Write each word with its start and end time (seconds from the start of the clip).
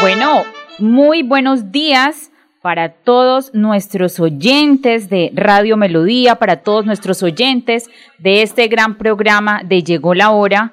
Bueno, 0.00 0.44
muy 0.78 1.24
buenos 1.24 1.72
días 1.72 2.30
para 2.62 3.02
todos 3.02 3.52
nuestros 3.52 4.20
oyentes 4.20 5.10
de 5.10 5.32
Radio 5.34 5.76
Melodía, 5.76 6.36
para 6.36 6.62
todos 6.62 6.86
nuestros 6.86 7.20
oyentes 7.24 7.90
de 8.18 8.42
este 8.42 8.68
gran 8.68 8.96
programa 8.96 9.62
de 9.64 9.82
Llegó 9.82 10.14
la 10.14 10.30
Hora. 10.30 10.72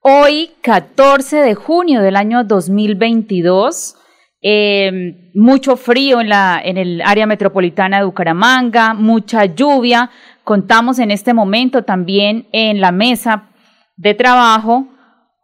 Hoy, 0.00 0.50
14 0.60 1.38
de 1.38 1.54
junio 1.54 2.02
del 2.02 2.14
año 2.14 2.44
2022, 2.44 3.96
em, 4.42 5.30
mucho 5.34 5.76
frío 5.76 6.20
en, 6.20 6.28
la, 6.28 6.60
en 6.62 6.76
el 6.76 7.00
área 7.00 7.26
metropolitana 7.26 8.00
de 8.00 8.04
Bucaramanga, 8.04 8.92
mucha 8.92 9.46
lluvia. 9.46 10.10
Contamos 10.44 10.98
en 10.98 11.10
este 11.10 11.32
momento 11.32 11.84
también 11.84 12.48
en 12.52 12.82
la 12.82 12.92
mesa 12.92 13.48
de 13.96 14.12
trabajo 14.12 14.88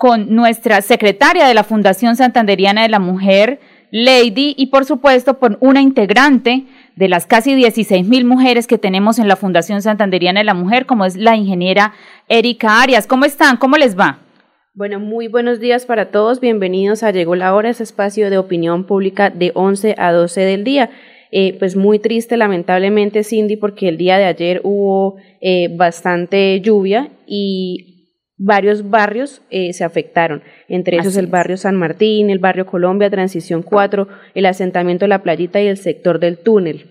con 0.05 0.35
nuestra 0.35 0.83
secretaria 0.83 1.47
de 1.47 1.55
la 1.55 1.65
Fundación 1.65 2.15
Santanderiana 2.15 2.83
de 2.83 2.91
la 2.91 2.99
Mujer, 2.99 3.59
Lady, 3.91 4.55
y 4.55 4.67
por 4.67 4.85
supuesto 4.85 5.39
con 5.39 5.57
una 5.61 5.81
integrante 5.81 6.65
de 6.95 7.09
las 7.09 7.25
casi 7.25 7.55
16 7.55 8.07
mil 8.07 8.27
mujeres 8.27 8.67
que 8.67 8.77
tenemos 8.77 9.19
en 9.19 9.29
la 9.29 9.37
Fundación 9.37 9.81
Santanderiana 9.81 10.41
de 10.41 10.45
la 10.45 10.53
Mujer, 10.53 10.85
como 10.85 11.07
es 11.07 11.17
la 11.17 11.37
ingeniera 11.37 11.95
Erika 12.29 12.83
Arias. 12.83 13.07
¿Cómo 13.07 13.25
están? 13.25 13.57
¿Cómo 13.57 13.79
les 13.79 13.99
va? 13.99 14.19
Bueno, 14.75 15.01
muy 15.01 15.29
buenos 15.29 15.59
días 15.59 15.87
para 15.87 16.11
todos. 16.11 16.39
Bienvenidos 16.39 17.03
a 17.03 17.11
Llegó 17.11 17.35
la 17.35 17.55
Hora, 17.55 17.71
ese 17.71 17.85
espacio 17.85 18.29
de 18.29 18.37
opinión 18.37 18.85
pública 18.85 19.31
de 19.31 19.53
11 19.55 19.95
a 19.97 20.13
12 20.13 20.39
del 20.43 20.65
día. 20.65 20.91
Eh, 21.33 21.57
pues 21.59 21.77
muy 21.77 21.99
triste, 21.99 22.37
lamentablemente, 22.37 23.25
Cindy, 23.25 23.57
porque 23.57 23.89
el 23.89 23.97
día 23.97 24.19
de 24.19 24.27
ayer 24.27 24.61
hubo 24.65 25.17
eh, 25.41 25.75
bastante 25.75 26.61
lluvia 26.61 27.09
y 27.27 27.94
varios 28.37 28.91
barrios 28.91 29.43
eh, 29.51 29.73
se 29.73 29.85
afectaron, 29.85 30.43
entre 30.69 30.97
ellos 30.97 31.17
el 31.17 31.27
barrio 31.27 31.57
San 31.57 31.77
Martín, 31.77 32.31
el 32.31 32.39
barrio 32.39 32.67
Colombia, 32.67 33.11
Transición 33.11 33.63
4, 33.63 34.09
el 34.35 34.47
asentamiento 34.47 35.07
La 35.07 35.23
Playita 35.23 35.61
y 35.61 35.69
el 35.69 35.77
sector 35.77 36.19
del 36.19 36.39
túnel. 36.39 36.91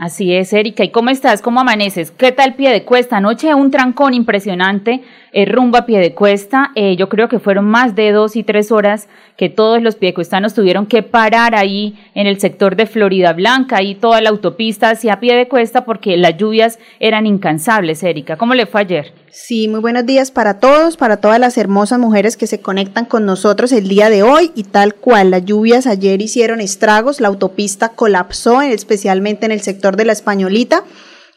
Así 0.00 0.32
es, 0.32 0.52
Erika. 0.52 0.84
¿Y 0.84 0.90
cómo 0.90 1.10
estás? 1.10 1.42
¿Cómo 1.42 1.58
amaneces? 1.58 2.12
¿Qué 2.12 2.30
tal 2.30 2.54
pie 2.54 2.70
de 2.70 2.84
cuesta? 2.84 3.16
Anoche 3.16 3.52
un 3.52 3.72
trancón 3.72 4.14
impresionante, 4.14 5.02
eh, 5.32 5.44
rumbo 5.44 5.76
a 5.76 5.86
pie 5.86 5.98
de 5.98 6.14
cuesta. 6.14 6.70
Eh, 6.76 6.94
yo 6.94 7.08
creo 7.08 7.28
que 7.28 7.40
fueron 7.40 7.64
más 7.64 7.96
de 7.96 8.12
dos 8.12 8.36
y 8.36 8.44
tres 8.44 8.70
horas 8.70 9.08
que 9.36 9.48
todos 9.48 9.82
los 9.82 9.96
piedecuestanos 9.96 10.54
tuvieron 10.54 10.86
que 10.86 11.02
parar 11.02 11.56
ahí 11.56 11.98
en 12.14 12.28
el 12.28 12.38
sector 12.38 12.76
de 12.76 12.86
Florida 12.86 13.32
Blanca 13.32 13.82
y 13.82 13.96
toda 13.96 14.20
la 14.20 14.30
autopista 14.30 14.90
hacia 14.90 15.18
pie 15.18 15.34
de 15.34 15.48
cuesta 15.48 15.84
porque 15.84 16.16
las 16.16 16.36
lluvias 16.36 16.78
eran 17.00 17.26
incansables, 17.26 18.00
Erika. 18.04 18.36
¿Cómo 18.36 18.54
le 18.54 18.66
fue 18.66 18.82
ayer? 18.82 19.12
Sí, 19.30 19.68
muy 19.68 19.80
buenos 19.80 20.06
días 20.06 20.30
para 20.30 20.58
todos, 20.58 20.96
para 20.96 21.18
todas 21.18 21.38
las 21.38 21.58
hermosas 21.58 21.98
mujeres 21.98 22.38
que 22.38 22.46
se 22.46 22.60
conectan 22.60 23.04
con 23.04 23.26
nosotros 23.26 23.72
el 23.72 23.86
día 23.86 24.08
de 24.08 24.22
hoy 24.22 24.52
y 24.54 24.62
tal 24.62 24.94
cual, 24.94 25.30
las 25.30 25.44
lluvias 25.44 25.86
ayer 25.86 26.22
hicieron 26.22 26.60
estragos, 26.60 27.20
la 27.20 27.28
autopista 27.28 27.90
colapsó, 27.90 28.62
especialmente 28.62 29.44
en 29.44 29.52
el 29.52 29.60
sector 29.60 29.96
de 29.96 30.06
la 30.06 30.12
Españolita. 30.12 30.82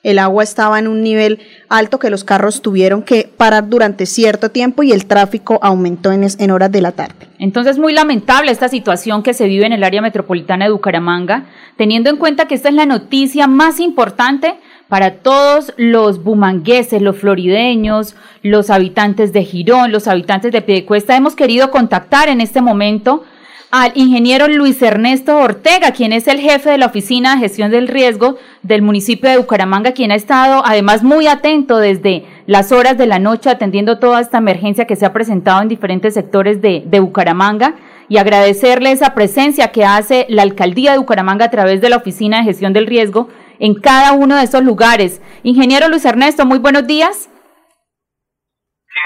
El 0.04 0.20
agua 0.20 0.44
estaba 0.44 0.80
en 0.80 0.88
un 0.88 1.04
nivel 1.04 1.40
alto 1.70 2.00
que 2.00 2.10
los 2.10 2.24
carros 2.24 2.62
tuvieron 2.62 3.04
que 3.04 3.30
parar 3.38 3.70
durante 3.70 4.06
cierto 4.06 4.50
tiempo 4.50 4.84
y 4.84 4.94
el 4.94 5.06
tráfico 5.06 5.60
aumentó 5.62 6.12
en, 6.12 6.26
en 6.40 6.52
horas 6.52 6.72
de 6.72 6.82
la 6.82 6.94
tarde. 6.94 7.28
Entonces, 7.40 7.78
muy 7.78 7.94
lamentable 7.94 8.52
esta 8.52 8.70
situación 8.70 9.22
que 9.22 9.34
se 9.34 9.48
vive 9.48 9.66
en 9.66 9.74
el 9.74 9.84
área 9.84 10.02
metropolitana 10.02 10.66
de 10.66 10.72
Bucaramanga, 10.72 11.46
teniendo 11.78 12.10
en 12.10 12.18
cuenta 12.18 12.48
que 12.48 12.56
esta 12.56 12.70
es 12.70 12.76
la 12.76 12.88
noticia 12.88 13.46
más 13.48 13.80
importante 13.80 14.56
para 14.92 15.20
todos 15.20 15.72
los 15.78 16.22
bumangueses, 16.22 17.02
los 17.02 17.16
florideños, 17.16 18.14
los 18.44 18.70
habitantes 18.70 19.32
de 19.32 19.46
Girón, 19.46 19.94
los 19.94 20.10
habitantes 20.10 20.52
de 20.52 20.62
Piedecuesta, 20.62 21.16
hemos 21.16 21.34
querido 21.34 21.72
contactar 21.72 22.28
en 22.28 22.42
este 22.42 22.60
momento 22.60 23.24
al 23.72 23.94
ingeniero 23.96 24.50
Luis 24.50 24.82
Ernesto 24.82 25.38
Ortega, 25.38 25.92
quien 25.92 26.12
es 26.12 26.28
el 26.28 26.42
jefe 26.42 26.72
de 26.72 26.78
la 26.78 26.88
Oficina 26.88 27.36
de 27.36 27.40
Gestión 27.40 27.72
del 27.72 27.88
Riesgo 27.88 28.36
del 28.64 28.82
municipio 28.82 29.30
de 29.30 29.38
Bucaramanga, 29.38 29.94
quien 29.94 30.12
ha 30.12 30.16
estado 30.16 30.62
además 30.66 31.04
muy 31.04 31.26
atento 31.26 31.78
desde 31.78 32.26
las 32.46 32.74
horas 32.74 32.98
de 32.98 33.08
la 33.08 33.18
noche 33.18 33.50
atendiendo 33.50 33.98
toda 33.98 34.20
esta 34.20 34.40
emergencia 34.40 34.88
que 34.88 34.98
se 34.98 35.06
ha 35.06 35.14
presentado 35.14 35.62
en 35.62 35.70
diferentes 35.70 36.16
sectores 36.16 36.62
de, 36.62 36.84
de 36.86 37.00
Bucaramanga 37.00 37.76
y 38.10 38.18
agradecerle 38.18 38.92
esa 38.92 39.14
presencia 39.14 39.70
que 39.72 39.86
hace 39.86 40.26
la 40.28 40.42
alcaldía 40.42 40.92
de 40.92 40.98
Bucaramanga 40.98 41.46
a 41.46 41.50
través 41.50 41.80
de 41.80 41.88
la 41.88 41.96
Oficina 41.96 42.40
de 42.40 42.44
Gestión 42.44 42.74
del 42.74 42.88
Riesgo 42.88 43.30
en 43.62 43.76
cada 43.76 44.14
uno 44.14 44.36
de 44.36 44.44
esos 44.44 44.64
lugares. 44.66 45.22
Ingeniero 45.44 45.88
Luis 45.88 46.04
Ernesto, 46.04 46.46
muy 46.46 46.58
buenos 46.58 46.88
días. 46.88 47.30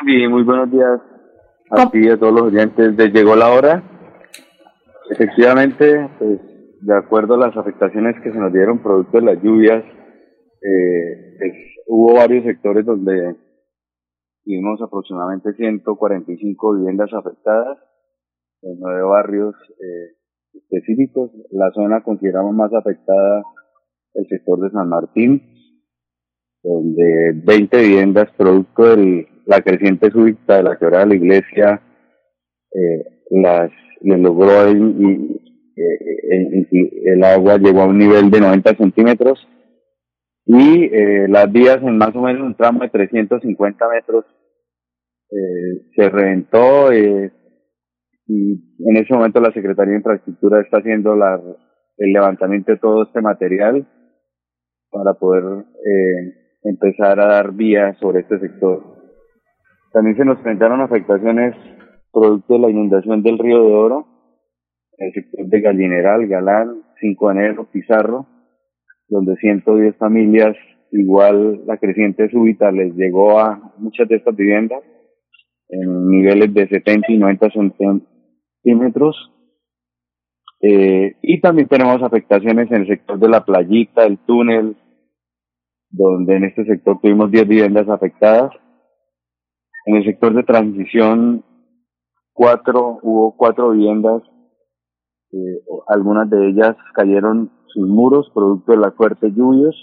Sí, 0.05 0.27
muy 0.29 0.43
buenos 0.43 0.71
días 0.71 1.01
a 1.71 1.91
ti 1.91 1.99
y 1.99 2.09
a 2.09 2.17
todos 2.17 2.33
los 2.33 2.43
oyentes 2.43 2.95
de 2.95 3.09
Llegó 3.09 3.35
la 3.35 3.49
Hora. 3.49 3.83
Efectivamente, 5.09 6.09
pues 6.17 6.39
de 6.79 6.97
acuerdo 6.97 7.35
a 7.35 7.49
las 7.49 7.57
afectaciones 7.57 8.15
que 8.23 8.31
se 8.31 8.39
nos 8.39 8.53
dieron 8.53 8.81
producto 8.81 9.17
de 9.19 9.25
las 9.25 9.43
lluvias, 9.43 9.83
eh, 9.83 11.35
pues, 11.37 11.53
hubo 11.87 12.13
varios 12.13 12.45
sectores 12.45 12.85
donde 12.85 13.35
tuvimos 14.45 14.81
aproximadamente 14.81 15.53
145 15.53 16.75
viviendas 16.75 17.09
afectadas 17.13 17.77
en 18.61 18.79
nueve 18.79 19.01
barrios 19.01 19.55
eh, 19.69 20.15
específicos. 20.53 21.31
La 21.51 21.71
zona 21.71 22.03
consideramos 22.03 22.55
más 22.55 22.73
afectada 22.73 23.43
el 24.15 24.27
sector 24.27 24.59
de 24.61 24.71
San 24.71 24.89
Martín, 24.89 25.41
donde 26.63 27.33
20 27.43 27.81
viviendas, 27.81 28.31
producto 28.37 28.95
de 28.95 29.27
la 29.45 29.61
creciente 29.61 30.09
súbita 30.09 30.57
de 30.57 30.63
la 30.63 30.77
quebrada 30.77 31.05
de 31.05 31.09
la 31.09 31.15
iglesia, 31.15 31.81
eh, 32.71 33.15
las 33.31 33.71
logró 34.01 34.71
y, 34.71 35.41
el 37.05 37.23
agua 37.23 37.57
llegó 37.57 37.81
a 37.81 37.87
un 37.87 37.97
nivel 37.97 38.31
de 38.31 38.39
90 38.39 38.75
centímetros 38.75 39.45
y 40.45 40.85
eh, 40.85 41.27
las 41.27 41.51
vías 41.51 41.81
en 41.81 41.97
más 41.97 42.15
o 42.15 42.21
menos 42.21 42.43
un 42.43 42.55
tramo 42.55 42.81
de 42.81 42.89
350 42.89 43.89
metros 43.89 44.25
eh, 45.31 45.81
se 45.95 46.09
reventó 46.09 46.91
eh, 46.91 47.31
y 48.27 48.53
en 48.87 48.97
ese 48.97 49.13
momento 49.13 49.39
la 49.41 49.51
Secretaría 49.51 49.91
de 49.91 49.97
Infraestructura 49.97 50.61
está 50.61 50.77
haciendo 50.77 51.15
la, 51.15 51.41
el 51.97 52.13
levantamiento 52.13 52.71
de 52.71 52.77
todo 52.77 53.03
este 53.03 53.21
material 53.21 53.87
para 54.95 55.13
poder 55.13 55.43
eh, 55.43 56.33
empezar 56.63 57.19
a 57.19 57.27
dar 57.27 57.51
vías 57.51 57.97
sobre 57.99 58.21
este 58.21 58.39
sector. 58.39 58.81
También 59.91 60.15
se 60.15 60.23
nos 60.23 60.39
presentaron 60.39 60.79
afectaciones 60.79 61.53
producto 62.13 62.53
de 62.53 62.59
la 62.59 62.69
inundación 62.69 63.21
del 63.21 63.37
río 63.37 63.61
de 63.61 63.73
Oro, 63.73 64.07
el 64.97 65.11
sector 65.11 65.47
de 65.47 65.59
Gallineral, 65.59 66.27
Galán, 66.27 66.81
5 67.01 67.27
de 67.27 67.33
enero, 67.33 67.67
Pizarro, 67.69 68.25
donde 69.09 69.35
110 69.35 69.97
familias, 69.97 70.55
igual 70.91 71.65
la 71.65 71.77
creciente 71.77 72.29
súbita 72.29 72.71
les 72.71 72.95
llegó 72.95 73.37
a 73.37 73.73
muchas 73.77 74.07
de 74.07 74.15
estas 74.15 74.33
viviendas 74.33 74.81
en 75.67 76.09
niveles 76.09 76.53
de 76.53 76.69
70 76.69 77.11
y 77.11 77.17
90 77.17 77.49
centímetros. 78.63 79.29
Eh, 80.61 81.17
y 81.21 81.41
también 81.41 81.67
tenemos 81.67 82.01
afectaciones 82.01 82.71
en 82.71 82.83
el 82.83 82.87
sector 82.87 83.19
de 83.19 83.27
la 83.27 83.43
playita, 83.43 84.05
el 84.05 84.19
túnel, 84.19 84.77
donde 85.97 86.35
en 86.35 86.43
este 86.43 86.65
sector 86.65 86.99
tuvimos 87.01 87.31
10 87.31 87.47
viviendas 87.47 87.87
afectadas. 87.87 88.51
En 89.85 89.95
el 89.95 90.03
sector 90.03 90.33
de 90.33 90.43
transición, 90.43 91.43
cuatro, 92.33 92.99
hubo 93.01 93.35
cuatro 93.37 93.71
viviendas, 93.71 94.23
eh, 95.31 95.61
algunas 95.87 96.29
de 96.29 96.49
ellas 96.49 96.75
cayeron 96.93 97.51
sus 97.67 97.87
muros 97.87 98.29
producto 98.33 98.71
de 98.73 98.79
las 98.79 98.95
fuertes 98.95 99.33
lluvias. 99.35 99.75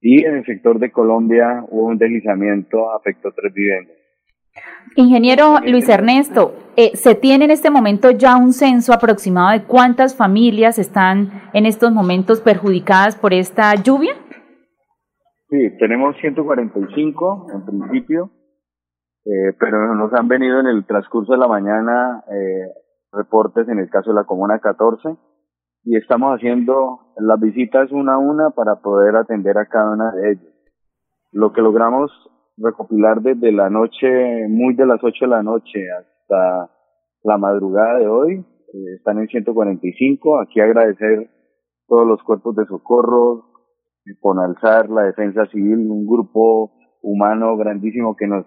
Y 0.00 0.24
en 0.24 0.36
el 0.36 0.44
sector 0.44 0.78
de 0.78 0.92
Colombia 0.92 1.64
hubo 1.68 1.86
un 1.86 1.98
deslizamiento, 1.98 2.90
afectó 2.92 3.30
tres 3.34 3.52
viviendas. 3.54 3.96
Ingeniero 4.96 5.58
Luis 5.66 5.88
Ernesto, 5.88 6.54
eh, 6.76 6.92
¿se 6.94 7.14
tiene 7.14 7.46
en 7.46 7.50
este 7.50 7.70
momento 7.70 8.10
ya 8.12 8.36
un 8.36 8.52
censo 8.52 8.92
aproximado 8.92 9.50
de 9.50 9.64
cuántas 9.64 10.14
familias 10.14 10.78
están 10.78 11.42
en 11.52 11.66
estos 11.66 11.90
momentos 11.90 12.40
perjudicadas 12.40 13.16
por 13.16 13.32
esta 13.32 13.74
lluvia? 13.74 14.14
Sí, 15.54 15.70
tenemos 15.78 16.16
145 16.16 17.46
en 17.54 17.64
principio, 17.64 18.30
eh, 19.24 19.54
pero 19.60 19.94
nos 19.94 20.12
han 20.12 20.26
venido 20.26 20.58
en 20.58 20.66
el 20.66 20.84
transcurso 20.84 21.30
de 21.30 21.38
la 21.38 21.46
mañana 21.46 22.24
eh, 22.28 22.72
reportes 23.12 23.68
en 23.68 23.78
el 23.78 23.88
caso 23.88 24.10
de 24.10 24.16
la 24.16 24.24
Comuna 24.24 24.58
14 24.58 25.16
y 25.84 25.96
estamos 25.96 26.34
haciendo 26.34 27.12
las 27.18 27.38
visitas 27.38 27.92
una 27.92 28.14
a 28.14 28.18
una 28.18 28.50
para 28.50 28.82
poder 28.82 29.14
atender 29.14 29.56
a 29.56 29.66
cada 29.66 29.92
una 29.92 30.10
de 30.10 30.32
ellas. 30.32 30.54
Lo 31.30 31.52
que 31.52 31.62
logramos 31.62 32.10
recopilar 32.56 33.22
desde 33.22 33.52
la 33.52 33.70
noche, 33.70 34.48
muy 34.48 34.74
de 34.74 34.86
las 34.86 35.04
8 35.04 35.26
de 35.26 35.30
la 35.30 35.44
noche 35.44 35.78
hasta 35.92 36.68
la 37.22 37.38
madrugada 37.38 38.00
de 38.00 38.08
hoy, 38.08 38.44
eh, 38.72 38.94
están 38.96 39.18
en 39.18 39.28
145. 39.28 40.40
Aquí 40.40 40.58
agradecer 40.58 41.30
todos 41.86 42.08
los 42.08 42.20
cuerpos 42.24 42.56
de 42.56 42.66
socorro, 42.66 43.53
con 44.20 44.38
alzar 44.38 44.88
la 44.90 45.02
defensa 45.02 45.46
civil, 45.46 45.90
un 45.90 46.06
grupo 46.06 46.72
humano 47.02 47.56
grandísimo 47.56 48.16
que 48.16 48.26
nos 48.26 48.46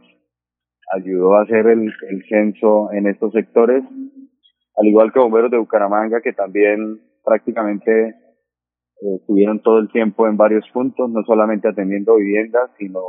ayudó 0.93 1.35
a 1.35 1.43
hacer 1.43 1.67
el, 1.67 1.81
el 1.81 2.23
censo 2.29 2.91
en 2.91 3.07
estos 3.07 3.33
sectores, 3.33 3.83
al 3.83 4.87
igual 4.87 5.11
que 5.11 5.19
bomberos 5.19 5.51
de 5.51 5.57
Bucaramanga 5.57 6.21
que 6.21 6.33
también 6.33 7.01
prácticamente 7.23 8.09
eh, 8.09 9.15
estuvieron 9.19 9.61
todo 9.61 9.79
el 9.79 9.89
tiempo 9.91 10.27
en 10.27 10.37
varios 10.37 10.65
puntos, 10.73 11.09
no 11.09 11.23
solamente 11.25 11.67
atendiendo 11.67 12.15
viviendas, 12.15 12.71
sino 12.77 12.99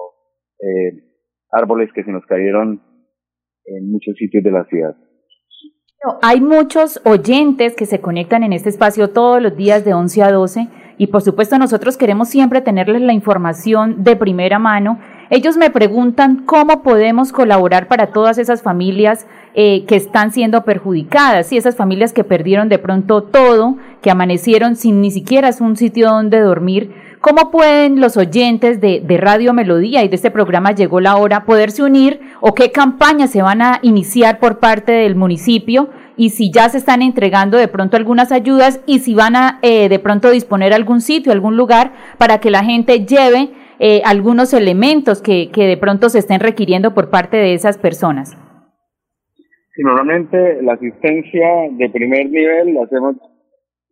eh, 0.60 1.04
árboles 1.50 1.90
que 1.94 2.04
se 2.04 2.10
nos 2.10 2.24
cayeron 2.26 2.82
en 3.64 3.90
muchos 3.90 4.16
sitios 4.16 4.42
de 4.42 4.50
la 4.50 4.64
ciudad. 4.64 4.96
Hay 6.22 6.40
muchos 6.40 7.00
oyentes 7.04 7.74
que 7.74 7.86
se 7.86 8.00
conectan 8.00 8.44
en 8.44 8.52
este 8.52 8.68
espacio 8.68 9.10
todos 9.10 9.42
los 9.42 9.56
días 9.56 9.84
de 9.84 9.94
11 9.94 10.22
a 10.22 10.30
12 10.30 10.68
y 10.98 11.06
por 11.06 11.22
supuesto 11.22 11.58
nosotros 11.58 11.96
queremos 11.96 12.28
siempre 12.28 12.60
tenerles 12.60 13.02
la 13.02 13.12
información 13.12 14.02
de 14.02 14.16
primera 14.16 14.58
mano. 14.58 14.98
Ellos 15.30 15.56
me 15.56 15.70
preguntan 15.70 16.42
cómo 16.44 16.82
podemos 16.82 17.32
colaborar 17.32 17.86
para 17.86 18.08
todas 18.08 18.38
esas 18.38 18.62
familias 18.62 19.26
eh, 19.54 19.84
que 19.86 19.94
están 19.94 20.32
siendo 20.32 20.64
perjudicadas 20.64 21.52
y 21.52 21.56
esas 21.56 21.76
familias 21.76 22.12
que 22.12 22.24
perdieron 22.24 22.68
de 22.68 22.78
pronto 22.78 23.22
todo, 23.22 23.76
que 24.02 24.10
amanecieron 24.10 24.74
sin 24.74 25.00
ni 25.00 25.10
siquiera 25.10 25.50
un 25.60 25.76
sitio 25.76 26.08
donde 26.08 26.40
dormir. 26.40 26.92
¿Cómo 27.20 27.50
pueden 27.50 28.00
los 28.00 28.16
oyentes 28.16 28.80
de, 28.80 29.02
de, 29.04 29.16
Radio 29.18 29.52
Melodía 29.52 30.04
y 30.04 30.08
de 30.08 30.16
este 30.16 30.30
programa 30.30 30.72
Llegó 30.72 31.00
la 31.00 31.16
Hora 31.16 31.44
poderse 31.44 31.82
unir 31.82 32.20
o 32.40 32.54
qué 32.54 32.70
campañas 32.70 33.30
se 33.30 33.42
van 33.42 33.60
a 33.60 33.80
iniciar 33.82 34.38
por 34.38 34.58
parte 34.58 34.92
del 34.92 35.16
municipio 35.16 35.90
y 36.18 36.30
si 36.30 36.50
ya 36.52 36.68
se 36.68 36.76
están 36.76 37.00
entregando 37.00 37.56
de 37.56 37.68
pronto 37.68 37.96
algunas 37.96 38.32
ayudas 38.32 38.82
y 38.86 38.98
si 38.98 39.14
van 39.14 39.36
a 39.36 39.58
eh, 39.62 39.88
de 39.88 39.98
pronto 39.98 40.30
disponer 40.30 40.74
algún 40.74 41.00
sitio, 41.00 41.32
algún 41.32 41.56
lugar 41.56 41.92
para 42.18 42.40
que 42.40 42.50
la 42.50 42.64
gente 42.64 43.06
lleve 43.06 43.52
eh, 43.78 44.02
algunos 44.04 44.52
elementos 44.52 45.22
que, 45.22 45.50
que 45.52 45.66
de 45.66 45.76
pronto 45.76 46.08
se 46.08 46.18
estén 46.18 46.40
requiriendo 46.40 46.94
por 46.94 47.10
parte 47.10 47.36
de 47.36 47.54
esas 47.54 47.78
personas? 47.78 48.36
Normalmente 49.78 50.60
la 50.62 50.72
asistencia 50.72 51.46
de 51.70 51.88
primer 51.88 52.28
nivel 52.28 52.74
la 52.74 52.82
hacemos 52.82 53.16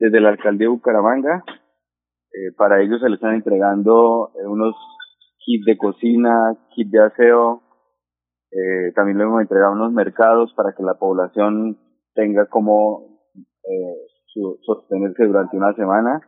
desde 0.01 0.21
la 0.21 0.31
alcaldía 0.31 0.67
de 0.67 0.73
Bucaramanga. 0.73 1.45
Eh, 1.47 2.53
para 2.57 2.83
ellos 2.83 3.01
se 3.01 3.09
les 3.09 3.19
están 3.19 3.37
entregando 3.37 4.33
eh, 4.35 4.47
unos 4.49 4.75
kits 5.39 5.65
de 5.65 5.77
cocina, 5.77 6.57
kits 6.75 6.91
de 6.91 7.05
aseo. 7.05 7.63
También 8.95 9.19
le 9.19 9.25
hemos 9.25 9.43
entregado 9.43 9.73
unos 9.73 9.93
mercados 9.93 10.51
para 10.55 10.73
que 10.73 10.83
la 10.83 10.95
población 10.95 11.77
tenga 12.17 12.47
como 12.47 13.21
su, 14.33 14.59
sostenerse 14.63 15.25
durante 15.25 15.57
una 15.57 15.73
semana. 15.75 16.21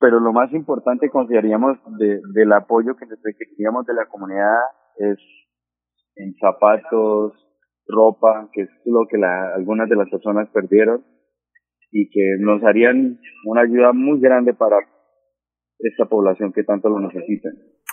Pero 0.00 0.20
lo 0.20 0.32
más 0.32 0.52
importante 0.52 1.10
consideraríamos 1.10 1.76
de, 1.98 2.20
del 2.32 2.52
apoyo 2.52 2.94
que 2.94 3.06
requeríamos 3.06 3.84
de 3.84 3.94
la 3.94 4.06
comunidad 4.06 4.54
es 4.96 5.18
en 6.14 6.34
zapatos, 6.36 7.32
ropa, 7.88 8.48
que 8.52 8.62
es 8.62 8.68
lo 8.84 9.06
que 9.08 9.18
la, 9.18 9.54
algunas 9.54 9.88
de 9.88 9.96
las 9.96 10.08
personas 10.08 10.48
perdieron 10.50 11.04
y 11.90 12.10
que 12.10 12.36
nos 12.38 12.62
harían 12.62 13.18
una 13.44 13.62
ayuda 13.62 13.92
muy 13.92 14.20
grande 14.20 14.54
para 14.54 14.76
esta 15.78 16.04
población 16.04 16.52
que 16.52 16.64
tanto 16.64 16.88
lo 16.88 17.00
necesita. 17.00 17.48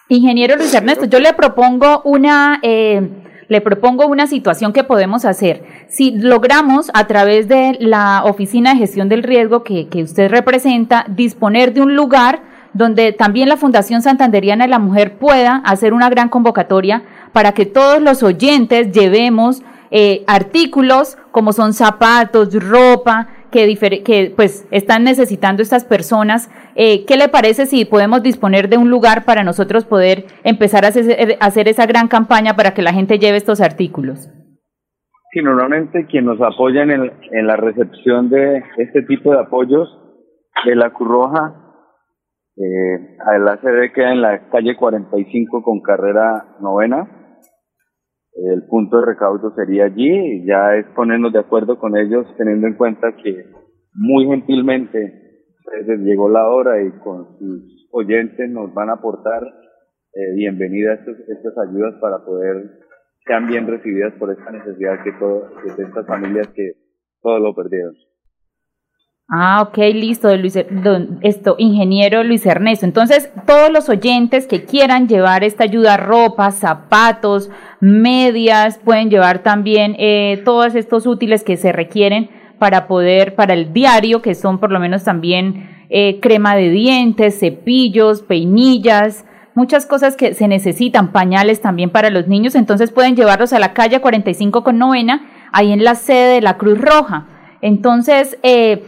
Ingeniero 0.09 0.55
Luis 0.57 0.75
Ernesto, 0.75 1.05
yo 1.05 1.19
le 1.19 1.33
propongo 1.33 2.01
una 2.03 2.59
eh, 2.61 2.99
le 3.47 3.61
propongo 3.61 4.07
una 4.07 4.27
situación 4.27 4.73
que 4.73 4.83
podemos 4.83 5.25
hacer. 5.25 5.63
Si 5.87 6.11
logramos 6.11 6.91
a 6.93 7.07
través 7.07 7.47
de 7.47 7.77
la 7.79 8.23
Oficina 8.25 8.73
de 8.73 8.79
Gestión 8.79 9.09
del 9.09 9.23
Riesgo 9.23 9.63
que, 9.63 9.87
que 9.87 10.03
usted 10.03 10.29
representa 10.29 11.05
disponer 11.09 11.73
de 11.73 11.81
un 11.81 11.95
lugar 11.95 12.41
donde 12.73 13.13
también 13.13 13.47
la 13.47 13.55
Fundación 13.55 14.01
Santanderiana 14.01 14.65
de 14.65 14.69
la 14.69 14.79
Mujer 14.79 15.17
pueda 15.17 15.61
hacer 15.65 15.93
una 15.93 16.09
gran 16.09 16.27
convocatoria 16.27 17.03
para 17.31 17.53
que 17.53 17.65
todos 17.65 18.01
los 18.01 18.21
oyentes 18.21 18.91
llevemos 18.91 19.61
eh, 19.91 20.25
artículos 20.27 21.17
como 21.31 21.53
son 21.53 21.73
zapatos, 21.73 22.53
ropa, 22.53 23.29
que, 23.55 24.03
que 24.03 24.33
pues 24.35 24.67
están 24.71 25.03
necesitando 25.03 25.61
estas 25.61 25.85
personas. 25.85 26.49
Eh, 26.75 27.05
¿Qué 27.05 27.15
le 27.15 27.29
parece 27.29 27.65
si 27.65 27.85
podemos 27.85 28.21
disponer 28.21 28.67
de 28.67 28.77
un 28.77 28.89
lugar 28.89 29.23
para 29.23 29.43
nosotros 29.43 29.85
poder 29.85 30.25
empezar 30.43 30.83
a 30.83 30.89
hacer, 30.89 31.37
a 31.39 31.45
hacer 31.45 31.67
esa 31.67 31.85
gran 31.85 32.07
campaña 32.07 32.55
para 32.55 32.73
que 32.73 32.81
la 32.81 32.93
gente 32.93 33.17
lleve 33.17 33.37
estos 33.37 33.61
artículos? 33.61 34.29
Sí, 35.31 35.41
normalmente 35.41 36.05
quien 36.05 36.25
nos 36.25 36.41
apoya 36.41 36.83
en, 36.83 36.91
en 36.91 37.47
la 37.47 37.55
recepción 37.55 38.29
de 38.29 38.63
este 38.77 39.03
tipo 39.03 39.31
de 39.31 39.39
apoyos 39.39 39.87
de 40.65 40.75
la 40.75 40.91
Cruz 40.91 41.09
Roja, 41.09 41.65
eh, 42.57 43.17
la 43.39 43.57
sede 43.61 43.91
queda 43.91 44.11
en 44.11 44.21
la 44.21 44.49
calle 44.49 44.75
45 44.75 45.61
con 45.61 45.81
carrera 45.81 46.55
novena 46.61 47.24
el 48.35 48.63
punto 48.67 48.99
de 48.99 49.05
recaudo 49.05 49.53
sería 49.55 49.85
allí, 49.85 50.45
ya 50.45 50.75
es 50.75 50.85
ponernos 50.95 51.31
de 51.31 51.39
acuerdo 51.39 51.79
con 51.79 51.97
ellos 51.97 52.27
teniendo 52.37 52.67
en 52.67 52.75
cuenta 52.75 53.15
que 53.15 53.45
muy 53.93 54.25
gentilmente 54.25 55.25
les 55.87 55.99
llegó 56.01 56.29
la 56.29 56.47
hora 56.47 56.81
y 56.83 56.91
con 56.99 57.37
sus 57.39 57.87
oyentes 57.91 58.49
nos 58.49 58.73
van 58.73 58.89
a 58.89 58.93
aportar 58.93 59.41
eh, 59.43 60.35
bienvenida 60.35 60.91
a 60.91 60.95
estas 60.95 61.57
ayudas 61.57 61.95
para 62.01 62.25
poder 62.25 62.81
sean 63.25 63.47
bien 63.47 63.67
recibidas 63.67 64.13
por 64.19 64.31
esta 64.31 64.51
necesidad 64.51 65.03
que, 65.03 65.11
de 65.11 65.83
estas 65.83 66.05
familias 66.05 66.47
que 66.49 66.73
todo 67.21 67.39
lo 67.39 67.55
perdieron. 67.55 67.95
Ah, 69.27 69.63
ok, 69.63 69.77
listo, 69.95 70.35
Luis, 70.37 70.55
esto, 70.55 71.55
ingeniero 71.57 72.23
Luis 72.23 72.45
Ernesto. 72.45 72.85
Entonces, 72.85 73.31
todos 73.47 73.71
los 73.71 73.89
oyentes 73.89 74.45
que 74.45 74.65
quieran 74.65 75.07
llevar 75.07 75.43
esta 75.43 75.63
ayuda, 75.63 75.97
ropa, 75.97 76.51
zapatos, 76.51 77.49
medias, 77.79 78.77
pueden 78.77 79.09
llevar 79.09 79.39
también 79.39 79.95
eh, 79.97 80.43
todos 80.45 80.75
estos 80.75 81.07
útiles 81.07 81.43
que 81.43 81.57
se 81.57 81.71
requieren 81.71 82.29
para 82.59 82.87
poder, 82.87 83.33
para 83.33 83.55
el 83.55 83.73
diario, 83.73 84.21
que 84.21 84.35
son 84.35 84.59
por 84.59 84.71
lo 84.71 84.79
menos 84.79 85.03
también 85.03 85.85
eh, 85.89 86.19
crema 86.19 86.55
de 86.55 86.69
dientes, 86.69 87.39
cepillos, 87.39 88.21
peinillas, 88.21 89.25
muchas 89.55 89.87
cosas 89.87 90.15
que 90.15 90.35
se 90.35 90.47
necesitan, 90.47 91.11
pañales 91.11 91.61
también 91.61 91.89
para 91.89 92.11
los 92.11 92.27
niños. 92.27 92.53
Entonces, 92.53 92.91
pueden 92.91 93.15
llevarlos 93.15 93.53
a 93.53 93.59
la 93.59 93.73
calle 93.73 94.01
45 94.01 94.63
con 94.63 94.77
novena, 94.77 95.25
ahí 95.51 95.71
en 95.71 95.83
la 95.83 95.95
sede 95.95 96.35
de 96.35 96.41
la 96.41 96.57
Cruz 96.57 96.79
Roja. 96.79 97.25
Entonces, 97.61 98.37
eh, 98.43 98.83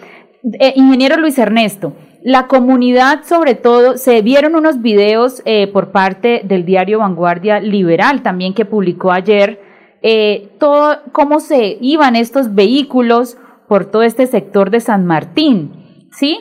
eh, 0.60 0.74
ingeniero 0.76 1.18
Luis 1.18 1.38
Ernesto, 1.38 1.94
la 2.24 2.48
comunidad 2.48 3.24
sobre 3.24 3.56
todo, 3.56 3.98
se 3.98 4.22
vieron 4.22 4.56
unos 4.56 4.82
videos 4.82 5.42
eh, 5.46 5.72
por 5.72 5.92
parte 5.92 6.42
del 6.44 6.66
diario 6.66 7.00
Vanguardia 7.00 7.60
Liberal 7.60 8.22
también 8.22 8.54
que 8.54 8.66
publicó 8.66 9.12
ayer, 9.12 9.60
eh, 10.02 10.50
todo 10.60 10.98
cómo 11.12 11.40
se 11.40 11.78
iban 11.82 12.16
estos 12.16 12.54
vehículos 12.54 13.38
por 13.68 13.86
todo 13.86 14.04
este 14.04 14.28
sector 14.28 14.70
de 14.70 14.80
San 14.80 15.06
Martín, 15.06 16.08
¿sí? 16.12 16.40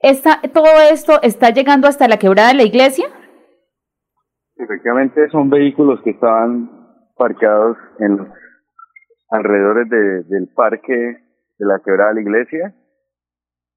Esta, 0.00 0.40
¿Todo 0.52 0.66
esto 0.90 1.20
está 1.22 1.50
llegando 1.50 1.86
hasta 1.86 2.08
la 2.08 2.18
quebrada 2.18 2.48
de 2.48 2.54
la 2.54 2.62
iglesia? 2.62 3.06
Efectivamente 4.56 5.28
son 5.30 5.50
vehículos 5.50 6.00
que 6.02 6.10
estaban 6.10 6.70
parqueados 7.16 7.76
en 7.98 8.16
los 8.16 8.28
alrededores 9.30 9.88
del 10.28 10.48
parque 10.54 10.92
de 11.58 11.66
la 11.66 11.78
quebrada 11.80 12.10
de 12.10 12.14
la 12.14 12.20
iglesia 12.22 12.74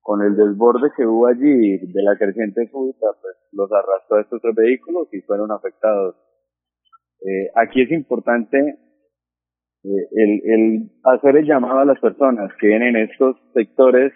con 0.04 0.22
el 0.22 0.36
desborde 0.36 0.92
que 0.96 1.08
hubo 1.08 1.28
allí 1.28 1.78
de 1.78 2.04
la 2.04 2.18
creciente 2.18 2.68
súbita, 2.70 3.08
pues 3.22 3.36
los 3.54 3.72
arrastró 3.72 4.18
a 4.18 4.22
estos 4.22 4.42
tres 4.42 4.54
vehículos 4.54 5.08
y 5.14 5.22
fueron 5.22 5.50
afectados. 5.52 6.16
Eh, 7.22 7.50
aquí 7.56 7.82
es 7.84 7.92
importante 7.92 8.60
eh, 8.60 10.08
el, 10.12 10.42
el 10.44 10.92
hacer 11.06 11.38
el 11.38 11.46
llamado 11.46 11.80
a 11.80 11.86
las 11.86 12.00
personas 12.02 12.52
que 12.60 12.68
vienen 12.68 12.98
en 12.98 13.10
estos 13.10 13.38
sectores, 13.54 14.12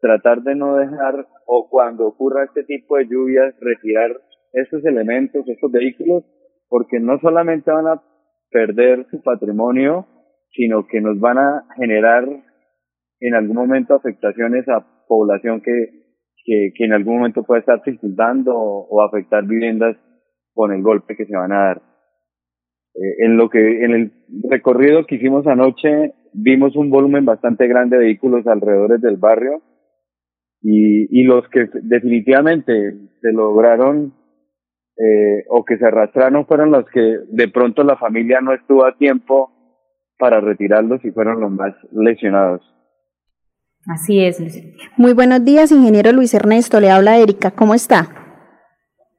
tratar 0.00 0.42
de 0.42 0.54
no 0.54 0.76
dejar 0.76 1.28
o 1.46 1.68
cuando 1.68 2.06
ocurra 2.06 2.44
este 2.44 2.64
tipo 2.64 2.96
de 2.96 3.06
lluvias 3.06 3.54
retirar 3.60 4.10
estos 4.54 4.82
elementos, 4.86 5.46
estos 5.46 5.70
vehículos, 5.70 6.24
porque 6.70 6.98
no 6.98 7.18
solamente 7.20 7.70
van 7.70 7.88
a 7.88 8.02
perder 8.50 9.06
su 9.10 9.20
patrimonio, 9.22 10.06
sino 10.52 10.86
que 10.86 11.02
nos 11.02 11.20
van 11.20 11.36
a 11.36 11.66
generar 11.76 12.26
en 13.20 13.34
algún 13.34 13.56
momento 13.56 13.94
afectaciones 13.94 14.66
a 14.68 14.93
población 15.06 15.60
que, 15.60 15.72
que, 16.44 16.72
que 16.76 16.84
en 16.84 16.92
algún 16.92 17.16
momento 17.16 17.42
puede 17.42 17.60
estar 17.60 17.82
circundando 17.84 18.52
o, 18.56 19.02
afectar 19.02 19.44
viviendas 19.44 19.96
con 20.52 20.72
el 20.72 20.82
golpe 20.82 21.16
que 21.16 21.26
se 21.26 21.36
van 21.36 21.52
a 21.52 21.64
dar. 21.66 21.82
Eh, 22.94 23.26
en 23.26 23.36
lo 23.36 23.48
que, 23.48 23.84
en 23.84 23.92
el 23.92 24.12
recorrido 24.48 25.06
que 25.06 25.16
hicimos 25.16 25.46
anoche, 25.46 26.14
vimos 26.32 26.76
un 26.76 26.90
volumen 26.90 27.24
bastante 27.24 27.66
grande 27.66 27.96
de 27.96 28.04
vehículos 28.04 28.46
alrededor 28.46 29.00
del 29.00 29.16
barrio 29.16 29.62
y, 30.60 31.20
y 31.20 31.24
los 31.24 31.48
que 31.48 31.68
definitivamente 31.82 32.94
se 33.20 33.32
lograron 33.32 34.14
eh, 34.96 35.44
o 35.48 35.64
que 35.64 35.76
se 35.76 35.86
arrastraron 35.86 36.46
fueron 36.46 36.70
los 36.70 36.84
que 36.90 37.18
de 37.28 37.48
pronto 37.48 37.82
la 37.82 37.96
familia 37.96 38.40
no 38.40 38.52
estuvo 38.52 38.86
a 38.86 38.96
tiempo 38.96 39.50
para 40.18 40.40
retirarlos 40.40 41.04
y 41.04 41.10
fueron 41.10 41.40
los 41.40 41.50
más 41.50 41.74
lesionados. 41.90 42.62
Así 43.86 44.24
es. 44.24 44.40
Muy 44.96 45.12
buenos 45.12 45.44
días, 45.44 45.70
ingeniero 45.70 46.12
Luis 46.12 46.32
Ernesto. 46.34 46.80
Le 46.80 46.90
habla 46.90 47.18
Erika. 47.18 47.50
¿Cómo 47.50 47.74
está? 47.74 48.08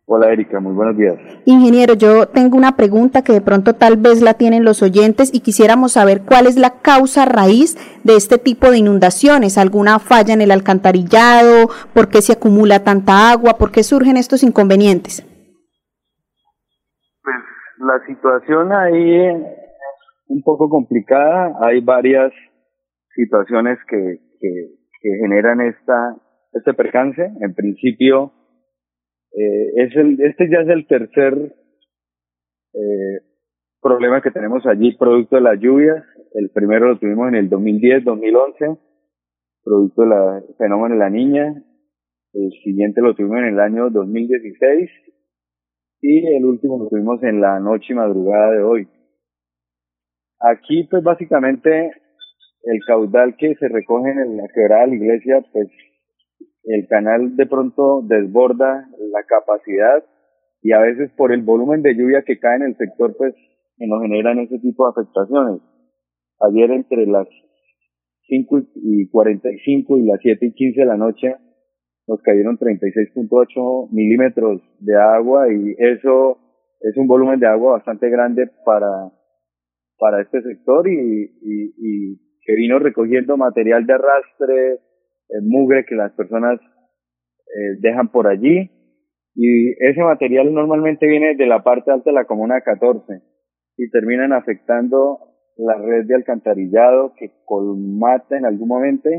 Hola 0.08 0.32
Erika, 0.32 0.60
muy 0.60 0.74
buenos 0.74 0.98
días. 0.98 1.16
Ingeniero, 1.46 1.96
yo 1.96 2.28
tengo 2.28 2.58
una 2.58 2.76
pregunta 2.76 3.24
que 3.24 3.34
de 3.34 3.42
pronto 3.42 3.74
tal 3.74 3.98
vez 3.98 4.22
la 4.22 4.36
tienen 4.36 4.64
los 4.64 4.84
oyentes 4.84 5.34
y 5.34 5.40
quisiéramos 5.40 5.94
saber 5.94 6.22
cuál 6.22 6.46
es 6.46 6.58
la 6.58 6.80
causa 6.82 7.26
raíz 7.26 7.76
de 8.04 8.16
este 8.16 8.38
tipo 8.38 8.70
de 8.70 8.78
inundaciones. 8.78 9.58
¿Alguna 9.58 9.98
falla 9.98 10.36
en 10.36 10.42
el 10.42 10.52
alcantarillado? 10.52 11.70
¿Por 11.96 12.10
qué 12.10 12.22
se 12.22 12.34
acumula 12.34 12.84
tanta 12.84 13.32
agua? 13.32 13.58
¿Por 13.58 13.72
qué 13.72 13.82
surgen 13.82 14.16
estos 14.16 14.44
inconvenientes? 14.44 15.24
Pues 17.24 17.36
la 17.80 18.06
situación 18.06 18.72
ahí 18.74 19.26
es 19.26 19.36
un 20.28 20.44
poco 20.44 20.70
complicada. 20.70 21.52
Hay 21.62 21.82
varias 21.82 22.32
situaciones 23.16 23.80
que, 23.90 24.20
que, 24.40 24.76
generan 25.22 25.62
esta, 25.62 26.16
este 26.54 26.74
percance. 26.74 27.22
En 27.42 27.54
principio, 27.54 28.34
eh, 29.32 29.84
es 29.84 29.96
el, 29.96 30.20
este 30.20 30.50
ya 30.50 30.62
es 30.62 30.70
el 30.70 30.88
tercer 30.88 31.56
eh, 32.74 33.20
problema 33.82 34.22
que 34.22 34.32
tenemos 34.32 34.66
allí, 34.66 34.98
producto 34.98 35.36
de 35.36 35.44
las 35.44 35.60
lluvias. 35.60 36.04
El 36.34 36.50
primero 36.50 36.88
lo 36.88 36.98
tuvimos 36.98 37.30
en 37.30 37.36
el 37.36 37.50
2010-2011, 37.50 38.80
producto 39.64 40.02
del 40.02 40.56
fenómeno 40.58 40.96
de 40.96 41.00
la 41.00 41.10
niña. 41.10 41.64
El 42.34 42.52
siguiente 42.64 43.02
lo 43.02 43.14
tuvimos 43.16 43.38
en 43.38 43.54
el 43.54 43.60
año 43.60 43.90
2016 43.92 44.90
y 46.02 46.36
el 46.36 46.46
último 46.46 46.80
lo 46.80 46.90
tuvimos 46.90 47.24
en 47.24 47.42
la 47.42 47.60
noche 47.60 47.94
y 47.94 47.96
madrugada 47.96 48.52
de 48.52 48.64
hoy. 48.64 48.88
Aquí, 50.40 50.88
pues 50.90 51.04
básicamente, 51.04 51.92
el 52.66 52.80
caudal 52.86 53.36
que 53.38 53.56
se 53.56 53.68
recoge 53.68 54.12
en 54.12 54.38
la 54.38 54.48
quebrada 54.54 54.86
de 54.86 54.90
la 54.90 54.96
iglesia, 54.96 55.46
pues 55.52 55.68
el 56.64 56.88
canal 56.88 57.36
de 57.36 57.46
pronto 57.46 58.02
desborda 58.04 58.90
la 59.12 59.24
capacidad 59.24 60.04
y 60.62 60.72
a 60.72 60.80
veces 60.80 61.12
por 61.16 61.32
el 61.32 61.44
volumen 61.44 61.84
de 61.84 61.94
lluvia 61.96 62.24
que 62.26 62.40
cae 62.40 62.56
en 62.56 62.64
el 62.64 62.78
sector, 62.78 63.16
pues 63.18 63.36
nos 63.78 64.02
generan 64.02 64.40
ese 64.40 64.58
tipo 64.60 64.86
de 64.86 64.92
afectaciones. 64.92 65.62
Ayer 66.40 66.72
entre 66.72 67.06
las 67.06 67.28
5 68.28 68.62
y 68.76 69.10
45 69.10 69.98
y 70.00 70.06
las 70.08 70.20
7 70.22 70.46
y 70.48 70.54
15 70.54 70.80
de 70.80 70.86
la 70.88 70.98
noche 70.98 71.36
nos 72.08 72.22
cayeron 72.22 72.58
36.8 72.58 73.90
milímetros 73.92 74.62
de 74.80 74.96
agua 74.96 75.52
y 75.52 75.76
eso 75.78 76.40
es 76.82 76.98
un 76.98 77.08
volumen 77.08 77.40
de 77.40 77.48
agua 77.48 77.74
bastante 77.74 78.10
grande 78.10 78.50
para, 78.66 79.12
para 80.00 80.22
este 80.22 80.42
sector 80.42 80.88
y, 80.88 81.32
y, 81.42 81.74
y 81.78 82.25
que 82.46 82.56
vino 82.56 82.80
recogiendo 82.80 83.38
material 83.38 83.86
de 83.86 83.94
arrastre, 83.94 84.74
eh, 84.74 85.42
mugre 85.42 85.86
que 85.86 85.96
las 85.96 86.14
personas 86.14 86.60
eh, 86.62 87.78
dejan 87.80 88.12
por 88.12 88.28
allí 88.28 88.72
y 89.34 89.72
ese 89.84 90.02
material 90.02 90.54
normalmente 90.54 91.08
viene 91.08 91.36
de 91.36 91.48
la 91.48 91.64
parte 91.64 91.92
alta 91.92 92.10
de 92.10 92.16
la 92.16 92.26
comuna 92.26 92.62
14 92.62 93.22
y 93.78 93.90
terminan 93.90 94.32
afectando 94.32 95.20
la 95.58 95.78
red 95.78 96.06
de 96.06 96.16
alcantarillado 96.16 97.14
que 97.18 97.32
colmata 97.46 98.38
en 98.38 98.46
algún 98.46 98.68
momento 98.68 99.10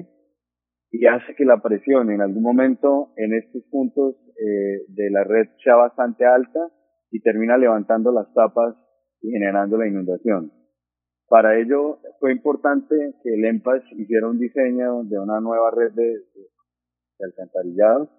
y 0.90 1.06
hace 1.06 1.34
que 1.34 1.44
la 1.44 1.60
presión 1.60 2.10
en 2.10 2.20
algún 2.20 2.42
momento 2.42 3.12
en 3.16 3.34
estos 3.34 3.62
puntos 3.70 4.14
eh, 4.38 4.84
de 4.88 5.10
la 5.10 5.24
red 5.24 5.48
sea 5.64 5.74
bastante 5.74 6.24
alta 6.24 6.70
y 7.10 7.20
termina 7.20 7.58
levantando 7.58 8.12
las 8.12 8.32
tapas 8.32 8.74
y 9.20 9.30
generando 9.32 9.76
la 9.76 9.88
inundación. 9.88 10.52
Para 11.28 11.58
ello 11.58 11.98
fue 12.20 12.32
importante 12.32 12.94
que 13.22 13.34
el 13.34 13.44
EMPAS 13.44 13.82
hiciera 13.92 14.28
un 14.28 14.38
diseño 14.38 15.02
de 15.04 15.18
una 15.18 15.40
nueva 15.40 15.70
red 15.70 15.92
de, 15.92 16.06
de 17.18 17.24
alcantarillado 17.24 18.10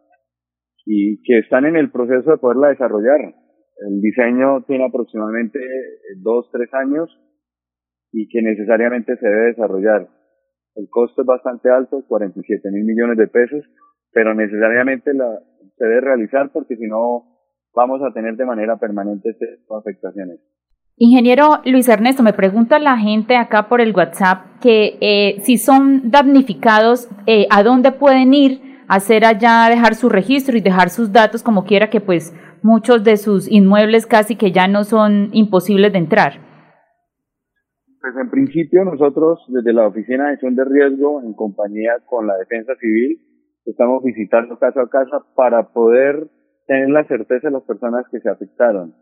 y 0.86 1.22
que 1.24 1.40
están 1.40 1.66
en 1.66 1.76
el 1.76 1.92
proceso 1.92 2.32
de 2.32 2.38
poderla 2.38 2.70
desarrollar. 2.70 3.36
El 3.78 4.02
diseño 4.02 4.64
tiene 4.66 4.86
aproximadamente 4.86 5.60
dos, 6.22 6.50
tres 6.52 6.74
años 6.74 7.10
y 8.12 8.28
que 8.30 8.42
necesariamente 8.42 9.16
se 9.18 9.28
debe 9.28 9.48
desarrollar. 9.48 10.10
El 10.76 10.90
costo 10.90 11.22
es 11.22 11.28
bastante 11.28 11.70
alto, 11.70 12.04
47 12.08 12.70
mil 12.72 12.86
millones 12.86 13.18
de 13.18 13.28
pesos, 13.28 13.64
pero 14.12 14.34
necesariamente 14.34 15.14
la, 15.14 15.40
se 15.78 15.86
debe 15.86 16.02
realizar 16.02 16.52
porque 16.52 16.76
si 16.76 16.88
no 16.88 17.38
vamos 17.74 18.02
a 18.04 18.14
tener 18.14 18.36
de 18.36 18.46
manera 18.46 18.78
permanente 18.78 19.30
estas 19.30 19.50
afectaciones. 19.70 20.40
Ingeniero 21.00 21.62
Luis 21.64 21.88
Ernesto, 21.90 22.24
me 22.24 22.34
pregunta 22.34 22.80
la 22.80 22.98
gente 22.98 23.36
acá 23.36 23.70
por 23.70 23.82
el 23.82 23.96
WhatsApp 23.96 24.60
que 24.60 24.98
eh, 25.00 25.40
si 25.42 25.60
son 25.60 26.10
damnificados, 26.10 27.08
eh, 27.28 27.46
¿a 27.52 27.62
dónde 27.62 27.92
pueden 27.92 28.34
ir 28.34 28.82
a 28.88 28.96
hacer 28.96 29.24
allá, 29.24 29.70
dejar 29.70 29.94
su 29.94 30.10
registro 30.10 30.58
y 30.58 30.62
dejar 30.62 30.90
sus 30.90 31.12
datos 31.12 31.44
como 31.44 31.66
quiera 31.66 31.92
que 31.92 32.02
pues 32.02 32.34
muchos 32.64 33.04
de 33.04 33.18
sus 33.18 33.48
inmuebles 33.48 34.08
casi 34.08 34.38
que 34.38 34.52
ya 34.52 34.68
no 34.68 34.86
son 34.86 35.30
imposibles 35.34 35.94
de 35.94 36.00
entrar? 36.00 36.34
Pues 38.02 38.16
en 38.20 38.32
principio 38.32 38.84
nosotros 38.84 39.46
desde 39.50 39.74
la 39.74 39.86
Oficina 39.86 40.26
de 40.26 40.32
Gestión 40.32 40.56
de 40.56 40.66
Riesgo, 40.66 41.22
en 41.22 41.36
compañía 41.36 41.92
con 42.08 42.26
la 42.26 42.36
Defensa 42.38 42.74
Civil, 42.80 43.22
estamos 43.66 44.04
visitando 44.04 44.58
casa 44.58 44.82
a 44.82 44.90
casa 44.90 45.24
para 45.36 45.74
poder 45.74 46.28
tener 46.66 46.90
la 46.90 47.04
certeza 47.04 47.50
de 47.50 47.54
las 47.54 47.64
personas 47.66 48.04
que 48.12 48.20
se 48.20 48.30
afectaron 48.30 48.96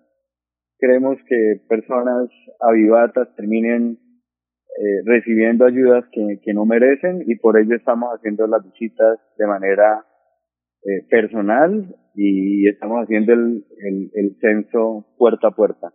creemos 0.80 1.18
que 1.28 1.62
personas 1.68 2.30
avivatas 2.60 3.34
terminen 3.36 3.98
eh, 4.78 5.02
recibiendo 5.06 5.66
ayudas 5.66 6.04
que, 6.12 6.40
que, 6.44 6.54
no 6.54 6.66
merecen 6.66 7.24
y 7.26 7.36
por 7.38 7.58
ello 7.58 7.76
estamos 7.76 8.10
haciendo 8.14 8.46
las 8.46 8.62
visitas 8.64 9.20
de 9.38 9.48
manera 9.48 10.06
eh, 10.84 11.08
personal 11.10 11.96
y 12.14 12.68
estamos 12.68 13.04
haciendo 13.04 13.34
el, 13.34 13.66
el, 13.86 14.12
el, 14.14 14.38
censo 14.42 15.06
puerta 15.18 15.48
a 15.48 15.52
puerta. 15.52 15.94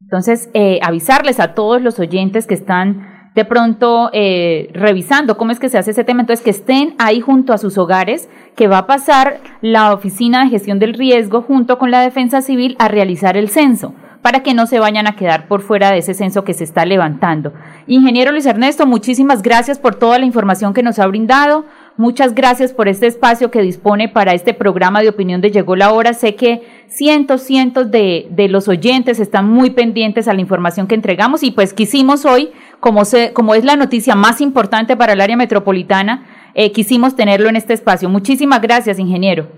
Entonces, 0.00 0.50
eh, 0.54 0.80
avisarles 0.82 1.38
a 1.38 1.54
todos 1.54 1.80
los 1.80 2.00
oyentes 2.00 2.46
que 2.46 2.54
están 2.54 3.23
de 3.34 3.44
pronto 3.44 4.10
eh, 4.12 4.70
revisando 4.72 5.36
cómo 5.36 5.50
es 5.50 5.58
que 5.58 5.68
se 5.68 5.78
hace 5.78 5.90
ese 5.90 6.04
tema, 6.04 6.20
entonces 6.20 6.44
que 6.44 6.50
estén 6.50 6.94
ahí 6.98 7.20
junto 7.20 7.52
a 7.52 7.58
sus 7.58 7.78
hogares, 7.78 8.28
que 8.54 8.68
va 8.68 8.78
a 8.78 8.86
pasar 8.86 9.40
la 9.60 9.92
Oficina 9.92 10.44
de 10.44 10.50
Gestión 10.50 10.78
del 10.78 10.94
Riesgo 10.94 11.42
junto 11.42 11.78
con 11.78 11.90
la 11.90 12.00
Defensa 12.00 12.42
Civil 12.42 12.76
a 12.78 12.88
realizar 12.88 13.36
el 13.36 13.48
censo 13.48 13.94
para 14.24 14.42
que 14.42 14.54
no 14.54 14.66
se 14.66 14.80
vayan 14.80 15.06
a 15.06 15.16
quedar 15.16 15.48
por 15.48 15.60
fuera 15.60 15.90
de 15.90 15.98
ese 15.98 16.14
censo 16.14 16.44
que 16.44 16.54
se 16.54 16.64
está 16.64 16.86
levantando. 16.86 17.52
Ingeniero 17.86 18.32
Luis 18.32 18.46
Ernesto, 18.46 18.86
muchísimas 18.86 19.42
gracias 19.42 19.78
por 19.78 19.96
toda 19.96 20.18
la 20.18 20.24
información 20.24 20.72
que 20.72 20.82
nos 20.82 20.98
ha 20.98 21.06
brindado. 21.06 21.66
Muchas 21.98 22.34
gracias 22.34 22.72
por 22.72 22.88
este 22.88 23.06
espacio 23.06 23.50
que 23.50 23.60
dispone 23.60 24.08
para 24.08 24.32
este 24.32 24.54
programa 24.54 25.02
de 25.02 25.10
opinión 25.10 25.42
de 25.42 25.50
Llegó 25.50 25.76
la 25.76 25.92
Hora. 25.92 26.14
Sé 26.14 26.36
que 26.36 26.62
cientos, 26.88 27.42
cientos 27.42 27.90
de, 27.90 28.26
de 28.30 28.48
los 28.48 28.66
oyentes 28.66 29.20
están 29.20 29.46
muy 29.46 29.68
pendientes 29.72 30.26
a 30.26 30.32
la 30.32 30.40
información 30.40 30.86
que 30.86 30.94
entregamos 30.94 31.42
y 31.42 31.50
pues 31.50 31.74
quisimos 31.74 32.24
hoy 32.24 32.50
como, 32.84 33.06
se, 33.06 33.32
como 33.32 33.54
es 33.54 33.64
la 33.64 33.76
noticia 33.76 34.14
más 34.14 34.42
importante 34.42 34.94
para 34.94 35.14
el 35.14 35.22
área 35.22 35.38
metropolitana, 35.38 36.26
eh, 36.52 36.70
quisimos 36.70 37.16
tenerlo 37.16 37.48
en 37.48 37.56
este 37.56 37.72
espacio. 37.72 38.10
Muchísimas 38.10 38.60
gracias, 38.60 38.98
ingeniero. 38.98 39.48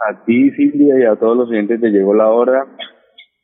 A 0.00 0.24
ti, 0.24 0.50
Silvia, 0.50 0.98
y 0.98 1.04
a 1.04 1.14
todos 1.14 1.36
los 1.36 1.48
oyentes 1.48 1.80
de 1.80 1.88
Llegó 1.88 2.14
la 2.14 2.26
Hora. 2.26 2.66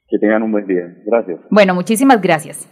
Que 0.08 0.18
tengan 0.18 0.42
un 0.42 0.50
buen 0.50 0.66
día. 0.66 0.82
Gracias. 1.06 1.38
Bueno, 1.48 1.76
muchísimas 1.76 2.20
gracias. 2.20 2.68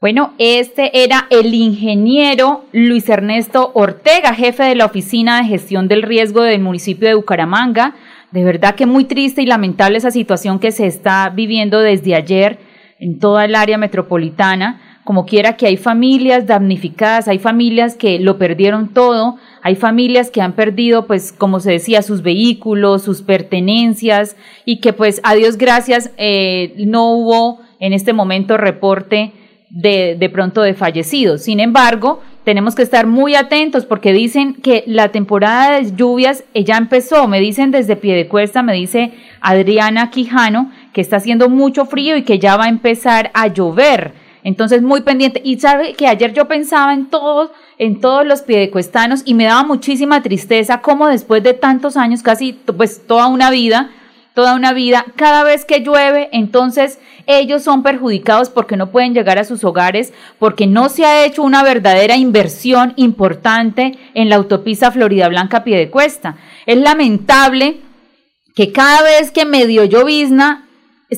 Bueno, 0.00 0.32
este 0.38 1.04
era 1.04 1.26
el 1.28 1.52
ingeniero 1.52 2.64
Luis 2.72 3.10
Ernesto 3.10 3.72
Ortega, 3.74 4.32
jefe 4.32 4.62
de 4.62 4.74
la 4.74 4.86
Oficina 4.86 5.36
de 5.42 5.48
Gestión 5.48 5.86
del 5.86 6.00
Riesgo 6.00 6.40
del 6.40 6.62
municipio 6.62 7.08
de 7.08 7.14
Bucaramanga. 7.14 7.94
De 8.30 8.42
verdad 8.42 8.74
que 8.74 8.86
muy 8.86 9.04
triste 9.04 9.42
y 9.42 9.46
lamentable 9.46 9.98
esa 9.98 10.10
situación 10.10 10.58
que 10.58 10.72
se 10.72 10.86
está 10.86 11.28
viviendo 11.28 11.80
desde 11.80 12.14
ayer 12.14 12.71
en 13.02 13.18
toda 13.18 13.46
el 13.46 13.56
área 13.56 13.78
metropolitana, 13.78 14.80
como 15.02 15.26
quiera 15.26 15.56
que 15.56 15.66
hay 15.66 15.76
familias 15.76 16.46
damnificadas, 16.46 17.26
hay 17.26 17.40
familias 17.40 17.96
que 17.96 18.20
lo 18.20 18.38
perdieron 18.38 18.94
todo, 18.94 19.38
hay 19.60 19.74
familias 19.74 20.30
que 20.30 20.40
han 20.40 20.52
perdido, 20.52 21.08
pues, 21.08 21.32
como 21.32 21.58
se 21.58 21.72
decía, 21.72 22.02
sus 22.02 22.22
vehículos, 22.22 23.02
sus 23.02 23.22
pertenencias, 23.22 24.36
y 24.64 24.78
que 24.78 24.92
pues 24.92 25.20
a 25.24 25.34
Dios 25.34 25.58
gracias 25.58 26.12
eh, 26.16 26.74
no 26.86 27.10
hubo 27.10 27.58
en 27.80 27.92
este 27.92 28.12
momento 28.12 28.56
reporte 28.56 29.32
de, 29.68 30.16
de 30.16 30.30
pronto 30.30 30.62
de 30.62 30.74
fallecidos. 30.74 31.42
Sin 31.42 31.58
embargo, 31.58 32.20
tenemos 32.44 32.74
que 32.74 32.82
estar 32.82 33.06
muy 33.06 33.34
atentos 33.34 33.84
porque 33.84 34.12
dicen 34.12 34.54
que 34.54 34.84
la 34.86 35.08
temporada 35.08 35.80
de 35.80 35.94
lluvias 35.94 36.44
ya 36.54 36.76
empezó, 36.76 37.28
me 37.28 37.40
dicen 37.40 37.70
desde 37.70 37.96
Piedecuesta, 37.96 38.62
me 38.62 38.74
dice 38.74 39.12
Adriana 39.40 40.10
Quijano, 40.10 40.70
que 40.92 41.00
está 41.00 41.16
haciendo 41.16 41.48
mucho 41.48 41.86
frío 41.86 42.16
y 42.16 42.22
que 42.22 42.38
ya 42.38 42.56
va 42.56 42.64
a 42.64 42.68
empezar 42.68 43.30
a 43.34 43.48
llover. 43.48 44.12
Entonces, 44.44 44.82
muy 44.82 45.02
pendiente. 45.02 45.40
Y 45.44 45.58
sabe 45.60 45.94
que 45.94 46.06
ayer 46.06 46.32
yo 46.32 46.48
pensaba 46.48 46.92
en 46.94 47.06
todos, 47.06 47.50
en 47.78 48.00
todos 48.00 48.26
los 48.26 48.42
piedecuestanos 48.42 49.22
y 49.24 49.34
me 49.34 49.44
daba 49.44 49.62
muchísima 49.64 50.22
tristeza 50.22 50.80
cómo 50.80 51.06
después 51.06 51.42
de 51.42 51.54
tantos 51.54 51.96
años, 51.96 52.22
casi 52.22 52.52
pues 52.52 53.06
toda 53.06 53.28
una 53.28 53.50
vida, 53.50 53.90
toda 54.34 54.54
una 54.54 54.72
vida, 54.72 55.04
cada 55.16 55.44
vez 55.44 55.64
que 55.64 55.80
llueve, 55.80 56.28
entonces 56.32 56.98
ellos 57.26 57.62
son 57.62 57.82
perjudicados 57.82 58.50
porque 58.50 58.76
no 58.76 58.90
pueden 58.90 59.14
llegar 59.14 59.38
a 59.38 59.44
sus 59.44 59.62
hogares, 59.62 60.12
porque 60.38 60.66
no 60.66 60.88
se 60.88 61.04
ha 61.04 61.24
hecho 61.24 61.42
una 61.42 61.62
verdadera 61.62 62.16
inversión 62.16 62.94
importante 62.96 63.98
en 64.14 64.28
la 64.28 64.36
autopista 64.36 64.90
Florida 64.90 65.28
Blanca 65.28 65.64
Piedecuesta. 65.64 66.36
Es 66.66 66.78
lamentable 66.78 67.80
que 68.54 68.72
cada 68.72 69.02
vez 69.02 69.30
que 69.30 69.44
medio 69.44 69.84
llovizna 69.84 70.66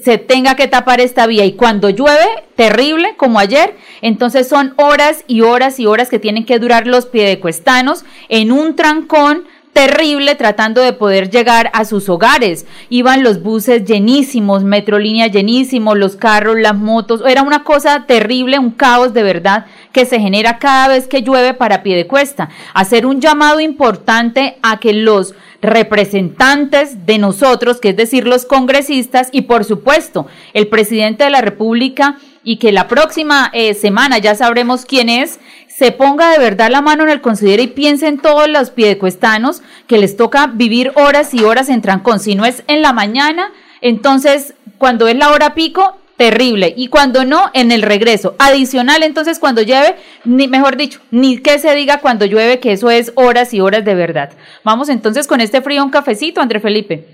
se 0.02 0.18
tenga 0.18 0.56
que 0.56 0.68
tapar 0.68 1.00
esta 1.00 1.26
vía. 1.26 1.44
Y 1.44 1.52
cuando 1.52 1.90
llueve, 1.90 2.44
terrible 2.56 3.14
como 3.16 3.38
ayer, 3.38 3.76
entonces 4.02 4.48
son 4.48 4.74
horas 4.76 5.24
y 5.26 5.42
horas 5.42 5.78
y 5.78 5.86
horas 5.86 6.08
que 6.08 6.18
tienen 6.18 6.44
que 6.44 6.58
durar 6.58 6.86
los 6.86 7.06
piedecuestanos 7.06 8.04
en 8.28 8.52
un 8.52 8.76
trancón 8.76 9.44
terrible 9.74 10.36
tratando 10.36 10.80
de 10.80 10.94
poder 10.94 11.28
llegar 11.28 11.70
a 11.74 11.84
sus 11.84 12.08
hogares. 12.08 12.64
Iban 12.88 13.22
los 13.22 13.42
buses 13.42 13.84
llenísimos, 13.84 14.62
metrolínea 14.62 15.26
llenísimos, 15.26 15.98
los 15.98 16.16
carros, 16.16 16.56
las 16.58 16.76
motos. 16.76 17.22
Era 17.26 17.42
una 17.42 17.64
cosa 17.64 18.06
terrible, 18.06 18.58
un 18.58 18.70
caos 18.70 19.12
de 19.12 19.24
verdad 19.24 19.66
que 19.92 20.06
se 20.06 20.20
genera 20.20 20.58
cada 20.58 20.88
vez 20.88 21.08
que 21.08 21.22
llueve 21.22 21.54
para 21.54 21.82
pie 21.82 21.96
de 21.96 22.06
cuesta. 22.06 22.48
Hacer 22.72 23.04
un 23.04 23.20
llamado 23.20 23.60
importante 23.60 24.56
a 24.62 24.78
que 24.78 24.92
los 24.92 25.34
representantes 25.60 27.04
de 27.04 27.18
nosotros, 27.18 27.80
que 27.80 27.90
es 27.90 27.96
decir, 27.96 28.26
los 28.26 28.46
congresistas 28.46 29.28
y 29.32 29.42
por 29.42 29.64
supuesto 29.64 30.26
el 30.52 30.68
presidente 30.68 31.24
de 31.24 31.30
la 31.30 31.40
República, 31.40 32.16
y 32.44 32.58
que 32.58 32.70
la 32.70 32.86
próxima 32.86 33.50
eh, 33.52 33.74
semana 33.74 34.18
ya 34.18 34.34
sabremos 34.34 34.84
quién 34.84 35.08
es, 35.08 35.40
se 35.68 35.90
ponga 35.90 36.30
de 36.30 36.38
verdad 36.38 36.70
la 36.70 36.82
mano 36.82 37.02
en 37.02 37.10
el 37.10 37.20
considero 37.20 37.62
y 37.62 37.66
piense 37.66 38.06
en 38.06 38.18
todos 38.18 38.48
los 38.48 38.70
piedecuestanos 38.70 39.62
que 39.88 39.98
les 39.98 40.16
toca 40.16 40.46
vivir 40.46 40.92
horas 40.94 41.34
y 41.34 41.42
horas 41.42 41.68
en 41.68 41.82
trancón. 41.82 42.20
Si 42.20 42.36
no 42.36 42.44
es 42.44 42.62
en 42.68 42.82
la 42.82 42.92
mañana, 42.92 43.50
entonces 43.80 44.54
cuando 44.78 45.08
es 45.08 45.16
la 45.16 45.30
hora 45.30 45.54
pico, 45.54 45.96
terrible. 46.16 46.74
Y 46.76 46.88
cuando 46.88 47.24
no, 47.24 47.50
en 47.54 47.72
el 47.72 47.82
regreso. 47.82 48.34
Adicional, 48.38 49.02
entonces, 49.02 49.38
cuando 49.38 49.62
llueve, 49.62 49.96
ni 50.24 50.48
mejor 50.48 50.76
dicho, 50.76 51.00
ni 51.10 51.38
que 51.38 51.58
se 51.58 51.74
diga 51.74 52.00
cuando 52.00 52.24
llueve, 52.24 52.60
que 52.60 52.72
eso 52.72 52.90
es 52.90 53.12
horas 53.14 53.52
y 53.52 53.60
horas 53.60 53.84
de 53.84 53.94
verdad. 53.94 54.30
Vamos 54.62 54.88
entonces 54.88 55.26
con 55.26 55.40
este 55.40 55.60
frío 55.60 55.82
un 55.84 55.90
cafecito, 55.90 56.40
André 56.40 56.60
Felipe. 56.60 57.13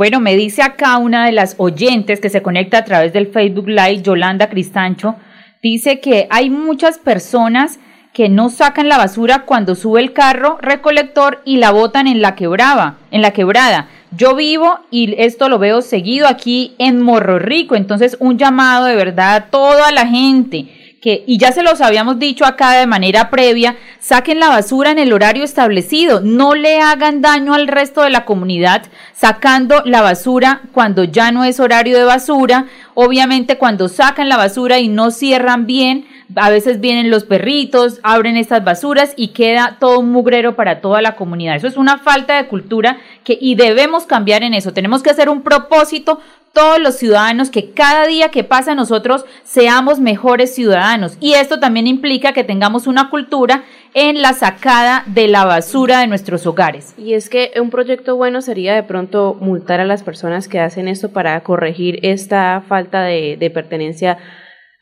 Bueno, 0.00 0.18
me 0.18 0.34
dice 0.34 0.62
acá 0.62 0.96
una 0.96 1.26
de 1.26 1.32
las 1.32 1.56
oyentes 1.58 2.20
que 2.20 2.30
se 2.30 2.40
conecta 2.40 2.78
a 2.78 2.84
través 2.86 3.12
del 3.12 3.26
Facebook 3.26 3.68
Live, 3.68 4.00
Yolanda 4.00 4.48
Cristancho, 4.48 5.16
dice 5.62 6.00
que 6.00 6.26
hay 6.30 6.48
muchas 6.48 6.96
personas 6.96 7.78
que 8.14 8.30
no 8.30 8.48
sacan 8.48 8.88
la 8.88 8.96
basura 8.96 9.40
cuando 9.40 9.74
sube 9.74 10.00
el 10.00 10.14
carro 10.14 10.56
recolector 10.62 11.42
y 11.44 11.58
la 11.58 11.70
botan 11.70 12.06
en 12.06 12.22
la 12.22 12.34
quebrada, 12.34 12.96
en 13.10 13.20
la 13.20 13.32
quebrada. 13.32 13.88
Yo 14.16 14.34
vivo 14.34 14.78
y 14.90 15.16
esto 15.18 15.50
lo 15.50 15.58
veo 15.58 15.82
seguido 15.82 16.28
aquí 16.28 16.74
en 16.78 17.02
Morro 17.02 17.38
Rico, 17.38 17.76
entonces 17.76 18.16
un 18.20 18.38
llamado 18.38 18.86
de 18.86 18.96
verdad 18.96 19.34
a 19.34 19.46
toda 19.50 19.92
la 19.92 20.06
gente 20.06 20.79
que, 21.00 21.24
y 21.26 21.38
ya 21.38 21.50
se 21.52 21.62
los 21.62 21.80
habíamos 21.80 22.18
dicho 22.18 22.44
acá 22.44 22.72
de 22.72 22.86
manera 22.86 23.30
previa, 23.30 23.76
saquen 24.00 24.38
la 24.38 24.50
basura 24.50 24.90
en 24.90 24.98
el 24.98 25.12
horario 25.12 25.44
establecido, 25.44 26.20
no 26.20 26.54
le 26.54 26.80
hagan 26.80 27.22
daño 27.22 27.54
al 27.54 27.68
resto 27.68 28.02
de 28.02 28.10
la 28.10 28.24
comunidad 28.26 28.82
sacando 29.14 29.82
la 29.86 30.02
basura 30.02 30.62
cuando 30.72 31.04
ya 31.04 31.32
no 31.32 31.44
es 31.44 31.58
horario 31.58 31.96
de 31.96 32.04
basura, 32.04 32.66
obviamente 32.94 33.56
cuando 33.56 33.88
sacan 33.88 34.28
la 34.28 34.36
basura 34.36 34.78
y 34.78 34.88
no 34.88 35.10
cierran 35.10 35.66
bien, 35.66 36.06
a 36.36 36.50
veces 36.50 36.80
vienen 36.80 37.10
los 37.10 37.24
perritos, 37.24 38.00
abren 38.02 38.36
estas 38.36 38.64
basuras 38.64 39.12
y 39.16 39.28
queda 39.28 39.76
todo 39.80 40.00
un 40.00 40.10
mugrero 40.10 40.56
para 40.56 40.80
toda 40.80 41.02
la 41.02 41.16
comunidad. 41.16 41.56
Eso 41.56 41.66
es 41.66 41.76
una 41.76 41.98
falta 41.98 42.36
de 42.36 42.48
cultura 42.48 42.98
que 43.24 43.38
y 43.40 43.54
debemos 43.54 44.06
cambiar 44.06 44.42
en 44.42 44.54
eso. 44.54 44.72
Tenemos 44.72 45.02
que 45.02 45.10
hacer 45.10 45.28
un 45.28 45.42
propósito 45.42 46.20
todos 46.52 46.80
los 46.80 46.96
ciudadanos 46.96 47.50
que 47.50 47.70
cada 47.70 48.06
día 48.06 48.30
que 48.30 48.42
pasa 48.42 48.74
nosotros 48.74 49.24
seamos 49.44 50.00
mejores 50.00 50.54
ciudadanos. 50.54 51.16
Y 51.20 51.34
esto 51.34 51.60
también 51.60 51.86
implica 51.86 52.32
que 52.32 52.44
tengamos 52.44 52.86
una 52.86 53.08
cultura 53.08 53.62
en 53.94 54.22
la 54.22 54.32
sacada 54.32 55.04
de 55.06 55.28
la 55.28 55.44
basura 55.44 56.00
de 56.00 56.06
nuestros 56.06 56.46
hogares. 56.46 56.94
Y 56.98 57.14
es 57.14 57.28
que 57.28 57.52
un 57.60 57.70
proyecto 57.70 58.16
bueno 58.16 58.40
sería 58.42 58.74
de 58.74 58.82
pronto 58.82 59.36
multar 59.40 59.80
a 59.80 59.84
las 59.84 60.02
personas 60.02 60.48
que 60.48 60.60
hacen 60.60 60.88
esto 60.88 61.10
para 61.10 61.40
corregir 61.42 62.00
esta 62.02 62.62
falta 62.68 63.02
de, 63.02 63.36
de 63.38 63.50
pertenencia 63.50 64.18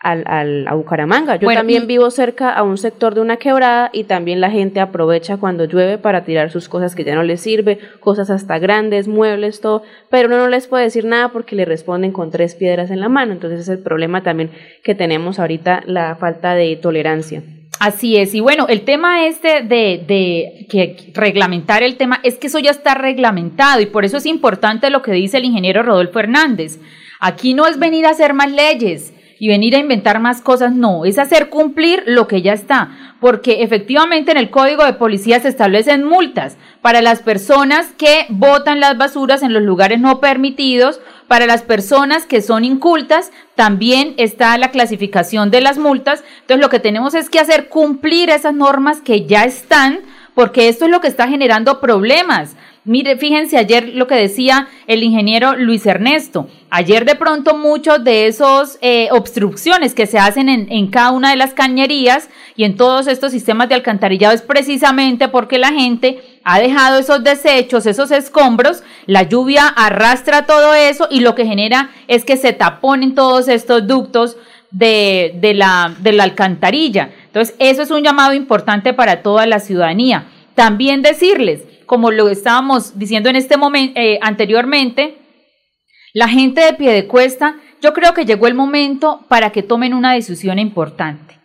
al, 0.00 0.24
al, 0.26 0.68
a 0.68 0.74
Bucaramanga. 0.74 1.36
Yo 1.36 1.46
Bueno, 1.46 1.60
también 1.60 1.86
vivo 1.86 2.10
cerca 2.10 2.52
a 2.52 2.62
un 2.62 2.78
sector 2.78 3.14
de 3.14 3.20
una 3.20 3.36
quebrada 3.36 3.90
y 3.92 4.04
también 4.04 4.40
la 4.40 4.50
gente 4.50 4.80
aprovecha 4.80 5.38
cuando 5.38 5.64
llueve 5.64 5.98
para 5.98 6.24
tirar 6.24 6.50
sus 6.50 6.68
cosas 6.68 6.94
que 6.94 7.04
ya 7.04 7.14
no 7.14 7.22
les 7.22 7.40
sirve, 7.40 7.78
cosas 8.00 8.30
hasta 8.30 8.58
grandes, 8.58 9.08
muebles, 9.08 9.60
todo, 9.60 9.82
pero 10.10 10.28
uno 10.28 10.38
no 10.38 10.48
les 10.48 10.66
puede 10.66 10.84
decir 10.84 11.04
nada 11.04 11.30
porque 11.30 11.56
le 11.56 11.64
responden 11.64 12.12
con 12.12 12.30
tres 12.30 12.54
piedras 12.54 12.90
en 12.90 13.00
la 13.00 13.08
mano. 13.08 13.32
Entonces 13.32 13.60
es 13.60 13.68
el 13.68 13.80
problema 13.80 14.22
también 14.22 14.50
que 14.84 14.94
tenemos 14.94 15.38
ahorita, 15.38 15.82
la 15.86 16.16
falta 16.16 16.54
de 16.54 16.76
tolerancia. 16.76 17.42
Así 17.80 18.16
es, 18.16 18.34
y 18.34 18.40
bueno, 18.40 18.66
el 18.68 18.80
tema 18.80 19.26
este 19.26 19.62
de, 19.62 20.02
de 20.06 20.66
que 20.68 21.12
reglamentar 21.14 21.84
el 21.84 21.96
tema 21.96 22.18
es 22.24 22.36
que 22.36 22.48
eso 22.48 22.58
ya 22.58 22.72
está 22.72 22.94
reglamentado 22.94 23.80
y 23.80 23.86
por 23.86 24.04
eso 24.04 24.16
es 24.16 24.26
importante 24.26 24.90
lo 24.90 25.00
que 25.00 25.12
dice 25.12 25.36
el 25.38 25.44
ingeniero 25.44 25.84
Rodolfo 25.84 26.18
Hernández. 26.18 26.80
Aquí 27.20 27.54
no 27.54 27.66
es 27.66 27.78
venir 27.78 28.06
a 28.06 28.10
hacer 28.10 28.34
más 28.34 28.50
leyes 28.50 29.12
y 29.38 29.48
venir 29.48 29.76
a 29.76 29.78
inventar 29.78 30.20
más 30.20 30.40
cosas, 30.40 30.72
no, 30.72 31.04
es 31.04 31.18
hacer 31.18 31.48
cumplir 31.48 32.02
lo 32.06 32.26
que 32.26 32.42
ya 32.42 32.52
está, 32.52 33.14
porque 33.20 33.62
efectivamente 33.62 34.32
en 34.32 34.38
el 34.38 34.50
código 34.50 34.84
de 34.84 34.94
policía 34.94 35.40
se 35.40 35.48
establecen 35.48 36.04
multas 36.04 36.56
para 36.82 37.02
las 37.02 37.20
personas 37.20 37.88
que 37.96 38.26
botan 38.28 38.80
las 38.80 38.96
basuras 38.96 39.42
en 39.42 39.52
los 39.52 39.62
lugares 39.62 40.00
no 40.00 40.20
permitidos, 40.20 41.00
para 41.28 41.46
las 41.46 41.62
personas 41.62 42.24
que 42.24 42.40
son 42.40 42.64
incultas, 42.64 43.30
también 43.54 44.14
está 44.16 44.56
la 44.56 44.70
clasificación 44.70 45.50
de 45.50 45.60
las 45.60 45.78
multas. 45.78 46.24
Entonces 46.40 46.62
lo 46.62 46.70
que 46.70 46.80
tenemos 46.80 47.14
es 47.14 47.28
que 47.28 47.38
hacer 47.38 47.68
cumplir 47.68 48.30
esas 48.30 48.54
normas 48.54 49.00
que 49.02 49.26
ya 49.26 49.44
están, 49.44 50.00
porque 50.34 50.68
esto 50.68 50.86
es 50.86 50.90
lo 50.90 51.00
que 51.00 51.08
está 51.08 51.28
generando 51.28 51.80
problemas. 51.80 52.56
Mire, 52.88 53.18
fíjense 53.18 53.58
ayer 53.58 53.90
lo 53.96 54.06
que 54.06 54.14
decía 54.14 54.66
el 54.86 55.02
ingeniero 55.02 55.54
Luis 55.56 55.84
Ernesto. 55.84 56.48
Ayer 56.70 57.04
de 57.04 57.16
pronto 57.16 57.54
muchos 57.54 58.02
de 58.02 58.26
esos 58.26 58.78
eh, 58.80 59.08
obstrucciones 59.10 59.92
que 59.92 60.06
se 60.06 60.18
hacen 60.18 60.48
en, 60.48 60.86
cada 60.86 61.10
una 61.10 61.28
de 61.28 61.36
las 61.36 61.52
cañerías 61.52 62.30
y 62.56 62.64
en 62.64 62.78
todos 62.78 63.06
estos 63.06 63.32
sistemas 63.32 63.68
de 63.68 63.74
alcantarillado 63.74 64.34
es 64.34 64.40
precisamente 64.40 65.28
porque 65.28 65.58
la 65.58 65.68
gente 65.74 66.22
ha 66.44 66.58
dejado 66.60 66.98
esos 66.98 67.22
desechos, 67.22 67.84
esos 67.84 68.10
escombros, 68.10 68.82
la 69.04 69.24
lluvia 69.24 69.68
arrastra 69.68 70.46
todo 70.46 70.72
eso 70.72 71.08
y 71.10 71.20
lo 71.20 71.34
que 71.34 71.44
genera 71.44 71.90
es 72.06 72.24
que 72.24 72.38
se 72.38 72.54
taponen 72.54 73.14
todos 73.14 73.48
estos 73.48 73.86
ductos 73.86 74.38
de, 74.70 75.34
de, 75.42 75.52
la, 75.52 75.94
de 75.98 76.12
la 76.12 76.22
alcantarilla. 76.22 77.10
Entonces, 77.26 77.54
eso 77.58 77.82
es 77.82 77.90
un 77.90 78.02
llamado 78.02 78.32
importante 78.32 78.94
para 78.94 79.20
toda 79.20 79.44
la 79.44 79.60
ciudadanía. 79.60 80.24
También 80.54 81.02
decirles, 81.02 81.64
como 81.88 82.12
lo 82.12 82.28
estábamos 82.28 82.96
diciendo 82.96 83.28
en 83.28 83.34
este 83.34 83.56
momento, 83.56 83.98
eh, 83.98 84.20
anteriormente, 84.22 85.18
la 86.14 86.28
gente 86.28 86.60
de 86.60 86.74
pie 86.74 86.92
de 86.92 87.08
cuesta, 87.08 87.56
yo 87.82 87.92
creo 87.92 88.14
que 88.14 88.24
llegó 88.24 88.46
el 88.46 88.54
momento 88.54 89.24
para 89.28 89.50
que 89.50 89.64
tomen 89.64 89.94
una 89.94 90.12
decisión 90.12 90.60
importante. 90.60 91.40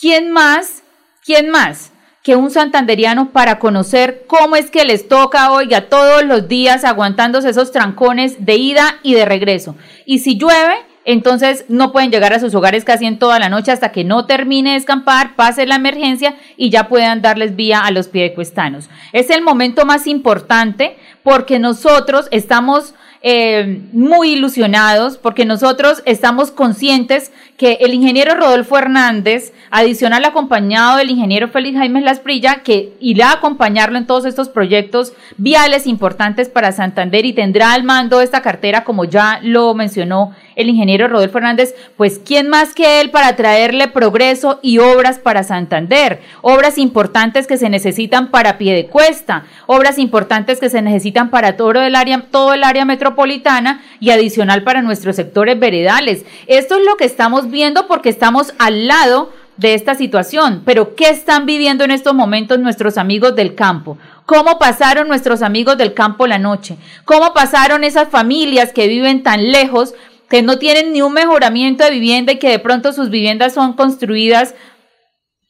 ¿Quién 0.00 0.32
más? 0.32 0.82
¿Quién 1.24 1.50
más? 1.50 1.92
que 2.22 2.36
un 2.36 2.52
santanderiano 2.52 3.32
para 3.32 3.58
conocer 3.58 4.26
cómo 4.28 4.54
es 4.54 4.70
que 4.70 4.84
les 4.84 5.08
toca, 5.08 5.50
oiga, 5.50 5.88
todos 5.88 6.24
los 6.24 6.46
días 6.46 6.84
aguantándose 6.84 7.50
esos 7.50 7.72
trancones 7.72 8.46
de 8.46 8.54
ida 8.54 8.98
y 9.02 9.14
de 9.14 9.24
regreso. 9.24 9.74
Y 10.06 10.20
si 10.20 10.38
llueve, 10.38 10.76
entonces 11.04 11.64
no 11.68 11.92
pueden 11.92 12.10
llegar 12.10 12.32
a 12.32 12.40
sus 12.40 12.54
hogares 12.54 12.84
casi 12.84 13.06
en 13.06 13.18
toda 13.18 13.38
la 13.38 13.48
noche 13.48 13.72
hasta 13.72 13.92
que 13.92 14.04
no 14.04 14.26
termine 14.26 14.72
de 14.72 14.76
escampar, 14.76 15.34
pase 15.34 15.66
la 15.66 15.76
emergencia 15.76 16.36
y 16.56 16.70
ya 16.70 16.88
puedan 16.88 17.22
darles 17.22 17.56
vía 17.56 17.80
a 17.80 17.90
los 17.90 18.08
piedecuestanos. 18.08 18.88
Es 19.12 19.30
el 19.30 19.42
momento 19.42 19.84
más 19.84 20.06
importante 20.06 20.96
porque 21.22 21.58
nosotros 21.58 22.28
estamos 22.30 22.94
eh, 23.24 23.80
muy 23.92 24.32
ilusionados 24.32 25.16
porque 25.16 25.44
nosotros 25.44 26.02
estamos 26.06 26.50
conscientes 26.50 27.30
que 27.56 27.78
el 27.80 27.94
ingeniero 27.94 28.34
Rodolfo 28.34 28.76
Hernández, 28.76 29.52
adicional 29.70 30.24
acompañado 30.24 30.98
del 30.98 31.10
ingeniero 31.10 31.48
Félix 31.48 31.78
Jaime 31.78 32.00
Lasprilla, 32.00 32.62
que 32.62 32.92
irá 33.00 33.30
a 33.30 33.34
acompañarlo 33.34 33.98
en 33.98 34.06
todos 34.06 34.24
estos 34.24 34.48
proyectos 34.48 35.12
viales 35.36 35.86
importantes 35.86 36.48
para 36.48 36.72
Santander 36.72 37.24
y 37.24 37.32
tendrá 37.32 37.72
al 37.72 37.84
mando 37.84 38.20
esta 38.20 38.42
cartera, 38.42 38.84
como 38.84 39.04
ya 39.04 39.38
lo 39.42 39.74
mencionó 39.74 40.34
el 40.56 40.68
ingeniero 40.68 41.08
Rodolfo 41.08 41.38
Hernández, 41.38 41.74
pues 41.96 42.20
¿quién 42.24 42.48
más 42.48 42.74
que 42.74 43.00
él 43.00 43.10
para 43.10 43.36
traerle 43.36 43.88
progreso 43.88 44.58
y 44.62 44.78
obras 44.78 45.18
para 45.18 45.44
Santander? 45.44 46.20
Obras 46.42 46.78
importantes 46.78 47.46
que 47.46 47.56
se 47.56 47.70
necesitan 47.70 48.30
para 48.30 48.58
Piedecuesta, 48.58 49.44
obras 49.66 49.98
importantes 49.98 50.60
que 50.60 50.68
se 50.68 50.82
necesitan 50.82 51.30
para 51.30 51.56
todo 51.56 51.80
el 51.82 51.94
área, 51.94 52.26
todo 52.30 52.54
el 52.54 52.64
área 52.64 52.84
metropolitana 52.84 53.82
y 54.00 54.10
adicional 54.10 54.62
para 54.62 54.82
nuestros 54.82 55.16
sectores 55.16 55.58
veredales. 55.58 56.24
Esto 56.46 56.76
es 56.76 56.84
lo 56.84 56.96
que 56.96 57.04
estamos 57.04 57.41
viendo 57.50 57.86
porque 57.86 58.08
estamos 58.08 58.54
al 58.58 58.86
lado 58.86 59.32
de 59.56 59.74
esta 59.74 59.94
situación, 59.94 60.62
pero 60.64 60.94
¿qué 60.94 61.10
están 61.10 61.46
viviendo 61.46 61.84
en 61.84 61.90
estos 61.90 62.14
momentos 62.14 62.58
nuestros 62.58 62.98
amigos 62.98 63.36
del 63.36 63.54
campo? 63.54 63.98
¿Cómo 64.26 64.58
pasaron 64.58 65.08
nuestros 65.08 65.42
amigos 65.42 65.76
del 65.76 65.94
campo 65.94 66.26
la 66.26 66.38
noche? 66.38 66.76
¿Cómo 67.04 67.34
pasaron 67.34 67.84
esas 67.84 68.08
familias 68.08 68.72
que 68.72 68.88
viven 68.88 69.22
tan 69.22 69.52
lejos 69.52 69.94
que 70.28 70.42
no 70.42 70.58
tienen 70.58 70.92
ni 70.92 71.02
un 71.02 71.12
mejoramiento 71.12 71.84
de 71.84 71.90
vivienda 71.90 72.32
y 72.32 72.38
que 72.38 72.48
de 72.48 72.58
pronto 72.58 72.92
sus 72.92 73.10
viviendas 73.10 73.52
son 73.52 73.74
construidas 73.74 74.54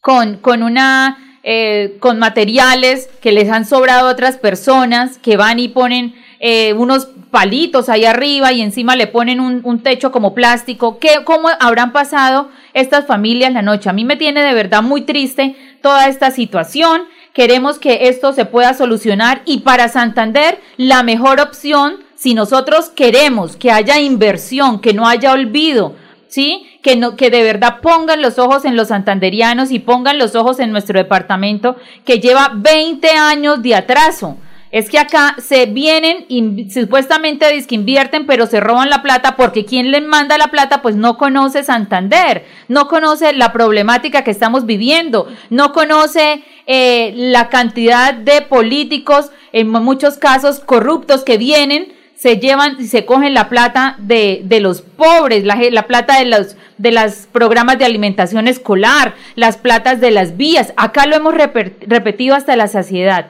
con, 0.00 0.38
con 0.38 0.64
una 0.64 1.38
eh, 1.44 1.96
con 1.98 2.20
materiales 2.20 3.09
que 3.20 3.33
les 3.33 3.50
han 3.50 3.66
sobrado 3.66 4.09
a 4.09 4.12
otras 4.12 4.37
personas 4.37 5.18
que 5.18 5.37
van 5.37 5.59
y 5.59 5.66
ponen 5.66 6.14
eh, 6.44 6.72
unos 6.72 7.07
palitos 7.31 7.88
ahí 7.88 8.05
arriba 8.05 8.52
y 8.52 8.62
encima 8.62 8.96
le 8.96 9.07
ponen 9.07 9.38
un, 9.38 9.78
techo 9.85 10.11
como 10.11 10.35
plástico. 10.35 10.98
¿Qué, 10.98 11.20
¿Cómo 11.24 11.48
habrán 11.61 11.92
pasado 11.92 12.50
estas 12.74 13.07
familias 13.07 13.52
la 13.52 13.62
noche? 13.62 13.88
A 13.88 13.92
mí 13.92 14.05
me 14.05 14.16
tiene 14.16 14.42
de 14.42 14.52
verdad 14.52 14.83
muy 14.83 15.02
triste 15.02 15.55
toda 15.83 16.09
esta 16.09 16.33
situación. 16.33 17.02
Queremos 17.33 17.78
que 17.78 18.09
esto 18.09 18.33
se 18.33 18.44
pueda 18.44 18.74
solucionar 18.74 19.42
y 19.44 19.61
para 19.61 19.88
Santander 19.88 20.59
la 20.76 21.05
mejor 21.05 21.40
opción 21.40 21.98
si 22.16 22.35
nosotros 22.35 22.88
queremos 22.88 23.55
que 23.55 23.70
haya 23.70 24.00
inversión, 24.00 24.81
que 24.81 24.94
no 24.94 25.07
haya 25.07 25.31
olvido, 25.31 25.94
¿sí? 26.26 26.66
Que, 26.83 26.96
no, 26.96 27.14
que 27.14 27.31
de 27.31 27.44
verdad 27.44 27.78
pongan 27.81 28.20
los 28.20 28.40
ojos 28.40 28.64
en 28.64 28.74
los 28.74 28.88
santanderianos 28.88 29.70
y 29.70 29.78
pongan 29.78 30.18
los 30.18 30.35
ojos 30.35 30.59
en 30.59 30.72
nuestro 30.72 30.98
departamento 30.98 31.76
que 32.05 32.18
lleva 32.18 32.50
20 32.52 33.09
años 33.11 33.62
de 33.62 33.76
atraso. 33.76 34.38
Es 34.73 34.89
que 34.89 34.99
acá 34.99 35.37
se 35.39 35.67
vienen 35.67 36.25
y 36.29 36.71
supuestamente 36.71 37.47
que 37.67 37.75
invierten, 37.75 38.25
pero 38.25 38.47
se 38.47 38.59
roban 38.59 38.89
la 38.89 39.03
plata 39.03 39.37
porque 39.37 39.67
quien 39.67 39.91
les 39.91 40.03
manda 40.03 40.39
la 40.39 40.49
plata 40.49 40.81
pues 40.81 40.97
no 40.97 41.19
conoce 41.19 41.63
Santander, 41.63 42.47
no 42.69 42.89
conoce 42.89 43.35
la 43.35 43.53
problemática 43.53 44.25
que 44.25 44.31
estamos 44.31 44.65
viviendo, 44.65 45.29
no 45.51 45.73
conoce 45.73 46.43
eh, 46.67 47.13
la 47.15 47.51
cantidad 47.51 48.15
de 48.15 48.41
políticos, 48.41 49.31
en 49.53 49.69
muchos 49.69 50.17
casos 50.17 50.61
corruptos 50.61 51.23
que 51.23 51.37
vienen 51.37 51.93
se 52.15 52.39
llevan 52.39 52.77
y 52.79 52.87
se 52.87 53.05
cogen 53.05 53.35
la 53.35 53.49
plata 53.51 53.97
de, 53.99 54.41
de 54.45 54.61
los 54.61 54.81
pobres, 54.81 55.45
la, 55.45 55.59
la, 55.71 55.87
plata 55.89 56.19
de 56.19 56.27
los 56.27 56.57
de 56.79 56.93
los 56.93 57.27
programas 57.31 57.79
de 57.79 57.85
alimentación 57.85 58.49
escolar, 58.49 59.15
las 59.35 59.57
platas 59.57 60.01
de 60.01 60.13
las 60.13 60.37
vías. 60.37 60.73
Acá 60.77 61.07
lo 61.07 61.17
hemos 61.17 61.35
repetido 61.35 62.37
hasta 62.37 62.57
la 62.57 62.69
saciedad. 62.69 63.27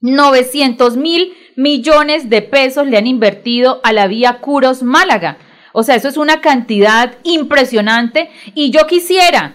900 0.00 0.96
mil 0.96 1.32
millones 1.56 2.28
de 2.28 2.42
pesos 2.42 2.86
le 2.86 2.98
han 2.98 3.06
invertido 3.06 3.80
a 3.82 3.92
la 3.92 4.06
vía 4.06 4.38
Curos 4.40 4.82
Málaga. 4.82 5.38
O 5.72 5.82
sea, 5.82 5.94
eso 5.94 6.08
es 6.08 6.16
una 6.16 6.40
cantidad 6.40 7.14
impresionante 7.22 8.30
y 8.54 8.70
yo 8.70 8.86
quisiera 8.86 9.54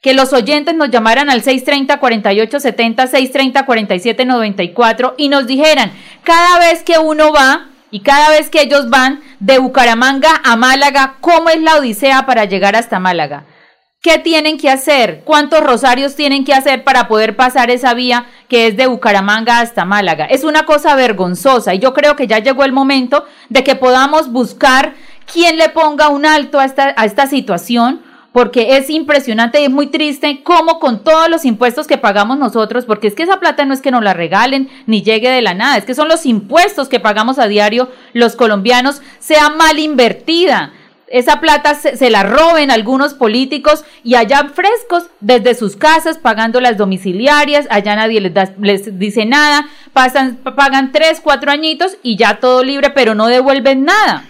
que 0.00 0.14
los 0.14 0.32
oyentes 0.32 0.74
nos 0.74 0.90
llamaran 0.90 1.30
al 1.30 1.42
630-4870, 1.42 3.08
630-4794 3.64 5.14
y 5.16 5.28
nos 5.28 5.46
dijeran, 5.46 5.92
cada 6.24 6.58
vez 6.58 6.82
que 6.82 6.98
uno 6.98 7.32
va 7.32 7.68
y 7.92 8.00
cada 8.00 8.30
vez 8.30 8.50
que 8.50 8.62
ellos 8.62 8.90
van 8.90 9.20
de 9.38 9.58
Bucaramanga 9.58 10.40
a 10.42 10.56
Málaga, 10.56 11.18
¿cómo 11.20 11.50
es 11.50 11.62
la 11.62 11.76
odisea 11.76 12.26
para 12.26 12.46
llegar 12.46 12.74
hasta 12.74 12.98
Málaga? 12.98 13.44
¿Qué 14.02 14.18
tienen 14.18 14.58
que 14.58 14.68
hacer? 14.68 15.22
¿Cuántos 15.24 15.60
rosarios 15.60 16.16
tienen 16.16 16.44
que 16.44 16.52
hacer 16.52 16.82
para 16.82 17.06
poder 17.06 17.36
pasar 17.36 17.70
esa 17.70 17.94
vía 17.94 18.26
que 18.48 18.66
es 18.66 18.76
de 18.76 18.88
Bucaramanga 18.88 19.60
hasta 19.60 19.84
Málaga? 19.84 20.24
Es 20.24 20.42
una 20.42 20.64
cosa 20.64 20.96
vergonzosa 20.96 21.72
y 21.72 21.78
yo 21.78 21.94
creo 21.94 22.16
que 22.16 22.26
ya 22.26 22.40
llegó 22.40 22.64
el 22.64 22.72
momento 22.72 23.24
de 23.48 23.62
que 23.62 23.76
podamos 23.76 24.32
buscar 24.32 24.94
quién 25.32 25.56
le 25.56 25.68
ponga 25.68 26.08
un 26.08 26.26
alto 26.26 26.58
a 26.58 26.64
esta, 26.64 26.94
a 26.96 27.04
esta 27.04 27.28
situación 27.28 28.02
porque 28.32 28.76
es 28.76 28.90
impresionante 28.90 29.60
y 29.60 29.66
es 29.66 29.70
muy 29.70 29.86
triste 29.86 30.42
cómo 30.42 30.80
con 30.80 31.04
todos 31.04 31.28
los 31.28 31.44
impuestos 31.44 31.86
que 31.86 31.96
pagamos 31.96 32.38
nosotros, 32.38 32.86
porque 32.86 33.06
es 33.06 33.14
que 33.14 33.22
esa 33.22 33.38
plata 33.38 33.64
no 33.66 33.72
es 33.72 33.82
que 33.82 33.92
nos 33.92 34.02
la 34.02 34.14
regalen 34.14 34.68
ni 34.86 35.02
llegue 35.02 35.30
de 35.30 35.42
la 35.42 35.54
nada, 35.54 35.76
es 35.76 35.84
que 35.84 35.94
son 35.94 36.08
los 36.08 36.26
impuestos 36.26 36.88
que 36.88 36.98
pagamos 36.98 37.38
a 37.38 37.46
diario 37.46 37.88
los 38.14 38.34
colombianos, 38.34 39.00
sea 39.20 39.50
mal 39.50 39.78
invertida. 39.78 40.72
Esa 41.12 41.40
plata 41.40 41.74
se, 41.74 42.08
la 42.08 42.22
roben 42.22 42.70
algunos 42.70 43.12
políticos 43.12 43.84
y 44.02 44.14
allá 44.14 44.50
frescos 44.54 45.04
desde 45.20 45.54
sus 45.54 45.76
casas 45.76 46.16
pagando 46.16 46.58
las 46.58 46.78
domiciliarias, 46.78 47.66
allá 47.68 47.96
nadie 47.96 48.18
les, 48.22 48.32
les 48.58 48.98
dice 48.98 49.26
nada, 49.26 49.68
pasan, 49.92 50.38
pagan 50.56 50.90
tres, 50.90 51.20
cuatro 51.22 51.50
añitos 51.50 51.98
y 52.02 52.16
ya 52.16 52.40
todo 52.40 52.64
libre, 52.64 52.88
pero 52.88 53.14
no 53.14 53.26
devuelven 53.26 53.84
nada. 53.84 54.24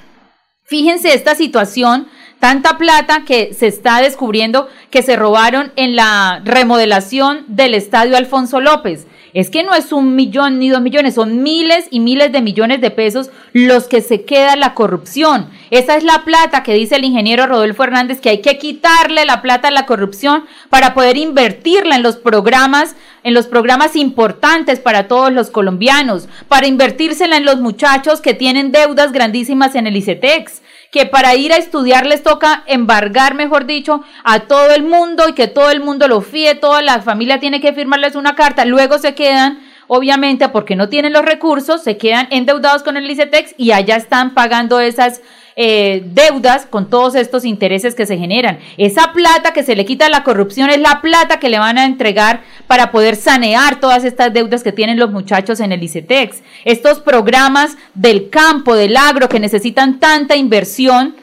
Fíjense 0.65 1.15
esta 1.15 1.37
situación 1.37 2.09
tanta 2.41 2.77
plata 2.79 3.23
que 3.25 3.55
se 3.55 3.69
está 3.69 4.01
descubriendo 4.01 4.69
que 4.91 5.05
se 5.05 5.15
robaron 5.15 5.73
en 5.77 5.95
la 5.95 6.43
remodelación 6.45 7.45
del 7.47 7.75
estadio 7.75 8.17
Alfonso 8.17 8.61
López. 8.61 9.07
Es 9.35 9.49
que 9.49 9.63
no 9.63 9.75
es 9.75 9.93
un 9.93 10.15
millón 10.15 10.59
ni 10.59 10.69
dos 10.69 10.83
millones, 10.83 11.15
son 11.15 11.43
miles 11.43 11.87
y 11.91 12.01
miles 12.01 12.33
de 12.33 12.43
millones 12.43 12.83
de 12.83 12.91
pesos 12.91 13.31
los 13.55 13.85
que 13.89 14.03
se 14.03 14.25
queda 14.25 14.57
la 14.57 14.75
corrupción. 14.75 15.49
Esa 15.71 15.97
es 15.97 16.05
la 16.05 16.23
plata 16.25 16.63
que 16.63 16.75
dice 16.75 16.97
el 16.97 17.05
ingeniero 17.05 17.47
Rodolfo 17.47 17.85
Hernández 17.85 18.21
que 18.21 18.29
hay 18.29 18.43
que 18.43 18.59
quitarle 18.59 19.25
la 19.25 19.41
plata 19.41 19.69
a 19.69 19.71
la 19.71 19.87
corrupción 19.87 20.45
para 20.69 20.93
poder 20.93 21.17
invertirla 21.17 21.97
en 21.97 22.03
los 22.03 22.17
programas, 22.17 22.95
en 23.23 23.33
los 23.33 23.47
programas 23.47 23.97
importantes 23.97 24.81
para 24.81 25.09
todos 25.09 25.33
los 25.33 25.49
colombianos, 25.49 26.29
para 26.49 26.67
invertírsela 26.67 27.39
en 27.39 27.47
los 27.47 27.61
muchachos 27.61 28.21
que 28.21 28.35
tienen 28.35 28.71
deudas 28.71 29.13
grandísimas 29.13 29.75
en 29.75 29.87
el 29.87 29.97
ICETEX 29.97 30.61
que 30.93 31.07
para 31.07 31.35
ir 31.35 31.55
a 31.55 31.57
estudiar 31.57 32.05
les 32.05 32.23
toca 32.23 32.65
embargar, 32.67 33.35
mejor 33.35 33.65
dicho, 33.65 34.05
a 34.25 34.41
todo 34.41 34.73
el 34.73 34.83
mundo 34.83 35.27
y 35.27 35.33
que 35.33 35.49
todo 35.49 35.71
el 35.71 35.81
mundo 35.81 36.07
lo 36.07 36.21
fíe, 36.21 36.55
toda 36.55 36.83
la 36.83 37.01
familia 37.01 37.41
tiene 37.41 37.63
que 37.63 37.73
firmarles 37.73 38.15
una 38.15 38.37
carta, 38.37 38.67
luego 38.67 38.99
se 38.99 39.15
quedan 39.15 39.59
obviamente 39.87 40.51
porque 40.51 40.77
no 40.77 40.91
tienen 40.91 41.15
los 41.15 41.25
recursos, 41.25 41.83
se 41.83 41.97
quedan 41.97 42.29
endeudados 42.31 42.83
con 42.83 42.99
el 42.99 43.11
ICETEX 43.11 43.55
y 43.57 43.73
allá 43.73 43.97
están 43.97 44.35
pagando 44.35 44.81
esas 44.81 45.23
eh, 45.55 46.03
deudas 46.07 46.67
con 46.67 46.89
todos 46.89 47.15
estos 47.15 47.45
intereses 47.45 47.95
que 47.95 48.07
se 48.07 48.17
generan. 48.17 48.59
Esa 48.79 49.13
plata 49.13 49.53
que 49.53 49.63
se 49.63 49.77
le 49.77 49.85
quita 49.85 50.07
a 50.07 50.11
la 50.11 50.25
corrupción 50.25 50.71
es 50.71 50.79
la 50.79 51.01
plata 51.03 51.39
que 51.39 51.51
le 51.51 51.59
van 51.59 51.79
a 51.79 51.85
entregar 51.85 52.43
para 52.67 52.91
poder 52.91 53.17
sanear 53.17 53.79
todas 53.79 54.05
estas 54.05 54.33
deudas 54.33 54.63
que 54.63 54.73
tienen 54.73 54.99
los 54.99 55.11
muchachos 55.11 55.61
en 55.61 55.73
el 55.73 55.83
ICETEX. 55.83 56.43
Estos 56.65 57.01
programas 57.01 57.77
del 57.95 58.31
campo, 58.31 58.75
del 58.75 58.97
agro, 58.97 59.29
que 59.29 59.41
necesitan 59.41 60.01
tanta 60.01 60.37
inversión, 60.37 61.17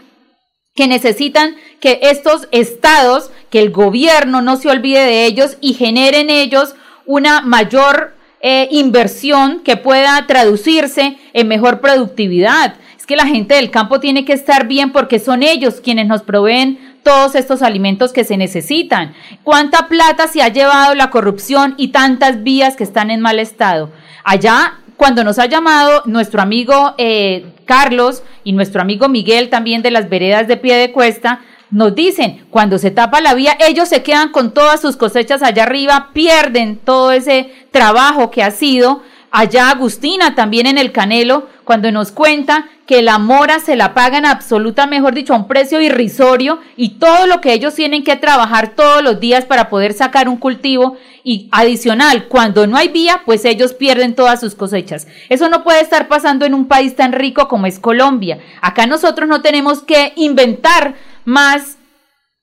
que 0.76 0.88
necesitan 0.88 1.56
que 1.80 2.00
estos 2.04 2.48
estados, 2.52 3.32
que 3.50 3.60
el 3.60 3.72
gobierno 3.72 4.42
no 4.42 4.58
se 4.58 4.70
olvide 4.70 5.06
de 5.06 5.26
ellos 5.26 5.58
y 5.60 5.74
generen 5.74 6.30
ellos 6.30 6.76
una 7.06 7.42
mayor 7.42 8.16
eh, 8.42 8.68
inversión 8.72 9.62
que 9.62 9.76
pueda 9.76 10.26
traducirse 10.28 11.18
en 11.34 11.48
mejor 11.48 11.82
productividad 11.82 12.76
que 13.10 13.16
la 13.16 13.26
gente 13.26 13.56
del 13.56 13.72
campo 13.72 14.00
tiene 14.00 14.24
que 14.24 14.34
estar 14.34 14.68
bien 14.68 14.92
porque 14.92 15.18
son 15.18 15.42
ellos 15.42 15.82
quienes 15.82 16.06
nos 16.06 16.22
proveen 16.22 16.78
todos 17.02 17.34
estos 17.34 17.64
alimentos 17.64 18.14
que 18.14 18.24
se 18.24 18.38
necesitan. 18.38 19.16
¿Cuánta 19.42 19.88
plata 19.88 20.28
se 20.28 20.44
ha 20.44 20.50
llevado 20.50 20.94
la 20.94 21.10
corrupción 21.10 21.74
y 21.76 21.88
tantas 21.88 22.44
vías 22.44 22.76
que 22.76 22.84
están 22.84 23.10
en 23.10 23.20
mal 23.20 23.40
estado? 23.40 23.90
Allá, 24.24 24.76
cuando 24.96 25.24
nos 25.24 25.40
ha 25.40 25.48
llamado 25.48 26.04
nuestro 26.06 26.40
amigo 26.40 26.94
eh, 27.00 27.48
Carlos 27.66 28.22
y 28.44 28.54
nuestro 28.54 28.80
amigo 28.80 29.10
Miguel 29.10 29.50
también 29.50 29.82
de 29.82 29.90
las 29.90 30.08
veredas 30.08 30.48
de 30.48 30.58
pie 30.58 30.76
de 30.76 30.92
cuesta, 30.92 31.40
nos 31.72 31.96
dicen, 31.96 32.46
cuando 32.52 32.78
se 32.78 32.92
tapa 32.92 33.22
la 33.22 33.34
vía, 33.34 33.58
ellos 33.60 33.90
se 33.90 34.04
quedan 34.04 34.30
con 34.30 34.54
todas 34.54 34.82
sus 34.82 34.98
cosechas 34.98 35.42
allá 35.42 35.64
arriba, 35.64 36.12
pierden 36.14 36.78
todo 36.78 37.12
ese 37.12 37.52
trabajo 37.72 38.30
que 38.30 38.44
ha 38.44 38.52
sido. 38.52 39.02
Allá 39.32 39.70
Agustina, 39.70 40.34
también 40.34 40.66
en 40.66 40.78
el 40.78 40.92
Canelo, 40.92 41.48
cuando 41.64 41.92
nos 41.92 42.12
cuenta 42.12 42.66
que 42.88 43.04
la 43.04 43.20
mora 43.20 43.60
se 43.60 43.76
la 43.76 43.94
pagan 43.94 44.26
absoluta, 44.26 44.88
mejor 44.88 45.14
dicho, 45.14 45.34
a 45.34 45.38
un 45.38 45.48
precio 45.48 45.80
irrisorio 45.80 46.60
y 46.76 46.98
todo 46.98 47.28
lo 47.28 47.40
que 47.40 47.54
ellos 47.54 47.76
tienen 47.76 48.04
que 48.04 48.16
trabajar 48.16 48.70
todos 48.70 49.04
los 49.04 49.20
días 49.20 49.46
para 49.46 49.70
poder 49.70 49.94
sacar 49.94 50.28
un 50.28 50.38
cultivo 50.38 50.98
y 51.24 51.48
adicional, 51.52 52.28
cuando 52.28 52.66
no 52.66 52.76
hay 52.76 52.88
vía, 52.88 53.22
pues 53.24 53.46
ellos 53.46 53.74
pierden 53.76 54.16
todas 54.16 54.40
sus 54.40 54.56
cosechas. 54.56 55.06
Eso 55.30 55.48
no 55.48 55.64
puede 55.64 55.82
estar 55.82 56.08
pasando 56.08 56.48
en 56.48 56.56
un 56.56 56.68
país 56.68 56.96
tan 56.96 57.12
rico 57.12 57.48
como 57.48 57.68
es 57.68 57.78
Colombia. 57.78 58.40
Acá 58.62 58.88
nosotros 58.88 59.30
no 59.30 59.42
tenemos 59.44 59.84
que 59.84 60.14
inventar 60.16 60.96
más 61.26 61.78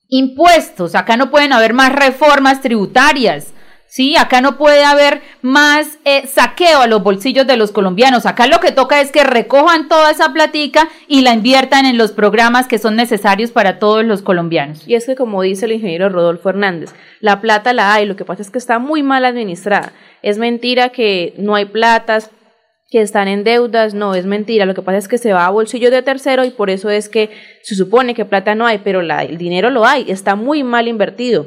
impuestos, 0.09 0.95
acá 0.95 1.17
no 1.17 1.31
pueden 1.31 1.53
haber 1.53 1.75
más 1.75 1.93
reformas 1.93 2.61
tributarias. 2.61 3.55
Sí, 3.89 4.17
acá 4.17 4.41
no 4.41 4.59
puede 4.59 4.85
haber 4.85 5.23
más 5.43 5.99
eh, 6.05 6.27
saqueo 6.27 6.81
a 6.81 6.87
los 6.87 7.03
bolsillos 7.03 7.47
de 7.47 7.57
los 7.57 7.73
colombianos. 7.73 8.27
Acá 8.27 8.47
lo 8.47 8.61
que 8.61 8.73
toca 8.73 9.01
es 9.01 9.13
que 9.13 9.25
recojan 9.25 9.89
toda 9.89 10.11
esa 10.11 10.33
platica 10.33 10.89
y 11.09 11.23
la 11.23 11.33
inviertan 11.33 11.87
en 11.87 11.97
los 11.97 12.13
programas 12.13 12.67
que 12.67 12.79
son 12.79 12.97
necesarios 12.97 13.53
para 13.53 13.79
todos 13.79 14.05
los 14.05 14.23
colombianos. 14.23 14.87
Y 14.87 14.97
es 14.97 15.07
que 15.07 15.15
como 15.15 15.41
dice 15.43 15.67
el 15.67 15.73
ingeniero 15.73 16.09
Rodolfo 16.09 16.51
Hernández, 16.51 16.91
la 17.21 17.41
plata 17.41 17.73
la 17.73 17.95
hay, 17.95 18.07
lo 18.07 18.17
que 18.17 18.25
pasa 18.25 18.43
es 18.43 18.51
que 18.51 18.59
está 18.59 18.79
muy 18.79 19.03
mal 19.03 19.25
administrada. 19.25 19.93
Es 20.23 20.37
mentira 20.37 20.91
que 20.91 21.35
no 21.39 21.55
hay 21.55 21.65
platas, 21.65 22.31
que 22.91 23.01
están 23.01 23.29
en 23.29 23.45
deudas, 23.45 23.95
no, 23.95 24.15
es 24.15 24.27
mentira. 24.27 24.67
Lo 24.67 24.75
que 24.75 24.83
pasa 24.83 24.99
es 24.99 25.09
que 25.09 25.19
se 25.19 25.33
va 25.33 25.47
a 25.47 25.51
bolsillo 25.51 25.91
de 25.91 26.03
tercero 26.03 26.45
y 26.45 26.51
por 26.51 26.71
eso 26.71 26.91
es 26.91 27.09
que 27.09 27.31
se 27.63 27.75
supone 27.75 28.15
que 28.15 28.25
plata 28.25 28.55
no 28.55 28.67
hay, 28.67 28.79
pero 28.79 29.03
la, 29.03 29.23
el 29.23 29.39
dinero 29.39 29.71
lo 29.71 29.85
hay, 29.85 30.11
está 30.11 30.37
muy 30.37 30.63
mal 30.63 30.89
invertido. 30.89 31.47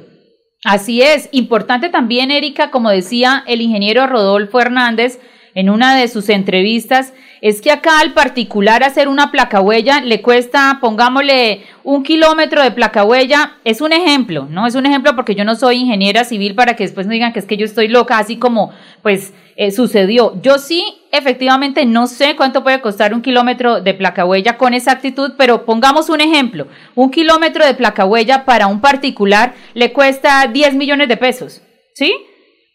Así 0.65 1.01
es, 1.01 1.29
importante 1.31 1.87
también, 1.89 2.31
Erika, 2.31 2.69
como 2.69 2.89
decía 2.89 3.43
el 3.47 3.61
ingeniero 3.61 4.07
Rodolfo 4.07 4.59
Hernández 4.59 5.19
en 5.55 5.69
una 5.69 5.95
de 5.95 6.07
sus 6.07 6.29
entrevistas, 6.29 7.13
es 7.41 7.61
que 7.61 7.71
acá 7.71 7.99
al 7.99 8.13
particular 8.13 8.83
hacer 8.83 9.07
una 9.07 9.31
placa 9.31 9.61
huella 9.61 10.01
le 10.01 10.21
cuesta, 10.21 10.77
pongámosle, 10.81 11.63
un 11.83 12.03
kilómetro 12.03 12.61
de 12.61 12.71
placa 12.71 13.03
huella, 13.03 13.57
es 13.63 13.81
un 13.81 13.93
ejemplo, 13.93 14.47
¿no? 14.49 14.67
Es 14.67 14.75
un 14.75 14.85
ejemplo 14.85 15.15
porque 15.15 15.35
yo 15.35 15.45
no 15.45 15.55
soy 15.55 15.77
ingeniera 15.77 16.23
civil 16.23 16.55
para 16.55 16.75
que 16.75 16.83
después 16.83 17.07
no 17.07 17.13
digan 17.13 17.33
que 17.33 17.39
es 17.39 17.45
que 17.45 17.57
yo 17.57 17.65
estoy 17.65 17.87
loca, 17.87 18.17
así 18.17 18.37
como 18.37 18.71
pues 19.01 19.33
eh, 19.55 19.71
sucedió. 19.71 20.39
Yo 20.41 20.57
sí, 20.57 20.83
efectivamente, 21.11 21.85
no 21.85 22.07
sé 22.07 22.35
cuánto 22.35 22.63
puede 22.63 22.81
costar 22.81 23.13
un 23.13 23.21
kilómetro 23.21 23.81
de 23.81 23.93
placa 23.93 24.25
huella 24.25 24.57
con 24.57 24.73
exactitud, 24.73 25.33
pero 25.37 25.65
pongamos 25.65 26.09
un 26.09 26.21
ejemplo. 26.21 26.67
Un 26.95 27.11
kilómetro 27.11 27.65
de 27.65 27.73
placa 27.73 28.05
huella 28.05 28.45
para 28.45 28.67
un 28.67 28.81
particular 28.81 29.55
le 29.73 29.93
cuesta 29.93 30.47
10 30.47 30.75
millones 30.75 31.07
de 31.07 31.17
pesos, 31.17 31.61
¿sí? 31.93 32.13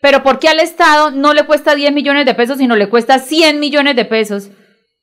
Pero 0.04 0.22
¿por 0.22 0.38
qué 0.38 0.50
al 0.50 0.60
Estado 0.60 1.12
no 1.12 1.32
le 1.32 1.44
cuesta 1.44 1.74
10 1.74 1.94
millones 1.94 2.26
de 2.26 2.34
pesos, 2.34 2.58
sino 2.58 2.76
le 2.76 2.90
cuesta 2.90 3.20
100 3.20 3.58
millones 3.58 3.96
de 3.96 4.04
pesos? 4.04 4.50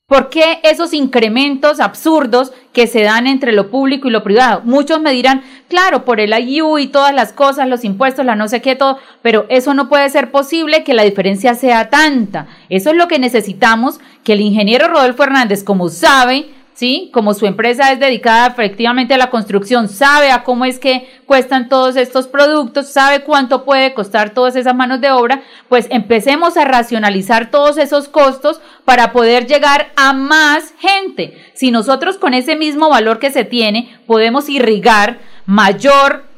¿Por 0.06 0.30
qué 0.30 0.60
esos 0.62 0.94
incrementos 0.94 1.80
absurdos 1.80 2.52
que 2.72 2.86
se 2.86 3.02
dan 3.02 3.26
entre 3.26 3.52
lo 3.52 3.72
público 3.72 4.08
y 4.08 4.12
lo 4.12 4.22
privado? 4.22 4.62
Muchos 4.64 5.02
me 5.02 5.12
dirán, 5.12 5.42
claro, 5.68 6.06
por 6.06 6.20
el 6.20 6.38
IU 6.48 6.78
y 6.78 6.86
todas 6.86 7.16
las 7.16 7.34
cosas, 7.34 7.68
los 7.68 7.84
impuestos, 7.84 8.24
la 8.24 8.36
no 8.36 8.48
sé 8.48 8.62
qué, 8.62 8.76
todo, 8.76 9.00
pero 9.24 9.48
eso 9.50 9.74
no 9.74 9.90
puede 9.90 10.08
ser 10.12 10.30
posible 10.30 10.84
que 10.84 10.94
la 10.94 11.02
diferencia 11.02 11.56
sea 11.56 11.90
tanta. 11.90 12.46
Eso 12.70 12.92
es 12.92 12.96
lo 12.96 13.08
que 13.08 13.18
necesitamos, 13.18 14.00
que 14.24 14.34
el 14.34 14.42
ingeniero 14.42 14.88
Rodolfo 14.88 15.24
Hernández, 15.24 15.64
como 15.64 15.90
sabe, 15.90 16.52
¿sí? 16.82 17.12
Como 17.14 17.36
su 17.36 17.46
empresa 17.46 17.92
es 17.92 18.00
dedicada 18.00 18.48
efectivamente 18.48 19.14
a 19.14 19.20
la 19.20 19.30
construcción, 19.30 19.88
sabe 19.88 20.32
a 20.32 20.44
cómo 20.44 20.66
es 20.66 20.80
que 20.80 21.08
cuestan 21.28 21.70
todos 21.70 21.96
estos 21.96 22.26
productos, 22.26 22.88
sabe 22.88 23.22
cuánto 23.22 23.66
puede 23.66 23.94
costar 23.94 24.32
todas 24.32 24.56
esas 24.56 24.74
manos 24.74 25.00
de 25.00 25.12
obra, 25.12 25.44
pues 25.70 25.86
empecemos 25.92 26.58
a 26.58 26.66
racionalizar 26.66 27.52
todos 27.52 27.78
esos 27.78 28.08
costos 28.08 28.62
para 28.84 29.12
poder 29.12 29.46
llegar 29.46 29.92
a 29.96 30.14
más 30.14 30.74
gente. 30.80 31.38
Si 31.54 31.70
nosotros 31.70 32.18
con 32.18 32.34
ese 32.34 32.56
mismo 32.56 32.90
valor 32.90 33.20
que 33.20 33.30
se 33.30 33.46
tiene 33.46 34.00
podemos 34.08 34.50
irrigar 34.50 35.20
mayor 35.46 36.31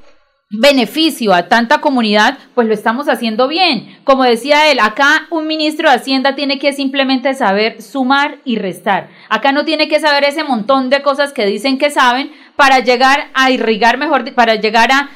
beneficio 0.53 1.33
a 1.33 1.47
tanta 1.47 1.81
comunidad, 1.81 2.37
pues 2.53 2.67
lo 2.67 2.75
estamos 2.75 3.09
haciendo 3.09 3.47
bien. 3.47 3.97
Como 4.03 4.23
decía 4.23 4.71
él, 4.71 4.79
acá 4.79 5.25
un 5.31 5.47
ministro 5.47 5.89
de 5.89 5.95
Hacienda 5.95 6.35
tiene 6.35 6.59
que 6.59 6.73
simplemente 6.73 7.33
saber 7.33 7.81
sumar 7.81 8.37
y 8.45 8.57
restar. 8.57 9.09
Acá 9.29 9.51
no 9.51 9.65
tiene 9.65 9.87
que 9.87 9.99
saber 9.99 10.23
ese 10.25 10.43
montón 10.43 10.91
de 10.91 11.01
cosas 11.01 11.33
que 11.33 11.47
dicen 11.47 11.79
que 11.79 11.89
saben 11.89 12.31
para 12.55 12.79
llegar 12.79 13.31
a 13.33 13.49
irrigar 13.49 13.97
mejor, 13.97 14.31
para 14.35 14.55
llegar 14.55 14.91
a, 14.91 15.09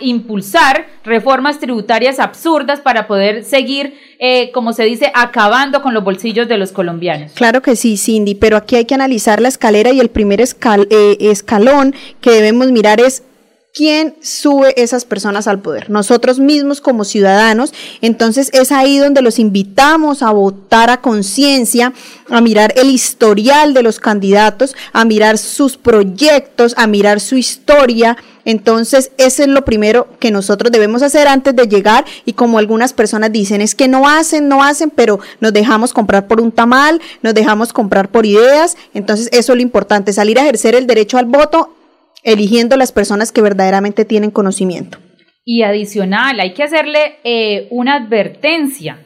impulsar 0.00 0.86
reformas 1.04 1.58
tributarias 1.58 2.18
absurdas 2.18 2.80
para 2.80 3.06
poder 3.06 3.44
seguir, 3.44 3.98
eh, 4.18 4.50
como 4.52 4.74
se 4.74 4.84
dice, 4.84 5.10
acabando 5.14 5.80
con 5.80 5.94
los 5.94 6.04
bolsillos 6.04 6.46
de 6.48 6.58
los 6.58 6.72
colombianos. 6.72 7.32
Claro 7.32 7.62
que 7.62 7.74
sí, 7.74 7.96
Cindy, 7.96 8.34
pero 8.34 8.58
aquí 8.58 8.76
hay 8.76 8.84
que 8.84 8.94
analizar 8.94 9.40
la 9.40 9.48
escalera 9.48 9.90
y 9.92 10.00
el 10.00 10.10
primer 10.10 10.42
eh, 10.42 11.16
escalón 11.20 11.94
que 12.20 12.30
debemos 12.30 12.70
mirar 12.72 13.00
es 13.00 13.22
¿Quién 13.76 14.14
sube 14.20 14.80
esas 14.80 15.04
personas 15.04 15.48
al 15.48 15.58
poder? 15.58 15.90
Nosotros 15.90 16.38
mismos 16.38 16.80
como 16.80 17.02
ciudadanos. 17.02 17.74
Entonces 18.02 18.48
es 18.52 18.70
ahí 18.70 18.98
donde 18.98 19.20
los 19.20 19.40
invitamos 19.40 20.22
a 20.22 20.30
votar 20.30 20.90
a 20.90 21.00
conciencia, 21.00 21.92
a 22.30 22.40
mirar 22.40 22.72
el 22.76 22.88
historial 22.88 23.74
de 23.74 23.82
los 23.82 23.98
candidatos, 23.98 24.76
a 24.92 25.04
mirar 25.04 25.38
sus 25.38 25.76
proyectos, 25.76 26.74
a 26.76 26.86
mirar 26.86 27.18
su 27.18 27.36
historia. 27.36 28.16
Entonces, 28.44 29.10
eso 29.18 29.42
es 29.42 29.48
lo 29.48 29.64
primero 29.64 30.06
que 30.20 30.30
nosotros 30.30 30.70
debemos 30.70 31.02
hacer 31.02 31.26
antes 31.26 31.56
de 31.56 31.66
llegar 31.66 32.04
y 32.24 32.34
como 32.34 32.58
algunas 32.58 32.92
personas 32.92 33.32
dicen, 33.32 33.60
es 33.60 33.74
que 33.74 33.88
no 33.88 34.08
hacen, 34.08 34.46
no 34.46 34.62
hacen, 34.62 34.90
pero 34.90 35.18
nos 35.40 35.52
dejamos 35.52 35.92
comprar 35.92 36.28
por 36.28 36.40
un 36.40 36.52
tamal, 36.52 37.00
nos 37.22 37.34
dejamos 37.34 37.72
comprar 37.72 38.08
por 38.08 38.24
ideas. 38.24 38.76
Entonces, 38.92 39.28
eso 39.32 39.52
es 39.52 39.56
lo 39.56 39.62
importante, 39.62 40.12
salir 40.12 40.38
a 40.38 40.42
ejercer 40.42 40.76
el 40.76 40.86
derecho 40.86 41.18
al 41.18 41.24
voto 41.24 41.73
eligiendo 42.24 42.76
las 42.76 42.90
personas 42.90 43.30
que 43.30 43.42
verdaderamente 43.42 44.04
tienen 44.04 44.30
conocimiento. 44.30 44.98
Y 45.44 45.62
adicional, 45.62 46.40
hay 46.40 46.54
que 46.54 46.62
hacerle 46.62 47.18
eh, 47.22 47.68
una 47.70 47.96
advertencia 47.96 48.98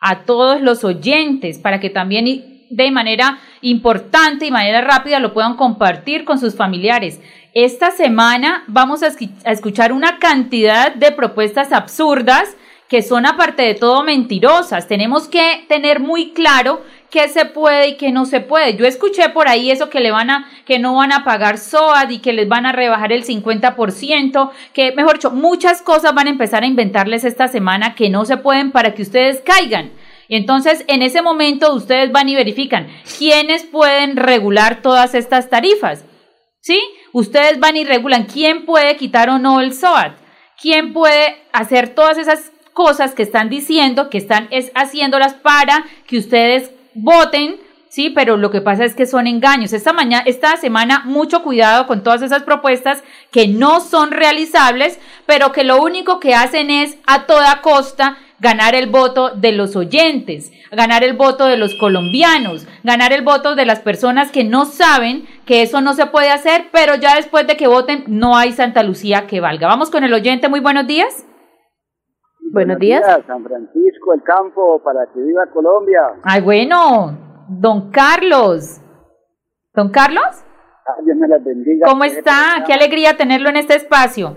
a 0.00 0.24
todos 0.24 0.60
los 0.60 0.84
oyentes 0.84 1.58
para 1.58 1.80
que 1.80 1.90
también 1.90 2.66
de 2.68 2.90
manera 2.90 3.38
importante 3.62 4.46
y 4.46 4.50
manera 4.50 4.82
rápida 4.82 5.20
lo 5.20 5.32
puedan 5.32 5.56
compartir 5.56 6.24
con 6.24 6.38
sus 6.38 6.54
familiares. 6.54 7.20
Esta 7.54 7.90
semana 7.90 8.64
vamos 8.66 9.02
a, 9.02 9.08
escuchar 9.50 9.92
una 9.92 10.18
cantidad 10.18 10.94
de 10.94 11.12
propuestas 11.12 11.72
absurdas 11.72 12.56
que 12.88 13.02
son 13.02 13.26
aparte 13.26 13.62
de 13.62 13.74
todo 13.74 14.04
mentirosas. 14.04 14.86
Tenemos 14.86 15.26
que 15.26 15.64
tener 15.68 15.98
muy 15.98 16.32
claro 16.32 16.82
qué 17.10 17.28
se 17.28 17.44
puede 17.44 17.88
y 17.88 17.96
qué 17.96 18.12
no 18.12 18.26
se 18.26 18.40
puede. 18.40 18.76
Yo 18.76 18.86
escuché 18.86 19.28
por 19.30 19.48
ahí 19.48 19.70
eso 19.70 19.90
que 19.90 20.00
le 20.00 20.10
van 20.10 20.30
a, 20.30 20.48
que 20.64 20.78
no 20.78 20.94
van 20.96 21.12
a 21.12 21.24
pagar 21.24 21.58
SOAD 21.58 22.10
y 22.10 22.18
que 22.18 22.32
les 22.32 22.48
van 22.48 22.66
a 22.66 22.72
rebajar 22.72 23.12
el 23.12 23.24
50%, 23.24 24.50
que 24.72 24.92
mejor 24.92 25.14
dicho, 25.14 25.30
muchas 25.30 25.82
cosas 25.82 26.14
van 26.14 26.26
a 26.26 26.30
empezar 26.30 26.62
a 26.62 26.66
inventarles 26.66 27.24
esta 27.24 27.48
semana 27.48 27.94
que 27.94 28.10
no 28.10 28.24
se 28.24 28.36
pueden 28.36 28.72
para 28.72 28.94
que 28.94 29.02
ustedes 29.02 29.40
caigan. 29.40 29.92
Y 30.28 30.36
entonces, 30.36 30.84
en 30.88 31.02
ese 31.02 31.22
momento, 31.22 31.72
ustedes 31.74 32.10
van 32.10 32.28
y 32.28 32.34
verifican 32.34 32.88
quiénes 33.18 33.64
pueden 33.64 34.16
regular 34.16 34.82
todas 34.82 35.14
estas 35.14 35.48
tarifas. 35.48 36.04
¿Sí? 36.60 36.80
Ustedes 37.12 37.60
van 37.60 37.76
y 37.76 37.84
regulan 37.84 38.24
quién 38.24 38.66
puede 38.66 38.96
quitar 38.96 39.30
o 39.30 39.38
no 39.38 39.60
el 39.60 39.72
SOAT, 39.72 40.16
quién 40.60 40.92
puede 40.92 41.36
hacer 41.52 41.94
todas 41.94 42.18
esas 42.18 42.50
cosas 42.72 43.14
que 43.14 43.22
están 43.22 43.48
diciendo, 43.48 44.10
que 44.10 44.18
están 44.18 44.48
es 44.50 44.72
haciéndolas 44.74 45.34
para 45.34 45.84
que 46.06 46.18
ustedes 46.18 46.72
voten, 46.96 47.56
sí, 47.88 48.10
pero 48.10 48.36
lo 48.36 48.50
que 48.50 48.60
pasa 48.60 48.84
es 48.84 48.94
que 48.94 49.06
son 49.06 49.26
engaños. 49.26 49.72
Esta 49.72 49.92
mañana, 49.92 50.24
esta 50.26 50.56
semana, 50.56 51.02
mucho 51.04 51.42
cuidado 51.42 51.86
con 51.86 52.02
todas 52.02 52.22
esas 52.22 52.42
propuestas 52.42 53.02
que 53.30 53.48
no 53.48 53.80
son 53.80 54.10
realizables, 54.10 54.98
pero 55.26 55.52
que 55.52 55.64
lo 55.64 55.82
único 55.82 56.20
que 56.20 56.34
hacen 56.34 56.70
es 56.70 56.96
a 57.06 57.26
toda 57.26 57.60
costa 57.62 58.18
ganar 58.38 58.74
el 58.74 58.88
voto 58.88 59.30
de 59.30 59.52
los 59.52 59.76
oyentes, 59.76 60.52
ganar 60.70 61.04
el 61.04 61.14
voto 61.14 61.46
de 61.46 61.56
los 61.56 61.74
colombianos, 61.74 62.66
ganar 62.82 63.12
el 63.12 63.22
voto 63.22 63.54
de 63.54 63.64
las 63.64 63.80
personas 63.80 64.30
que 64.30 64.44
no 64.44 64.66
saben 64.66 65.26
que 65.46 65.62
eso 65.62 65.80
no 65.80 65.94
se 65.94 66.06
puede 66.06 66.30
hacer, 66.30 66.68
pero 66.72 66.96
ya 66.96 67.16
después 67.16 67.46
de 67.46 67.56
que 67.56 67.66
voten 67.66 68.04
no 68.06 68.36
hay 68.36 68.52
Santa 68.52 68.82
Lucía 68.82 69.26
que 69.26 69.40
valga. 69.40 69.68
Vamos 69.68 69.90
con 69.90 70.04
el 70.04 70.12
oyente, 70.12 70.48
muy 70.48 70.60
buenos 70.60 70.86
días. 70.86 71.24
Buenos 72.52 72.78
días. 72.78 73.02
San 73.26 73.44
Francisco, 73.44 74.14
el 74.14 74.22
campo, 74.22 74.80
para 74.82 75.06
que 75.12 75.20
viva 75.20 75.46
Colombia. 75.52 76.00
Ay, 76.22 76.40
bueno, 76.40 77.18
don 77.48 77.90
Carlos. 77.90 78.80
¿Don 79.74 79.90
Carlos? 79.90 80.44
Dios 81.04 81.16
me 81.16 81.28
las 81.28 81.42
bendiga. 81.44 81.86
¿Cómo 81.88 82.04
está? 82.04 82.64
Qué 82.66 82.72
alegría 82.72 83.16
tenerlo 83.16 83.48
en 83.48 83.56
este 83.56 83.74
espacio. 83.74 84.36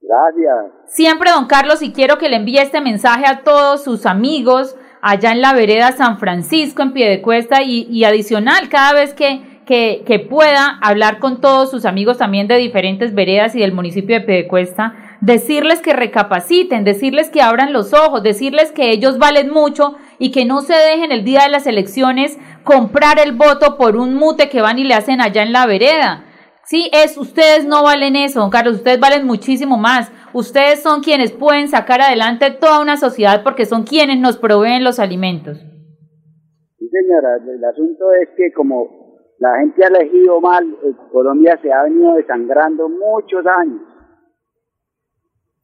Gracias. 0.00 0.72
Siempre, 0.86 1.30
don 1.30 1.46
Carlos, 1.46 1.82
y 1.82 1.92
quiero 1.92 2.18
que 2.18 2.28
le 2.28 2.36
envíe 2.36 2.58
este 2.58 2.80
mensaje 2.80 3.26
a 3.26 3.42
todos 3.42 3.84
sus 3.84 4.06
amigos 4.06 4.76
allá 5.02 5.32
en 5.32 5.40
la 5.40 5.52
vereda 5.52 5.92
San 5.92 6.18
Francisco, 6.18 6.82
en 6.82 6.92
Piedecuesta, 6.92 7.62
y, 7.62 7.86
y 7.90 8.04
adicional, 8.04 8.68
cada 8.68 8.94
vez 8.94 9.14
que, 9.14 9.62
que, 9.66 10.02
que 10.06 10.18
pueda 10.18 10.78
hablar 10.82 11.18
con 11.18 11.40
todos 11.40 11.70
sus 11.70 11.84
amigos 11.84 12.18
también 12.18 12.48
de 12.48 12.56
diferentes 12.56 13.14
veredas 13.14 13.54
y 13.54 13.60
del 13.60 13.72
municipio 13.72 14.18
de 14.18 14.26
Piedecuesta, 14.26 14.94
decirles 15.20 15.80
que 15.80 15.92
recapaciten, 15.92 16.84
decirles 16.84 17.30
que 17.30 17.42
abran 17.42 17.72
los 17.72 17.92
ojos, 17.92 18.22
decirles 18.22 18.72
que 18.72 18.90
ellos 18.90 19.18
valen 19.18 19.50
mucho 19.50 19.96
y 20.18 20.30
que 20.30 20.44
no 20.44 20.60
se 20.60 20.74
dejen 20.74 21.12
el 21.12 21.24
día 21.24 21.42
de 21.42 21.50
las 21.50 21.66
elecciones 21.66 22.38
comprar 22.64 23.18
el 23.18 23.32
voto 23.32 23.76
por 23.76 23.96
un 23.96 24.14
mute 24.14 24.48
que 24.48 24.62
van 24.62 24.78
y 24.78 24.84
le 24.84 24.94
hacen 24.94 25.20
allá 25.20 25.42
en 25.42 25.52
la 25.52 25.66
vereda. 25.66 26.24
Sí, 26.64 26.90
es, 26.92 27.16
ustedes 27.16 27.64
no 27.64 27.82
valen 27.82 28.14
eso, 28.14 28.40
don 28.40 28.50
Carlos, 28.50 28.76
ustedes 28.76 29.00
valen 29.00 29.26
muchísimo 29.26 29.78
más. 29.78 30.12
Ustedes 30.34 30.82
son 30.82 31.02
quienes 31.02 31.32
pueden 31.32 31.68
sacar 31.68 32.02
adelante 32.02 32.50
toda 32.50 32.82
una 32.82 32.98
sociedad 32.98 33.42
porque 33.42 33.64
son 33.64 33.84
quienes 33.84 34.18
nos 34.20 34.36
proveen 34.36 34.84
los 34.84 34.98
alimentos. 34.98 35.56
Sí, 36.78 36.88
señora, 36.90 37.36
el 37.36 37.64
asunto 37.64 38.12
es 38.20 38.28
que 38.36 38.52
como 38.52 39.08
la 39.38 39.58
gente 39.60 39.82
ha 39.82 39.88
elegido 39.88 40.40
mal, 40.42 40.64
eh, 40.84 40.92
Colombia 41.10 41.58
se 41.62 41.72
ha 41.72 41.84
venido 41.84 42.14
desangrando 42.16 42.88
muchos 42.88 43.46
años. 43.46 43.80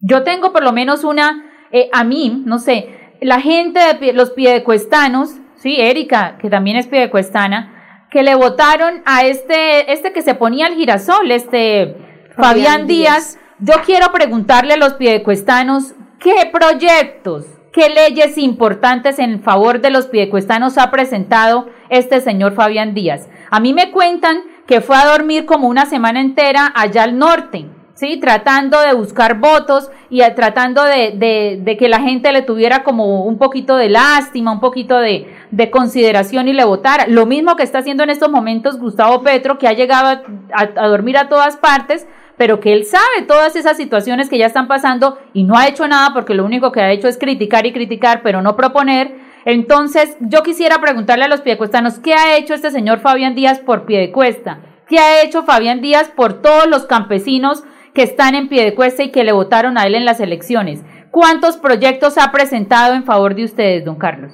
Yo 0.01 0.23
tengo 0.23 0.53
por 0.53 0.63
lo 0.63 0.73
menos 0.73 1.05
una, 1.05 1.45
eh, 1.73 1.89
a 1.93 2.05
mí, 2.05 2.43
no 2.45 2.59
sé, 2.59 3.15
la 3.21 3.41
gente 3.41 3.81
de 4.01 4.13
los 4.13 4.31
piedecuestanos, 4.31 5.37
sí, 5.57 5.81
Erika, 5.81 6.37
que 6.39 6.51
también 6.51 6.77
es 6.77 6.87
piedecuestana, 6.87 8.07
que 8.11 8.23
le 8.23 8.35
votaron 8.35 9.03
a 9.07 9.25
este, 9.25 9.93
este 9.93 10.13
que 10.13 10.23
se 10.23 10.35
ponía 10.35 10.67
el 10.67 10.75
girasol, 10.75 11.31
este 11.31 11.97
Fabián, 12.37 12.87
Díaz. 12.87 13.39
Yo 13.59 13.75
quiero 13.85 14.13
preguntarle 14.13 14.75
a 14.75 14.77
los 14.77 14.95
piedecuestanos, 14.95 15.95
¿qué 16.21 16.51
proyectos, 16.53 17.47
qué 17.73 17.89
leyes 17.89 18.39
importantes 18.39 19.19
en 19.19 19.43
favor 19.43 19.81
de 19.81 19.91
los 19.91 20.07
piedecuestanos 20.07 20.79
ha 20.79 20.91
presentado 20.91 21.71
este 21.89 22.21
señor 22.21 22.55
Fabián 22.55 22.95
Díaz? 22.95 23.29
A 23.51 23.59
mí 23.61 23.73
me 23.73 23.91
cuentan 23.91 24.43
que 24.67 24.81
fue 24.81 24.97
a 24.97 25.07
dormir 25.07 25.45
como 25.47 25.69
una 25.69 25.87
semana 25.87 26.21
entera 26.21 26.73
allá 26.75 27.05
al 27.05 27.19
norte, 27.19 27.67
¿sí? 27.95 28.19
Tratando 28.19 28.81
de 28.81 28.93
buscar 28.93 29.39
votos 29.39 29.91
y 30.11 30.21
tratando 30.35 30.85
de, 30.85 31.61
de, 31.65 31.77
que 31.77 31.89
la 31.89 32.01
gente 32.01 32.33
le 32.33 32.43
tuviera 32.43 32.85
como 32.85 33.25
un 33.25 33.39
poquito 33.39 33.77
de 33.77 33.89
lástima, 33.89 34.53
un 34.53 34.61
poquito 34.61 34.99
de, 34.99 35.33
de, 35.51 35.71
consideración 35.71 36.49
y 36.49 36.53
le 36.53 36.65
votara. 36.65 37.07
Lo 37.09 37.27
mismo 37.27 37.57
que 37.57 37.63
está 37.63 37.79
haciendo 37.79 38.03
en 38.03 38.11
estos 38.11 38.31
momentos 38.31 38.79
Gustavo 38.79 39.23
Petro, 39.23 39.59
que 39.59 39.69
ha 39.69 39.73
llegado 39.73 40.23
a, 40.53 40.89
dormir 40.89 41.17
a 41.17 41.29
todas 41.29 41.57
partes, 41.57 42.07
pero 42.37 42.61
que 42.61 42.73
él 42.73 42.85
sabe 42.85 43.27
todas 43.27 43.57
esas 43.57 43.77
situaciones 43.77 44.29
que 44.29 44.39
ya 44.39 44.47
están 44.47 44.67
pasando 44.67 45.19
y 45.33 45.45
no 45.45 45.57
ha 45.57 45.69
hecho 45.69 45.87
nada 45.87 46.13
porque 46.13 46.35
lo 46.35 46.45
único 46.45 46.73
que 46.73 46.81
ha 46.81 46.91
hecho 46.91 47.09
es 47.09 47.17
criticar 47.17 47.65
y 47.65 47.73
criticar, 47.73 48.23
pero 48.23 48.43
no 48.43 48.57
proponer. 48.57 49.15
Entonces, 49.45 50.17
yo 50.21 50.43
quisiera 50.43 50.81
preguntarle 50.81 51.27
a 51.27 51.29
los 51.29 51.43
piedecuestanos, 51.43 51.99
¿qué 51.99 52.15
ha 52.15 52.37
hecho 52.37 52.55
este 52.55 52.71
señor 52.71 53.01
Fabián 53.01 53.35
Díaz 53.35 53.61
por 53.61 53.85
Piedecuesta? 53.85 54.61
¿Qué 54.89 54.99
ha 54.99 55.23
hecho 55.23 55.45
Fabián 55.45 55.81
Díaz 55.81 56.09
por 56.09 56.43
todos 56.43 56.67
los 56.67 56.87
campesinos 56.87 57.63
que 57.95 58.03
están 58.03 58.35
en 58.35 58.49
pie 58.49 58.65
de 58.65 58.75
cuesta 58.75 59.05
y 59.05 59.13
que 59.13 59.25
le 59.25 59.33
votaron 59.33 59.79
a 59.79 59.87
él 59.87 59.95
en 59.95 60.05
las 60.05 60.21
elecciones. 60.21 60.85
¿Cuántos 61.11 61.57
proyectos 61.57 62.19
ha 62.19 62.33
presentado 62.33 62.95
en 62.95 63.05
favor 63.05 63.35
de 63.35 63.45
ustedes, 63.45 63.85
don 63.85 63.97
Carlos? 63.97 64.33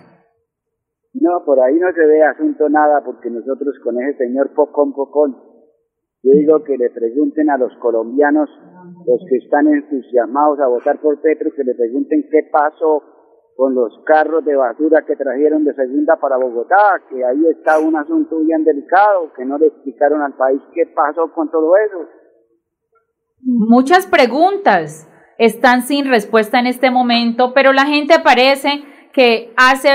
No, 1.12 1.44
por 1.44 1.60
ahí 1.60 1.74
no 1.74 1.92
se 1.92 2.06
ve 2.06 2.22
asunto 2.22 2.68
nada 2.68 3.02
porque 3.04 3.28
nosotros 3.28 3.74
con 3.84 4.00
ese 4.00 4.16
señor 4.16 4.54
Pocón 4.54 4.94
Pocón, 4.94 5.36
yo 6.22 6.32
digo 6.32 6.64
que 6.64 6.78
le 6.78 6.88
pregunten 6.90 7.50
a 7.50 7.58
los 7.58 7.76
colombianos, 7.76 8.48
los 9.06 9.20
que 9.28 9.36
están 9.36 9.66
entusiasmados 9.66 10.60
a 10.60 10.68
votar 10.68 11.00
por 11.00 11.20
Petro, 11.20 11.50
que 11.54 11.64
le 11.64 11.74
pregunten 11.74 12.28
qué 12.30 12.48
pasó 12.50 13.02
con 13.56 13.74
los 13.74 13.92
carros 14.06 14.42
de 14.44 14.56
basura 14.56 15.04
que 15.04 15.16
trajeron 15.16 15.64
de 15.64 15.74
segunda 15.74 16.16
para 16.16 16.38
Bogotá, 16.38 17.02
que 17.10 17.22
ahí 17.24 17.46
está 17.48 17.78
un 17.78 17.96
asunto 17.96 18.38
bien 18.40 18.64
delicado, 18.64 19.32
que 19.36 19.44
no 19.44 19.58
le 19.58 19.66
explicaron 19.66 20.22
al 20.22 20.34
país 20.34 20.62
qué 20.72 20.86
pasó 20.94 21.30
con 21.34 21.50
todo 21.50 21.76
eso. 21.76 22.19
Muchas 23.42 24.06
preguntas 24.06 25.08
están 25.38 25.82
sin 25.82 26.06
respuesta 26.06 26.58
en 26.58 26.66
este 26.66 26.90
momento, 26.90 27.54
pero 27.54 27.72
la 27.72 27.86
gente 27.86 28.18
parece 28.18 28.84
que 29.12 29.52
hace 29.56 29.90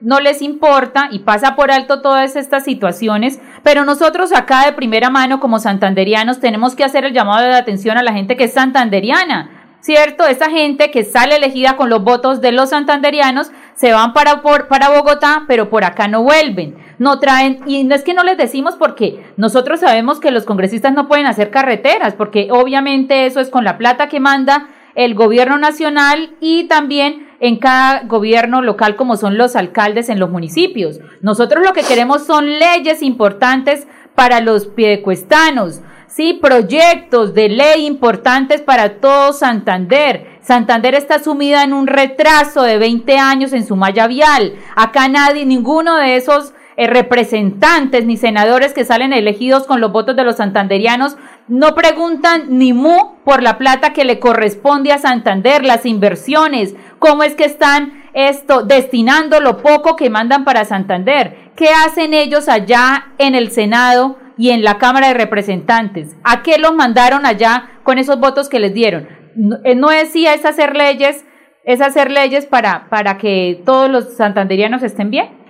no 0.00 0.20
les 0.20 0.42
importa 0.42 1.08
y 1.10 1.20
pasa 1.20 1.54
por 1.54 1.70
alto 1.70 2.02
todas 2.02 2.36
estas 2.36 2.64
situaciones, 2.64 3.40
pero 3.62 3.84
nosotros 3.84 4.32
acá 4.32 4.66
de 4.66 4.72
primera 4.72 5.10
mano 5.10 5.40
como 5.40 5.60
santanderianos 5.60 6.40
tenemos 6.40 6.74
que 6.74 6.84
hacer 6.84 7.04
el 7.04 7.14
llamado 7.14 7.46
de 7.46 7.54
atención 7.54 7.96
a 7.96 8.02
la 8.02 8.12
gente 8.12 8.36
que 8.36 8.44
es 8.44 8.52
santanderiana, 8.52 9.76
¿cierto? 9.80 10.26
Esa 10.26 10.50
gente 10.50 10.90
que 10.90 11.04
sale 11.04 11.36
elegida 11.36 11.76
con 11.76 11.88
los 11.88 12.02
votos 12.02 12.40
de 12.40 12.52
los 12.52 12.70
santanderianos 12.70 13.52
se 13.74 13.92
van 13.92 14.12
para, 14.12 14.42
para 14.42 14.90
Bogotá, 14.90 15.44
pero 15.46 15.70
por 15.70 15.84
acá 15.84 16.08
no 16.08 16.22
vuelven. 16.22 16.76
No 17.02 17.18
traen, 17.18 17.58
y 17.66 17.82
no 17.82 17.96
es 17.96 18.04
que 18.04 18.14
no 18.14 18.22
les 18.22 18.36
decimos 18.36 18.76
porque 18.76 19.24
nosotros 19.36 19.80
sabemos 19.80 20.20
que 20.20 20.30
los 20.30 20.44
congresistas 20.44 20.94
no 20.94 21.08
pueden 21.08 21.26
hacer 21.26 21.50
carreteras, 21.50 22.14
porque 22.14 22.46
obviamente 22.52 23.26
eso 23.26 23.40
es 23.40 23.50
con 23.50 23.64
la 23.64 23.76
plata 23.76 24.08
que 24.08 24.20
manda 24.20 24.68
el 24.94 25.16
gobierno 25.16 25.58
nacional 25.58 26.36
y 26.38 26.68
también 26.68 27.28
en 27.40 27.56
cada 27.56 28.04
gobierno 28.04 28.62
local 28.62 28.94
como 28.94 29.16
son 29.16 29.36
los 29.36 29.56
alcaldes 29.56 30.10
en 30.10 30.20
los 30.20 30.30
municipios. 30.30 31.00
Nosotros 31.22 31.64
lo 31.64 31.72
que 31.72 31.82
queremos 31.82 32.24
son 32.24 32.60
leyes 32.60 33.02
importantes 33.02 33.88
para 34.14 34.40
los 34.40 34.66
piedecuestanos, 34.66 35.80
sí, 36.06 36.38
proyectos 36.40 37.34
de 37.34 37.48
ley 37.48 37.84
importantes 37.84 38.60
para 38.60 39.00
todo 39.00 39.32
Santander. 39.32 40.38
Santander 40.40 40.94
está 40.94 41.18
sumida 41.18 41.64
en 41.64 41.72
un 41.72 41.88
retraso 41.88 42.62
de 42.62 42.78
20 42.78 43.18
años 43.18 43.52
en 43.54 43.66
su 43.66 43.74
malla 43.74 44.06
vial. 44.06 44.54
Acá 44.76 45.08
nadie, 45.08 45.44
ninguno 45.44 45.96
de 45.96 46.14
esos 46.14 46.52
representantes 46.86 48.04
ni 48.04 48.16
senadores 48.16 48.72
que 48.72 48.84
salen 48.84 49.12
elegidos 49.12 49.66
con 49.66 49.80
los 49.80 49.92
votos 49.92 50.16
de 50.16 50.24
los 50.24 50.36
santanderianos 50.36 51.16
no 51.48 51.74
preguntan 51.74 52.46
ni 52.48 52.72
mu 52.72 53.16
por 53.24 53.42
la 53.42 53.58
plata 53.58 53.92
que 53.92 54.04
le 54.04 54.18
corresponde 54.18 54.92
a 54.92 54.98
Santander, 54.98 55.64
las 55.64 55.86
inversiones, 55.86 56.74
cómo 56.98 57.22
es 57.22 57.34
que 57.34 57.44
están 57.44 58.02
esto 58.14 58.62
destinando 58.62 59.40
lo 59.40 59.58
poco 59.58 59.96
que 59.96 60.10
mandan 60.10 60.44
para 60.44 60.64
Santander. 60.64 61.52
¿Qué 61.56 61.68
hacen 61.68 62.14
ellos 62.14 62.48
allá 62.48 63.12
en 63.18 63.34
el 63.34 63.50
Senado 63.50 64.18
y 64.36 64.50
en 64.50 64.64
la 64.64 64.78
Cámara 64.78 65.08
de 65.08 65.14
Representantes. 65.14 66.16
¿A 66.24 66.42
qué 66.42 66.58
los 66.58 66.74
mandaron 66.74 67.26
allá 67.26 67.70
con 67.82 67.98
esos 67.98 68.18
votos 68.18 68.48
que 68.48 68.60
les 68.60 68.74
dieron? 68.74 69.08
No, 69.34 69.58
eh, 69.64 69.74
no 69.74 69.88
decía 69.90 70.34
es 70.34 70.44
hacer 70.44 70.76
leyes, 70.76 71.24
es 71.64 71.80
hacer 71.80 72.10
leyes 72.10 72.46
para, 72.46 72.88
para 72.88 73.18
que 73.18 73.62
todos 73.64 73.90
los 73.90 74.16
santanderianos 74.16 74.82
estén 74.82 75.10
bien. 75.10 75.41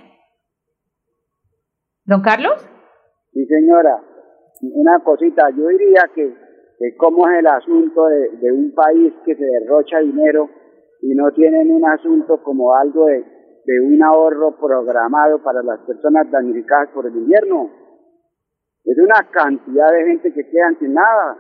¿Don 2.05 2.23
Carlos? 2.23 2.69
Sí, 3.33 3.47
señora. 3.47 4.03
Una 4.61 5.01
cosita, 5.01 5.51
yo 5.51 5.69
diría 5.69 6.11
que, 6.15 6.35
cómo 6.97 7.29
es 7.29 7.39
el 7.41 7.47
asunto 7.47 8.07
de, 8.07 8.29
de, 8.41 8.53
un 8.53 8.73
país 8.75 9.13
que 9.25 9.35
se 9.35 9.45
derrocha 9.45 9.99
dinero 9.99 10.49
y 11.01 11.15
no 11.15 11.33
tienen 11.33 11.71
un 11.71 11.85
asunto 11.85 12.43
como 12.43 12.75
algo 12.75 13.07
de, 13.07 13.25
de 13.65 13.81
un 13.81 14.03
ahorro 14.03 14.57
programado 14.57 15.43
para 15.43 15.63
las 15.63 15.81
personas 15.81 16.31
damnificadas 16.31 16.91
por 16.95 17.07
el 17.07 17.15
invierno. 17.17 17.71
Es 18.85 18.99
una 18.99 19.29
cantidad 19.31 19.91
de 19.93 20.05
gente 20.07 20.33
que 20.33 20.49
quedan 20.49 20.79
sin 20.79 20.95
nada. 20.95 21.37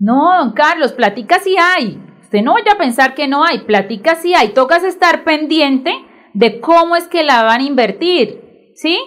No, 0.00 0.38
don 0.38 0.52
Carlos, 0.52 0.92
platica 0.92 1.38
si 1.38 1.56
hay. 1.56 2.00
Usted 2.20 2.42
no 2.42 2.54
vaya 2.54 2.72
a 2.72 2.78
pensar 2.78 3.14
que 3.14 3.28
no 3.28 3.44
hay, 3.44 3.64
platica 3.64 4.14
si 4.16 4.34
hay. 4.34 4.52
Tocas 4.52 4.84
estar 4.84 5.24
pendiente 5.24 5.90
de 6.34 6.60
cómo 6.60 6.96
es 6.96 7.08
que 7.08 7.24
la 7.24 7.42
van 7.42 7.60
a 7.60 7.64
invertir, 7.64 8.72
¿sí? 8.74 8.98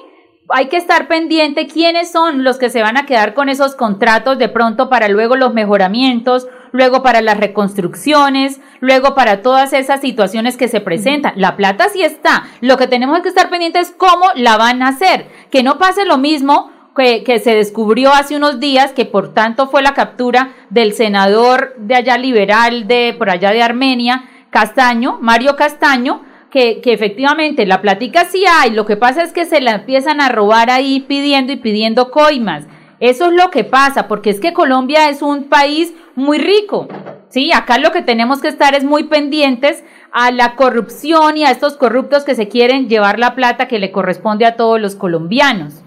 Hay 0.49 0.67
que 0.67 0.77
estar 0.77 1.07
pendiente 1.07 1.67
quiénes 1.67 2.11
son 2.11 2.43
los 2.43 2.57
que 2.57 2.69
se 2.69 2.81
van 2.81 2.97
a 2.97 3.05
quedar 3.05 3.33
con 3.33 3.47
esos 3.47 3.75
contratos 3.75 4.37
de 4.37 4.49
pronto 4.49 4.89
para 4.89 5.07
luego 5.07 5.35
los 5.35 5.53
mejoramientos, 5.53 6.47
luego 6.71 7.03
para 7.03 7.21
las 7.21 7.37
reconstrucciones, 7.37 8.59
luego 8.79 9.15
para 9.15 9.41
todas 9.41 9.71
esas 9.73 10.01
situaciones 10.01 10.57
que 10.57 10.67
se 10.67 10.81
presentan. 10.81 11.33
La 11.35 11.55
plata 11.55 11.89
sí 11.89 12.03
está. 12.03 12.43
Lo 12.59 12.77
que 12.77 12.87
tenemos 12.87 13.21
que 13.21 13.29
estar 13.29 13.49
pendientes 13.49 13.89
es 13.89 13.95
cómo 13.95 14.25
la 14.35 14.57
van 14.57 14.81
a 14.81 14.89
hacer. 14.89 15.27
Que 15.51 15.63
no 15.63 15.77
pase 15.77 16.05
lo 16.05 16.17
mismo 16.17 16.71
que, 16.95 17.39
se 17.41 17.55
descubrió 17.55 18.11
hace 18.11 18.35
unos 18.35 18.59
días, 18.59 18.91
que 18.91 19.05
por 19.05 19.33
tanto 19.33 19.67
fue 19.67 19.81
la 19.81 19.93
captura 19.93 20.53
del 20.69 20.93
senador 20.93 21.75
de 21.77 21.95
allá 21.95 22.17
liberal, 22.17 22.87
de 22.87 23.15
por 23.17 23.29
allá 23.29 23.51
de 23.51 23.61
Armenia, 23.61 24.25
Castaño, 24.49 25.17
Mario 25.21 25.55
Castaño, 25.55 26.23
que, 26.51 26.81
efectivamente 26.85 27.65
la 27.65 27.81
plática 27.81 28.25
sí 28.25 28.43
hay, 28.47 28.71
lo 28.71 28.85
que 28.85 28.97
pasa 28.97 29.23
es 29.23 29.33
que 29.33 29.45
se 29.45 29.61
la 29.61 29.71
empiezan 29.71 30.21
a 30.21 30.29
robar 30.29 30.69
ahí 30.69 30.99
pidiendo 31.07 31.51
y 31.53 31.57
pidiendo 31.57 32.11
coimas. 32.11 32.67
Eso 32.99 33.27
es 33.27 33.33
lo 33.33 33.49
que 33.49 33.63
pasa, 33.63 34.07
porque 34.07 34.29
es 34.29 34.39
que 34.39 34.53
Colombia 34.53 35.09
es 35.09 35.23
un 35.23 35.49
país 35.49 35.95
muy 36.15 36.37
rico. 36.37 36.87
Sí, 37.29 37.51
acá 37.51 37.79
lo 37.79 37.91
que 37.91 38.03
tenemos 38.03 38.41
que 38.41 38.49
estar 38.49 38.75
es 38.75 38.83
muy 38.83 39.05
pendientes 39.05 39.83
a 40.11 40.31
la 40.31 40.55
corrupción 40.55 41.37
y 41.37 41.45
a 41.45 41.51
estos 41.51 41.77
corruptos 41.77 42.23
que 42.25 42.35
se 42.35 42.47
quieren 42.47 42.89
llevar 42.89 43.17
la 43.17 43.33
plata 43.33 43.67
que 43.67 43.79
le 43.79 43.91
corresponde 43.91 44.45
a 44.45 44.55
todos 44.55 44.79
los 44.79 44.95
colombianos 44.95 45.83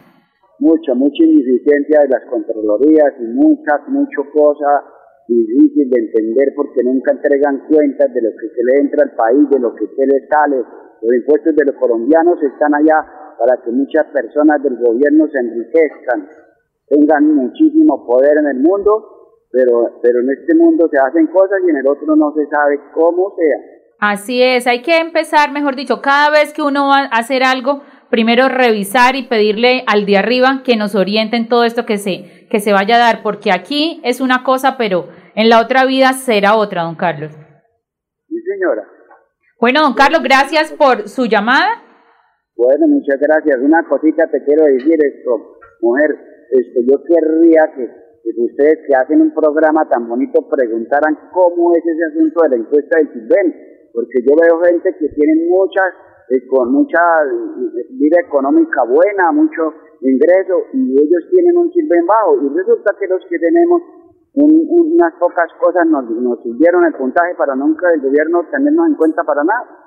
mucha, 0.58 0.94
mucha 0.94 1.24
ineficiencia 1.24 2.00
de 2.00 2.08
las 2.08 2.24
Contralorías 2.30 3.12
y 3.20 3.24
mucha, 3.24 3.80
mucho 3.88 4.22
cosa 4.32 4.93
difícil 5.28 5.90
de 5.90 6.00
entender 6.00 6.52
porque 6.54 6.82
nunca 6.82 7.12
entregan 7.12 7.66
cuentas 7.68 8.12
de 8.12 8.22
lo 8.22 8.30
que 8.36 8.48
se 8.48 8.64
le 8.64 8.80
entra 8.80 9.04
al 9.04 9.14
país, 9.14 9.48
de 9.50 9.58
lo 9.58 9.74
que 9.74 9.86
se 9.86 10.06
le 10.06 10.26
sale. 10.28 10.56
Los 11.02 11.14
impuestos 11.14 11.54
de 11.56 11.64
los 11.64 11.76
colombianos 11.76 12.42
están 12.42 12.74
allá 12.74 13.04
para 13.38 13.62
que 13.62 13.70
muchas 13.70 14.06
personas 14.06 14.62
del 14.62 14.76
gobierno 14.76 15.28
se 15.28 15.38
enriquezcan, 15.38 16.28
tengan 16.88 17.34
muchísimo 17.34 18.06
poder 18.06 18.38
en 18.38 18.46
el 18.46 18.60
mundo, 18.60 19.40
pero, 19.50 20.00
pero 20.02 20.20
en 20.20 20.30
este 20.30 20.54
mundo 20.54 20.88
se 20.90 20.98
hacen 20.98 21.26
cosas 21.28 21.58
y 21.66 21.70
en 21.70 21.76
el 21.76 21.88
otro 21.88 22.16
no 22.16 22.32
se 22.34 22.46
sabe 22.46 22.80
cómo 22.92 23.34
sea. 23.36 23.74
Así 24.00 24.42
es, 24.42 24.66
hay 24.66 24.82
que 24.82 24.98
empezar, 24.98 25.52
mejor 25.52 25.76
dicho, 25.76 26.02
cada 26.02 26.30
vez 26.30 26.52
que 26.52 26.62
uno 26.62 26.88
va 26.88 27.04
a 27.04 27.18
hacer 27.18 27.42
algo, 27.42 27.80
primero 28.14 28.46
revisar 28.46 29.16
y 29.16 29.26
pedirle 29.26 29.82
al 29.88 30.06
de 30.06 30.16
arriba 30.16 30.62
que 30.64 30.76
nos 30.76 30.94
oriente 30.94 31.34
en 31.34 31.48
todo 31.48 31.64
esto 31.64 31.82
que 31.84 31.98
se, 31.98 32.46
que 32.48 32.60
se 32.60 32.70
vaya 32.70 32.94
a 32.94 33.00
dar, 33.00 33.24
porque 33.24 33.50
aquí 33.50 34.00
es 34.04 34.20
una 34.20 34.44
cosa, 34.44 34.76
pero 34.78 35.08
en 35.34 35.48
la 35.48 35.60
otra 35.60 35.84
vida 35.84 36.12
será 36.12 36.54
otra, 36.54 36.84
don 36.84 36.94
Carlos. 36.94 37.32
Sí, 38.28 38.36
señora. 38.38 38.86
Bueno, 39.58 39.82
don 39.82 39.94
Carlos, 39.94 40.22
gracias 40.22 40.70
por 40.70 41.08
su 41.08 41.26
llamada. 41.26 41.82
Bueno, 42.54 42.86
muchas 42.86 43.18
gracias. 43.18 43.58
Una 43.58 43.82
cosita 43.82 44.30
te 44.30 44.44
quiero 44.44 44.62
decir 44.62 44.94
esto, 44.94 45.58
mujer, 45.80 46.14
este, 46.52 46.86
yo 46.86 47.02
querría 47.02 47.66
que, 47.74 47.82
ustedes 48.30 48.78
que 48.86 48.94
hacen 48.94 49.22
un 49.22 49.34
programa 49.34 49.88
tan 49.90 50.08
bonito 50.08 50.48
preguntaran 50.48 51.18
cómo 51.32 51.72
es 51.74 51.82
ese 51.84 52.04
asunto 52.14 52.44
de 52.44 52.48
la 52.50 52.56
encuesta 52.62 52.96
del 52.96 53.08
CISBEN, 53.08 53.90
porque 53.92 54.22
yo 54.22 54.36
veo 54.38 54.62
gente 54.70 54.94
que 55.00 55.08
tiene 55.08 55.50
muchas 55.50 56.13
eh, 56.30 56.46
con 56.48 56.72
mucha 56.72 56.98
eh, 56.98 57.86
vida 57.90 58.20
económica 58.26 58.84
buena, 58.84 59.32
mucho 59.32 59.74
ingreso, 60.00 60.64
y 60.72 60.92
ellos 60.92 61.22
tienen 61.30 61.56
un 61.56 61.70
en 61.74 62.06
bajo. 62.06 62.36
Y 62.42 62.48
resulta 62.56 62.94
que 62.98 63.06
los 63.08 63.22
que 63.28 63.38
tenemos 63.38 63.82
unas 64.34 65.12
pocas 65.20 65.46
cosas 65.60 65.86
nos, 65.86 66.10
nos 66.10 66.42
subieron 66.42 66.84
el 66.84 66.92
puntaje 66.94 67.34
para 67.36 67.54
nunca 67.54 67.86
el 67.94 68.00
gobierno 68.00 68.44
tenernos 68.50 68.88
en 68.88 68.94
cuenta 68.94 69.22
para 69.22 69.44
nada. 69.44 69.84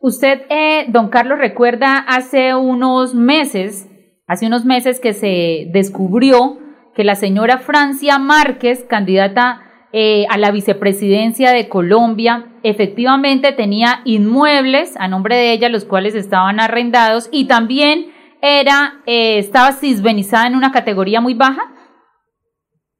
Usted, 0.00 0.42
eh, 0.50 0.86
don 0.92 1.08
Carlos, 1.08 1.38
recuerda 1.38 1.98
hace 2.06 2.54
unos 2.54 3.14
meses, 3.14 3.88
hace 4.26 4.46
unos 4.46 4.64
meses 4.64 5.00
que 5.00 5.12
se 5.12 5.70
descubrió 5.72 6.58
que 6.94 7.04
la 7.04 7.14
señora 7.14 7.58
Francia 7.58 8.18
Márquez, 8.18 8.84
candidata 8.84 9.62
eh, 9.92 10.26
a 10.28 10.36
la 10.36 10.50
vicepresidencia 10.50 11.50
de 11.50 11.68
Colombia, 11.68 12.46
efectivamente 12.62 13.52
tenía 13.52 14.00
inmuebles 14.04 14.96
a 14.98 15.08
nombre 15.08 15.36
de 15.36 15.52
ella, 15.52 15.68
los 15.68 15.84
cuales 15.86 16.14
estaban 16.14 16.60
arrendados 16.60 17.28
y 17.32 17.46
también 17.46 18.12
era, 18.42 19.00
eh, 19.06 19.38
estaba 19.38 19.72
cisbenizada 19.72 20.46
en 20.46 20.56
una 20.56 20.72
categoría 20.72 21.20
muy 21.20 21.34
baja. 21.34 21.72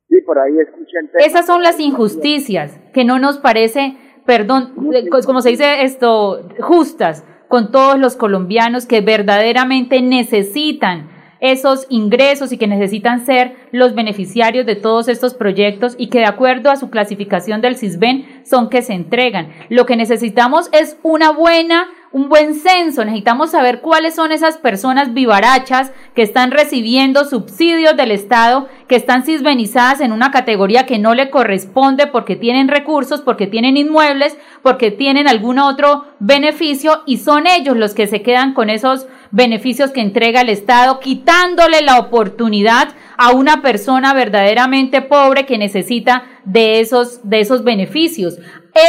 Sí, 0.08 0.16
por 0.24 0.38
ahí 0.38 0.52
escuché 0.58 1.26
Esas 1.26 1.46
son 1.46 1.62
las 1.62 1.78
injusticias 1.78 2.80
que 2.94 3.04
no 3.04 3.18
nos 3.18 3.38
parece, 3.38 3.96
perdón, 4.24 4.72
eh, 4.94 5.08
como 5.26 5.42
se 5.42 5.50
dice 5.50 5.82
esto, 5.82 6.48
justas 6.60 7.24
con 7.48 7.70
todos 7.70 7.98
los 7.98 8.16
colombianos 8.16 8.86
que 8.86 9.00
verdaderamente 9.00 10.00
necesitan 10.00 11.10
esos 11.40 11.86
ingresos 11.88 12.52
y 12.52 12.58
que 12.58 12.66
necesitan 12.66 13.24
ser 13.24 13.56
los 13.72 13.94
beneficiarios 13.94 14.66
de 14.66 14.76
todos 14.76 15.08
estos 15.08 15.34
proyectos 15.34 15.94
y 15.98 16.08
que 16.08 16.20
de 16.20 16.26
acuerdo 16.26 16.70
a 16.70 16.76
su 16.76 16.90
clasificación 16.90 17.60
del 17.60 17.76
CISBEN 17.76 18.42
son 18.44 18.68
que 18.68 18.82
se 18.82 18.94
entregan. 18.94 19.50
Lo 19.68 19.86
que 19.86 19.96
necesitamos 19.96 20.68
es 20.72 20.96
una 21.02 21.30
buena 21.30 21.88
un 22.10 22.28
buen 22.28 22.54
censo, 22.54 23.04
necesitamos 23.04 23.50
saber 23.50 23.80
cuáles 23.80 24.14
son 24.14 24.32
esas 24.32 24.56
personas 24.56 25.12
vivarachas 25.12 25.92
que 26.14 26.22
están 26.22 26.50
recibiendo 26.50 27.24
subsidios 27.24 27.96
del 27.96 28.12
Estado, 28.12 28.68
que 28.88 28.96
están 28.96 29.24
cisbenizadas 29.24 30.00
en 30.00 30.12
una 30.12 30.30
categoría 30.30 30.86
que 30.86 30.98
no 30.98 31.14
le 31.14 31.28
corresponde 31.28 32.06
porque 32.06 32.36
tienen 32.36 32.68
recursos, 32.68 33.20
porque 33.20 33.46
tienen 33.46 33.76
inmuebles, 33.76 34.38
porque 34.62 34.90
tienen 34.90 35.28
algún 35.28 35.58
otro 35.58 36.06
beneficio 36.18 37.02
y 37.04 37.18
son 37.18 37.46
ellos 37.46 37.76
los 37.76 37.94
que 37.94 38.06
se 38.06 38.22
quedan 38.22 38.54
con 38.54 38.70
esos 38.70 39.06
beneficios 39.30 39.90
que 39.90 40.00
entrega 40.00 40.40
el 40.40 40.48
Estado, 40.48 41.00
quitándole 41.00 41.82
la 41.82 41.98
oportunidad 41.98 42.88
a 43.18 43.32
una 43.32 43.57
persona 43.62 44.14
verdaderamente 44.14 45.02
pobre 45.02 45.46
que 45.46 45.58
necesita 45.58 46.24
de 46.44 46.80
esos, 46.80 47.28
de 47.28 47.40
esos 47.40 47.64
beneficios. 47.64 48.38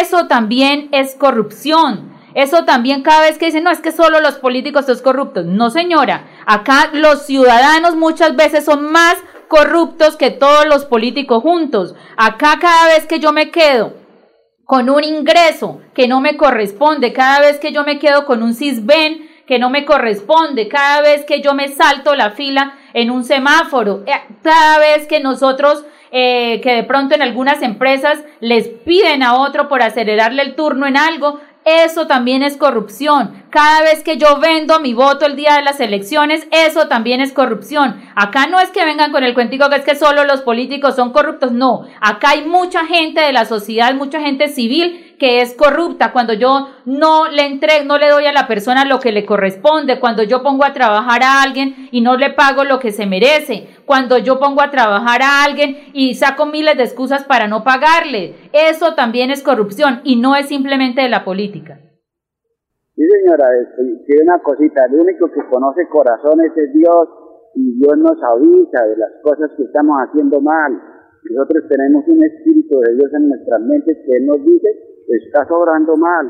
Eso 0.01 0.27
también 0.27 0.89
es 0.91 1.15
corrupción. 1.15 2.17
Eso 2.35 2.63
también 2.63 3.01
cada 3.01 3.21
vez 3.21 3.37
que 3.37 3.47
dicen, 3.47 3.63
no, 3.63 3.71
es 3.71 3.79
que 3.79 3.91
solo 3.91 4.19
los 4.21 4.35
políticos 4.35 4.85
son 4.85 4.99
corruptos. 4.99 5.45
No, 5.45 5.69
señora, 5.69 6.27
acá 6.45 6.89
los 6.93 7.25
ciudadanos 7.25 7.95
muchas 7.95 8.35
veces 8.35 8.65
son 8.65 8.91
más 8.91 9.17
corruptos 9.47 10.15
que 10.15 10.31
todos 10.31 10.65
los 10.65 10.85
políticos 10.85 11.41
juntos. 11.41 11.95
Acá 12.17 12.57
cada 12.61 12.93
vez 12.93 13.05
que 13.07 13.19
yo 13.19 13.33
me 13.33 13.51
quedo 13.51 13.93
con 14.63 14.89
un 14.89 15.03
ingreso 15.03 15.81
que 15.95 16.07
no 16.07 16.21
me 16.21 16.37
corresponde, 16.37 17.11
cada 17.11 17.39
vez 17.39 17.57
que 17.57 17.71
yo 17.71 17.83
me 17.83 17.97
quedo 17.97 18.25
con 18.25 18.43
un 18.43 18.53
CISBEN 18.53 19.28
que 19.49 19.57
no 19.57 19.71
me 19.71 19.83
corresponde, 19.83 20.67
cada 20.67 21.01
vez 21.01 21.25
que 21.25 21.41
yo 21.41 21.55
me 21.55 21.69
salto 21.69 22.13
la 22.13 22.29
fila 22.29 22.75
en 22.93 23.09
un 23.09 23.23
semáforo, 23.23 24.03
eh, 24.05 24.13
cada 24.43 24.77
vez 24.77 25.07
que 25.07 25.19
nosotros 25.19 25.83
eh, 26.11 26.61
que 26.61 26.75
de 26.75 26.83
pronto 26.83 27.15
en 27.15 27.23
algunas 27.23 27.63
empresas 27.63 28.19
les 28.41 28.67
piden 28.67 29.23
a 29.23 29.39
otro 29.39 29.67
por 29.67 29.81
acelerarle 29.81 30.43
el 30.43 30.53
turno 30.53 30.85
en 30.85 30.97
algo, 30.97 31.39
eso 31.65 32.05
también 32.05 32.43
es 32.43 32.57
corrupción. 32.57 33.38
Cada 33.49 33.81
vez 33.81 34.03
que 34.03 34.17
yo 34.17 34.37
vendo 34.39 34.79
mi 34.79 34.93
voto 34.93 35.25
el 35.25 35.35
día 35.35 35.55
de 35.55 35.63
las 35.63 35.79
elecciones, 35.79 36.47
eso 36.51 36.87
también 36.87 37.19
es 37.19 37.33
corrupción. 37.33 37.99
Acá 38.13 38.45
no 38.45 38.59
es 38.59 38.69
que 38.69 38.85
vengan 38.85 39.11
con 39.11 39.23
el 39.23 39.33
cuentico 39.33 39.71
que 39.71 39.77
es 39.77 39.83
que 39.83 39.95
solo 39.95 40.23
los 40.23 40.41
políticos 40.41 40.95
son 40.95 41.11
corruptos, 41.11 41.51
no. 41.51 41.87
Acá 41.99 42.31
hay 42.31 42.45
mucha 42.45 42.85
gente 42.85 43.21
de 43.21 43.33
la 43.33 43.45
sociedad, 43.45 43.95
mucha 43.95 44.21
gente 44.21 44.49
civil 44.49 45.15
que 45.17 45.41
es 45.41 45.55
corrupta, 45.55 46.11
cuando 46.11 46.33
yo 46.33 46.69
no 46.85 47.27
le 47.27 47.47
entrego, 47.47 47.85
no 47.85 47.97
le 47.97 48.09
doy 48.09 48.27
a 48.27 48.31
la 48.31 48.47
persona 48.47 48.85
lo 48.85 48.99
que 48.99 49.11
le 49.11 49.25
corresponde, 49.25 49.99
cuando 49.99 50.21
yo 50.21 50.43
pongo 50.43 50.63
a 50.63 50.73
trabajar 50.73 51.23
a 51.23 51.41
alguien 51.41 51.89
y 51.91 52.01
no 52.01 52.17
le 52.17 52.29
pago 52.29 52.63
lo 52.63 52.79
que 52.79 52.91
se 52.91 53.07
merece, 53.07 53.67
cuando 53.85 54.19
yo 54.19 54.39
pongo 54.39 54.61
a 54.61 54.69
trabajar 54.69 55.23
a 55.23 55.43
alguien 55.43 55.89
y 55.93 56.13
saco 56.13 56.45
miles 56.45 56.77
de 56.77 56.83
excusas 56.83 57.23
para 57.23 57.47
no 57.47 57.63
pagarle. 57.63 58.35
Eso 58.53 58.93
también 58.93 59.31
es 59.31 59.41
corrupción 59.41 60.01
y 60.03 60.17
no 60.17 60.35
es 60.35 60.47
simplemente 60.47 61.01
de 61.01 61.09
la 61.09 61.25
política. 61.25 61.79
Sí, 62.99 63.07
señora, 63.07 63.47
tiene 64.05 64.23
una 64.23 64.39
cosita, 64.43 64.83
el 64.91 64.99
único 64.99 65.31
que 65.31 65.39
conoce 65.47 65.87
corazones 65.87 66.51
es 66.53 66.73
Dios 66.73 67.07
y 67.55 67.79
Dios 67.79 67.97
nos 67.97 68.21
avisa 68.21 68.83
de 68.83 68.97
las 68.97 69.11
cosas 69.23 69.51
que 69.55 69.63
estamos 69.63 69.95
haciendo 70.03 70.41
mal. 70.41 70.73
Nosotros 71.23 71.63
tenemos 71.69 72.03
un 72.07 72.25
espíritu 72.25 72.77
de 72.81 72.95
Dios 72.95 73.09
en 73.13 73.29
nuestras 73.29 73.61
mentes 73.61 73.97
que 74.05 74.19
nos 74.19 74.43
dice 74.43 74.67
está 75.15 75.47
sobrando 75.47 75.95
mal. 75.95 76.29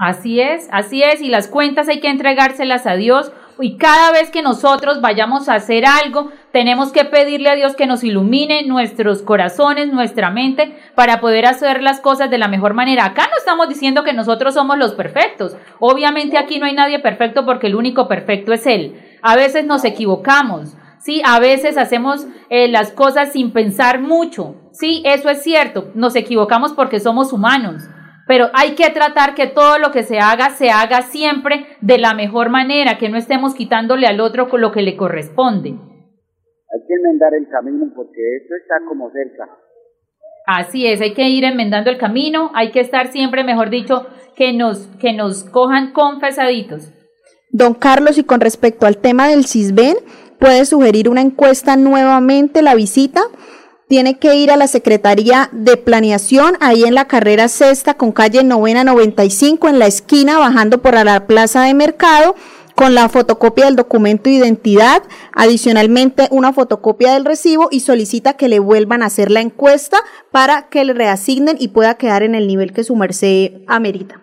Así 0.00 0.40
es, 0.40 0.68
así 0.72 1.04
es, 1.04 1.22
y 1.22 1.30
las 1.30 1.46
cuentas 1.46 1.88
hay 1.88 2.00
que 2.00 2.10
entregárselas 2.10 2.84
a 2.88 2.96
Dios 2.96 3.32
y 3.58 3.76
cada 3.76 4.12
vez 4.12 4.30
que 4.30 4.42
nosotros 4.42 5.00
vayamos 5.00 5.48
a 5.48 5.54
hacer 5.54 5.84
algo, 5.86 6.30
tenemos 6.52 6.92
que 6.92 7.04
pedirle 7.04 7.48
a 7.48 7.54
Dios 7.54 7.74
que 7.74 7.86
nos 7.86 8.04
ilumine 8.04 8.64
nuestros 8.64 9.22
corazones, 9.22 9.92
nuestra 9.92 10.30
mente, 10.30 10.76
para 10.94 11.20
poder 11.20 11.46
hacer 11.46 11.82
las 11.82 12.00
cosas 12.00 12.30
de 12.30 12.38
la 12.38 12.48
mejor 12.48 12.74
manera. 12.74 13.04
Acá 13.04 13.28
no 13.30 13.36
estamos 13.38 13.68
diciendo 13.68 14.04
que 14.04 14.12
nosotros 14.12 14.54
somos 14.54 14.78
los 14.78 14.92
perfectos. 14.92 15.56
Obviamente 15.78 16.38
aquí 16.38 16.58
no 16.58 16.66
hay 16.66 16.74
nadie 16.74 16.98
perfecto 16.98 17.44
porque 17.44 17.68
el 17.68 17.76
único 17.76 18.08
perfecto 18.08 18.52
es 18.52 18.66
Él. 18.66 19.00
A 19.22 19.36
veces 19.36 19.64
nos 19.64 19.84
equivocamos, 19.84 20.76
¿sí? 20.98 21.22
A 21.24 21.40
veces 21.40 21.76
hacemos 21.76 22.26
eh, 22.50 22.68
las 22.68 22.90
cosas 22.92 23.32
sin 23.32 23.52
pensar 23.52 24.00
mucho, 24.00 24.54
Sí, 24.78 25.00
eso 25.06 25.30
es 25.30 25.42
cierto, 25.42 25.90
nos 25.94 26.14
equivocamos 26.16 26.74
porque 26.74 27.00
somos 27.00 27.32
humanos, 27.32 27.84
pero 28.26 28.50
hay 28.54 28.74
que 28.74 28.90
tratar 28.90 29.34
que 29.34 29.46
todo 29.46 29.78
lo 29.78 29.92
que 29.92 30.02
se 30.02 30.18
haga 30.18 30.50
se 30.50 30.70
haga 30.70 31.02
siempre 31.02 31.66
de 31.80 31.98
la 31.98 32.14
mejor 32.14 32.50
manera, 32.50 32.98
que 32.98 33.08
no 33.08 33.16
estemos 33.16 33.54
quitándole 33.54 34.06
al 34.06 34.20
otro 34.20 34.48
con 34.48 34.60
lo 34.60 34.72
que 34.72 34.82
le 34.82 34.96
corresponde. 34.96 35.70
Hay 35.70 36.80
que 36.86 36.94
enmendar 36.94 37.34
el 37.34 37.48
camino 37.48 37.86
porque 37.94 38.20
esto 38.42 38.54
está 38.60 38.76
como 38.88 39.10
cerca. 39.10 39.48
Así 40.46 40.86
es, 40.86 41.00
hay 41.00 41.14
que 41.14 41.28
ir 41.28 41.44
enmendando 41.44 41.90
el 41.90 41.98
camino, 41.98 42.50
hay 42.54 42.70
que 42.70 42.80
estar 42.80 43.08
siempre, 43.08 43.42
mejor 43.42 43.70
dicho, 43.70 44.06
que 44.36 44.52
nos, 44.52 44.86
que 45.00 45.12
nos 45.12 45.44
cojan 45.44 45.92
confesaditos. 45.92 46.92
Don 47.50 47.74
Carlos, 47.74 48.18
y 48.18 48.24
con 48.24 48.40
respecto 48.40 48.86
al 48.86 48.98
tema 48.98 49.28
del 49.28 49.46
CISBEN, 49.46 49.96
¿puede 50.38 50.64
sugerir 50.64 51.08
una 51.08 51.22
encuesta 51.22 51.76
nuevamente 51.76 52.62
la 52.62 52.74
visita? 52.74 53.22
Tiene 53.88 54.18
que 54.18 54.34
ir 54.36 54.50
a 54.50 54.56
la 54.56 54.66
Secretaría 54.66 55.48
de 55.52 55.76
Planeación, 55.76 56.54
ahí 56.60 56.82
en 56.84 56.94
la 56.94 57.06
carrera 57.06 57.48
sexta 57.48 57.94
con 57.94 58.12
calle 58.12 58.42
novena 58.42 58.82
95, 58.82 59.68
en 59.68 59.78
la 59.78 59.86
esquina, 59.86 60.38
bajando 60.38 60.82
por 60.82 60.94
la 60.94 61.26
plaza 61.26 61.64
de 61.64 61.74
mercado, 61.74 62.34
con 62.74 62.94
la 62.94 63.08
fotocopia 63.08 63.66
del 63.66 63.76
documento 63.76 64.28
de 64.28 64.36
identidad, 64.36 65.02
adicionalmente 65.32 66.24
una 66.30 66.52
fotocopia 66.52 67.14
del 67.14 67.24
recibo 67.24 67.68
y 67.70 67.80
solicita 67.80 68.34
que 68.36 68.48
le 68.48 68.58
vuelvan 68.58 69.02
a 69.02 69.06
hacer 69.06 69.30
la 69.30 69.40
encuesta 69.40 69.98
para 70.30 70.68
que 70.68 70.84
le 70.84 70.92
reasignen 70.92 71.56
y 71.58 71.68
pueda 71.68 71.94
quedar 71.94 72.22
en 72.22 72.34
el 72.34 72.46
nivel 72.46 72.72
que 72.72 72.84
su 72.84 72.94
merced 72.96 73.62
amerita. 73.66 74.20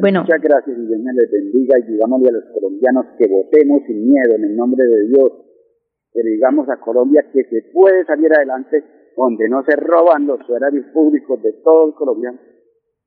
Bueno, 0.00 0.22
muchas 0.22 0.42
gracias 0.42 0.76
y 0.76 0.86
Dios 0.86 1.00
me 1.00 1.12
les 1.14 1.30
bendiga 1.30 1.78
y 1.78 1.92
digámosle 1.92 2.28
a 2.28 2.32
los 2.32 2.44
colombianos 2.52 3.06
que 3.18 3.28
votemos 3.28 3.82
sin 3.86 4.08
miedo 4.08 4.34
en 4.36 4.44
el 4.44 4.56
nombre 4.56 4.84
de 4.84 5.08
Dios 5.08 5.30
que 6.12 6.22
digamos 6.22 6.68
a 6.68 6.80
Colombia 6.80 7.24
que 7.32 7.44
se 7.44 7.70
puede 7.72 8.04
salir 8.04 8.32
adelante 8.32 8.84
donde 9.16 9.48
no 9.48 9.62
se 9.64 9.76
roban 9.76 10.26
los 10.26 10.40
horarios 10.48 10.86
públicos 10.92 11.42
de 11.42 11.52
todo 11.64 11.88
el 11.88 11.94
colombiano. 11.94 12.38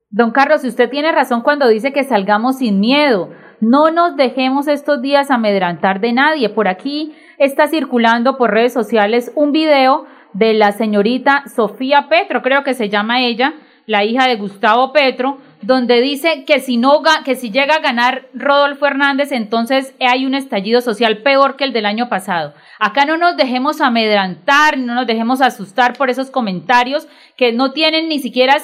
Don 0.09 0.31
Carlos, 0.31 0.63
usted 0.63 0.89
tiene 0.89 1.11
razón 1.11 1.41
cuando 1.41 1.67
dice 1.67 1.91
que 1.91 2.03
salgamos 2.03 2.59
sin 2.59 2.79
miedo, 2.79 3.29
no 3.59 3.91
nos 3.91 4.15
dejemos 4.15 4.67
estos 4.67 5.01
días 5.01 5.31
amedrantar 5.31 5.99
de 5.99 6.13
nadie. 6.13 6.49
Por 6.49 6.67
aquí 6.67 7.13
está 7.37 7.67
circulando 7.67 8.37
por 8.37 8.51
redes 8.51 8.73
sociales 8.73 9.31
un 9.35 9.51
video 9.51 10.05
de 10.33 10.53
la 10.53 10.71
señorita 10.71 11.43
Sofía 11.47 12.07
Petro, 12.09 12.41
creo 12.41 12.63
que 12.63 12.73
se 12.73 12.89
llama 12.89 13.21
ella, 13.21 13.53
la 13.87 14.03
hija 14.03 14.27
de 14.27 14.35
Gustavo 14.35 14.91
Petro, 14.91 15.37
donde 15.65 15.99
dice 16.01 16.45
que 16.45 16.59
si 16.59 16.77
no 16.77 17.01
que 17.23 17.35
si 17.35 17.51
llega 17.51 17.75
a 17.75 17.79
ganar 17.79 18.27
Rodolfo 18.33 18.85
Hernández, 18.85 19.31
entonces 19.31 19.93
hay 19.99 20.25
un 20.25 20.35
estallido 20.35 20.81
social 20.81 21.17
peor 21.19 21.55
que 21.55 21.63
el 21.63 21.73
del 21.73 21.85
año 21.85 22.07
pasado. 22.07 22.53
Acá 22.79 23.05
no 23.05 23.17
nos 23.17 23.35
dejemos 23.35 23.81
amedrantar, 23.81 24.77
no 24.77 24.93
nos 24.93 25.07
dejemos 25.07 25.41
asustar 25.41 25.97
por 25.97 26.09
esos 26.09 26.29
comentarios 26.29 27.07
que 27.35 27.51
no 27.51 27.71
tienen 27.71 28.09
ni 28.09 28.19
siquiera 28.19 28.57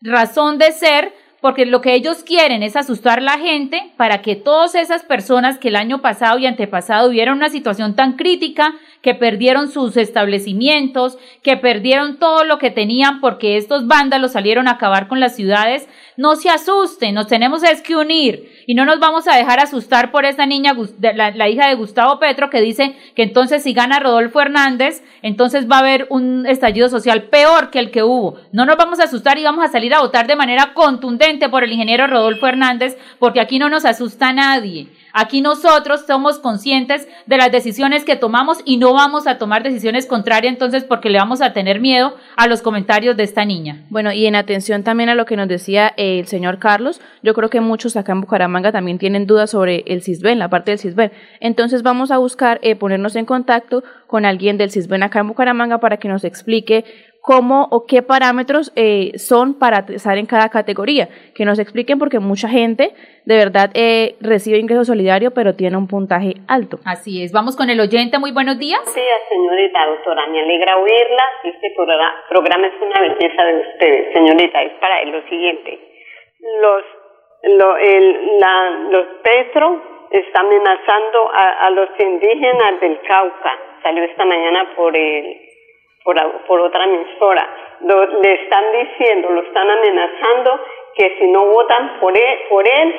razón 0.00 0.58
de 0.58 0.72
ser, 0.72 1.12
porque 1.40 1.66
lo 1.66 1.80
que 1.80 1.94
ellos 1.94 2.24
quieren 2.24 2.62
es 2.62 2.76
asustar 2.76 3.18
a 3.18 3.22
la 3.22 3.38
gente 3.38 3.92
para 3.96 4.22
que 4.22 4.34
todas 4.34 4.74
esas 4.74 5.02
personas 5.04 5.58
que 5.58 5.68
el 5.68 5.76
año 5.76 6.00
pasado 6.00 6.38
y 6.38 6.46
antepasado 6.46 7.10
vieron 7.10 7.38
una 7.38 7.50
situación 7.50 7.94
tan 7.94 8.14
crítica, 8.14 8.74
que 9.02 9.14
perdieron 9.14 9.70
sus 9.70 9.96
establecimientos, 9.96 11.18
que 11.42 11.56
perdieron 11.56 12.18
todo 12.18 12.44
lo 12.44 12.58
que 12.58 12.70
tenían 12.70 13.20
porque 13.20 13.56
estos 13.56 13.86
vándalos 13.86 14.32
salieron 14.32 14.68
a 14.68 14.72
acabar 14.72 15.08
con 15.08 15.20
las 15.20 15.36
ciudades, 15.36 15.88
no 16.16 16.34
se 16.34 16.50
asusten, 16.50 17.14
nos 17.14 17.28
tenemos 17.28 17.62
que 17.84 17.96
unir 17.96 18.64
y 18.66 18.74
no 18.74 18.84
nos 18.84 18.98
vamos 18.98 19.28
a 19.28 19.36
dejar 19.36 19.60
asustar 19.60 20.10
por 20.10 20.24
esa 20.24 20.46
niña, 20.46 20.74
la, 21.00 21.30
la 21.30 21.48
hija 21.48 21.68
de 21.68 21.74
Gustavo 21.74 22.18
Petro, 22.18 22.50
que 22.50 22.60
dice 22.60 22.96
que 23.14 23.22
entonces 23.22 23.62
si 23.62 23.72
gana 23.72 24.00
Rodolfo 24.00 24.40
Hernández, 24.40 25.02
entonces 25.22 25.70
va 25.70 25.76
a 25.76 25.80
haber 25.80 26.06
un 26.10 26.46
estallido 26.46 26.88
social 26.88 27.24
peor 27.24 27.70
que 27.70 27.78
el 27.78 27.90
que 27.90 28.02
hubo. 28.02 28.36
No 28.52 28.66
nos 28.66 28.76
vamos 28.76 28.98
a 29.00 29.04
asustar 29.04 29.38
y 29.38 29.44
vamos 29.44 29.64
a 29.64 29.68
salir 29.68 29.94
a 29.94 30.00
votar 30.00 30.26
de 30.26 30.36
manera 30.36 30.72
contundente 30.74 31.48
por 31.48 31.62
el 31.62 31.72
ingeniero 31.72 32.06
Rodolfo 32.06 32.46
Hernández, 32.46 32.96
porque 33.18 33.40
aquí 33.40 33.58
no 33.58 33.68
nos 33.68 33.84
asusta 33.84 34.32
nadie. 34.32 34.88
Aquí 35.20 35.40
nosotros 35.40 36.04
somos 36.06 36.38
conscientes 36.38 37.08
de 37.26 37.36
las 37.38 37.50
decisiones 37.50 38.04
que 38.04 38.14
tomamos 38.14 38.58
y 38.64 38.76
no 38.76 38.92
vamos 38.92 39.26
a 39.26 39.36
tomar 39.36 39.64
decisiones 39.64 40.06
contrarias 40.06 40.52
entonces 40.52 40.84
porque 40.84 41.10
le 41.10 41.18
vamos 41.18 41.40
a 41.42 41.52
tener 41.52 41.80
miedo 41.80 42.14
a 42.36 42.46
los 42.46 42.62
comentarios 42.62 43.16
de 43.16 43.24
esta 43.24 43.44
niña. 43.44 43.84
Bueno, 43.90 44.12
y 44.12 44.26
en 44.26 44.36
atención 44.36 44.84
también 44.84 45.08
a 45.08 45.16
lo 45.16 45.26
que 45.26 45.36
nos 45.36 45.48
decía 45.48 45.92
el 45.96 46.28
señor 46.28 46.60
Carlos, 46.60 47.00
yo 47.24 47.34
creo 47.34 47.50
que 47.50 47.60
muchos 47.60 47.96
acá 47.96 48.12
en 48.12 48.20
Bucaramanga 48.20 48.70
también 48.70 48.98
tienen 48.98 49.26
dudas 49.26 49.50
sobre 49.50 49.82
el 49.88 50.02
CISBEN, 50.02 50.38
la 50.38 50.50
parte 50.50 50.70
del 50.70 50.78
CISBEN. 50.78 51.10
Entonces 51.40 51.82
vamos 51.82 52.12
a 52.12 52.18
buscar 52.18 52.60
eh, 52.62 52.76
ponernos 52.76 53.16
en 53.16 53.24
contacto 53.24 53.82
con 54.06 54.24
alguien 54.24 54.56
del 54.56 54.70
CISBEN 54.70 55.02
acá 55.02 55.18
en 55.18 55.26
Bucaramanga 55.26 55.78
para 55.78 55.96
que 55.96 56.06
nos 56.06 56.22
explique 56.22 56.84
cómo 57.28 57.68
o 57.70 57.84
qué 57.84 58.00
parámetros 58.00 58.72
eh, 58.74 59.12
son 59.18 59.52
para 59.52 59.84
estar 59.92 60.16
en 60.16 60.24
cada 60.24 60.48
categoría. 60.48 61.08
Que 61.36 61.44
nos 61.44 61.58
expliquen 61.58 61.98
porque 61.98 62.20
mucha 62.20 62.48
gente 62.48 62.96
de 63.26 63.36
verdad 63.36 63.68
eh, 63.74 64.16
recibe 64.22 64.56
ingreso 64.56 64.86
solidario 64.86 65.30
pero 65.36 65.52
tiene 65.52 65.76
un 65.76 65.88
puntaje 65.88 66.40
alto. 66.48 66.78
Así 66.86 67.22
es. 67.22 67.30
Vamos 67.30 67.54
con 67.54 67.68
el 67.68 67.80
oyente. 67.80 68.18
Muy 68.18 68.32
buenos 68.32 68.58
días. 68.58 68.80
Buenos 68.80 68.94
días, 68.94 69.20
señorita 69.28 69.78
doctora. 69.92 70.26
Me 70.28 70.40
alegra 70.40 70.78
oírla. 70.78 71.24
Este 71.44 71.68
programa 71.76 72.66
es 72.66 72.80
una 72.80 72.98
belleza 72.98 73.44
de 73.44 73.54
ustedes, 73.60 74.14
señorita. 74.14 74.62
Es 74.62 74.72
para 74.80 75.04
lo 75.04 75.20
siguiente. 75.28 75.78
Los, 76.62 76.82
lo, 77.58 77.76
el, 77.76 78.38
la, 78.40 78.70
los 78.88 79.06
Petro 79.22 79.82
está 80.12 80.40
amenazando 80.40 81.30
a, 81.34 81.66
a 81.66 81.70
los 81.72 81.90
indígenas 82.00 82.80
del 82.80 82.98
Cauca. 83.02 83.52
Salió 83.82 84.02
esta 84.04 84.24
mañana 84.24 84.72
por 84.74 84.96
el 84.96 85.47
por, 86.46 86.60
otra 86.60 86.84
emisora. 86.84 87.46
le 87.80 88.32
están 88.32 88.64
diciendo, 88.72 89.30
lo 89.30 89.42
están 89.42 89.68
amenazando 89.70 90.60
que 90.94 91.16
si 91.18 91.26
no 91.28 91.46
votan 91.46 92.00
por 92.00 92.16
él, 92.16 92.38
por 92.48 92.66
él 92.66 92.94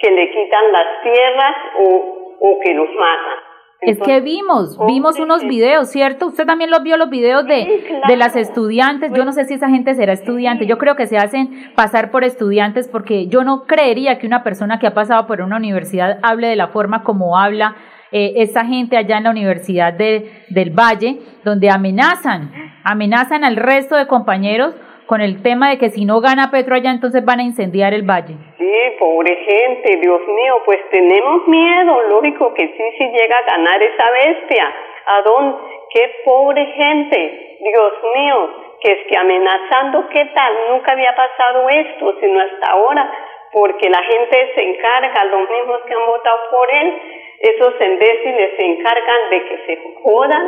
que 0.00 0.10
le 0.10 0.30
quitan 0.30 0.72
las 0.72 1.02
tierras 1.02 1.56
o, 1.80 2.36
o 2.40 2.60
que 2.60 2.74
los 2.74 2.88
matan. 2.88 3.38
es 3.80 3.98
que 4.00 4.20
vimos, 4.20 4.78
vimos 4.86 5.18
unos 5.18 5.44
videos, 5.44 5.90
¿cierto? 5.90 6.26
Usted 6.26 6.46
también 6.46 6.70
los 6.70 6.82
vio 6.82 6.96
los 6.96 7.10
videos 7.10 7.46
de, 7.46 8.00
de 8.06 8.16
las 8.16 8.36
estudiantes. 8.36 9.12
Yo 9.12 9.24
no 9.24 9.32
sé 9.32 9.44
si 9.44 9.54
esa 9.54 9.68
gente 9.68 9.94
será 9.94 10.12
estudiante. 10.12 10.66
Yo 10.66 10.78
creo 10.78 10.94
que 10.94 11.06
se 11.06 11.18
hacen 11.18 11.72
pasar 11.74 12.10
por 12.10 12.22
estudiantes 12.22 12.88
porque 12.88 13.26
yo 13.26 13.42
no 13.42 13.64
creería 13.64 14.18
que 14.18 14.26
una 14.26 14.44
persona 14.44 14.78
que 14.78 14.86
ha 14.86 14.94
pasado 14.94 15.26
por 15.26 15.40
una 15.40 15.56
universidad 15.56 16.18
hable 16.22 16.46
de 16.46 16.56
la 16.56 16.68
forma 16.68 17.02
como 17.02 17.38
habla 17.38 17.76
eh, 18.12 18.34
esa 18.36 18.64
gente 18.64 18.96
allá 18.96 19.18
en 19.18 19.24
la 19.24 19.30
Universidad 19.30 19.92
de, 19.92 20.30
del 20.48 20.70
Valle, 20.70 21.18
donde 21.44 21.70
amenazan, 21.70 22.52
amenazan 22.84 23.44
al 23.44 23.56
resto 23.56 23.96
de 23.96 24.06
compañeros 24.06 24.74
con 25.06 25.20
el 25.20 25.42
tema 25.42 25.70
de 25.70 25.78
que 25.78 25.90
si 25.90 26.04
no 26.04 26.20
gana 26.20 26.50
Petro 26.50 26.74
allá, 26.74 26.90
entonces 26.90 27.24
van 27.24 27.40
a 27.40 27.42
incendiar 27.42 27.92
el 27.92 28.02
valle. 28.02 28.34
Sí, 28.56 28.74
pobre 28.98 29.36
gente, 29.36 29.98
Dios 30.00 30.20
mío, 30.26 30.62
pues 30.64 30.78
tenemos 30.90 31.46
miedo, 31.48 32.02
lógico 32.08 32.54
que 32.54 32.66
sí, 32.66 32.84
si 32.96 33.04
llega 33.04 33.36
a 33.36 33.56
ganar 33.56 33.82
esa 33.82 34.10
bestia. 34.10 34.72
¿A 35.04 35.22
dónde? 35.22 35.58
Qué 35.92 36.10
pobre 36.24 36.64
gente, 36.64 37.58
Dios 37.60 37.92
mío, 38.14 38.50
que 38.80 38.92
es 38.92 38.98
que 39.08 39.16
amenazando, 39.18 40.08
¿qué 40.08 40.24
tal? 40.34 40.52
Nunca 40.70 40.92
había 40.92 41.14
pasado 41.14 41.68
esto, 41.68 42.16
sino 42.20 42.40
hasta 42.40 42.72
ahora, 42.72 43.12
porque 43.52 43.90
la 43.90 44.02
gente 44.02 44.52
se 44.54 44.62
encarga, 44.62 45.24
los 45.24 45.50
mismos 45.50 45.82
que 45.86 45.92
han 45.92 46.06
votado 46.06 46.38
por 46.50 46.74
él, 46.74 47.02
esos 47.42 47.74
imbéciles 47.80 48.56
se 48.56 48.64
encargan 48.64 49.30
de 49.30 49.44
que 49.44 49.58
se 49.66 49.78
jodan 50.02 50.46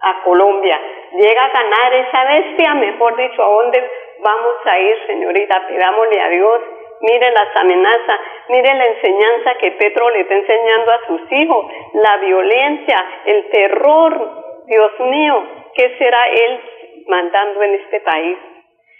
a 0.00 0.22
Colombia. 0.22 0.80
Llega 1.12 1.44
a 1.44 1.52
ganar 1.52 1.94
esa 1.94 2.24
bestia, 2.24 2.74
mejor 2.74 3.16
dicho, 3.16 3.42
¿a 3.42 3.48
dónde 3.48 3.90
vamos 4.20 4.54
a 4.64 4.78
ir, 4.78 4.96
señorita? 5.06 5.66
Pidámosle 5.66 6.20
a 6.20 6.28
Dios. 6.28 6.60
Mire 7.00 7.30
las 7.32 7.56
amenazas, 7.56 8.20
mire 8.48 8.74
la 8.74 8.86
enseñanza 8.86 9.54
que 9.58 9.72
Petro 9.72 10.10
le 10.10 10.20
está 10.20 10.34
enseñando 10.34 10.92
a 10.92 11.06
sus 11.06 11.32
hijos, 11.32 11.66
la 11.94 12.16
violencia, 12.18 12.96
el 13.24 13.50
terror. 13.50 14.64
Dios 14.66 14.92
mío, 15.00 15.42
¿qué 15.74 15.96
será 15.98 16.28
él 16.28 16.60
mandando 17.08 17.62
en 17.62 17.74
este 17.74 18.00
país? 18.00 18.36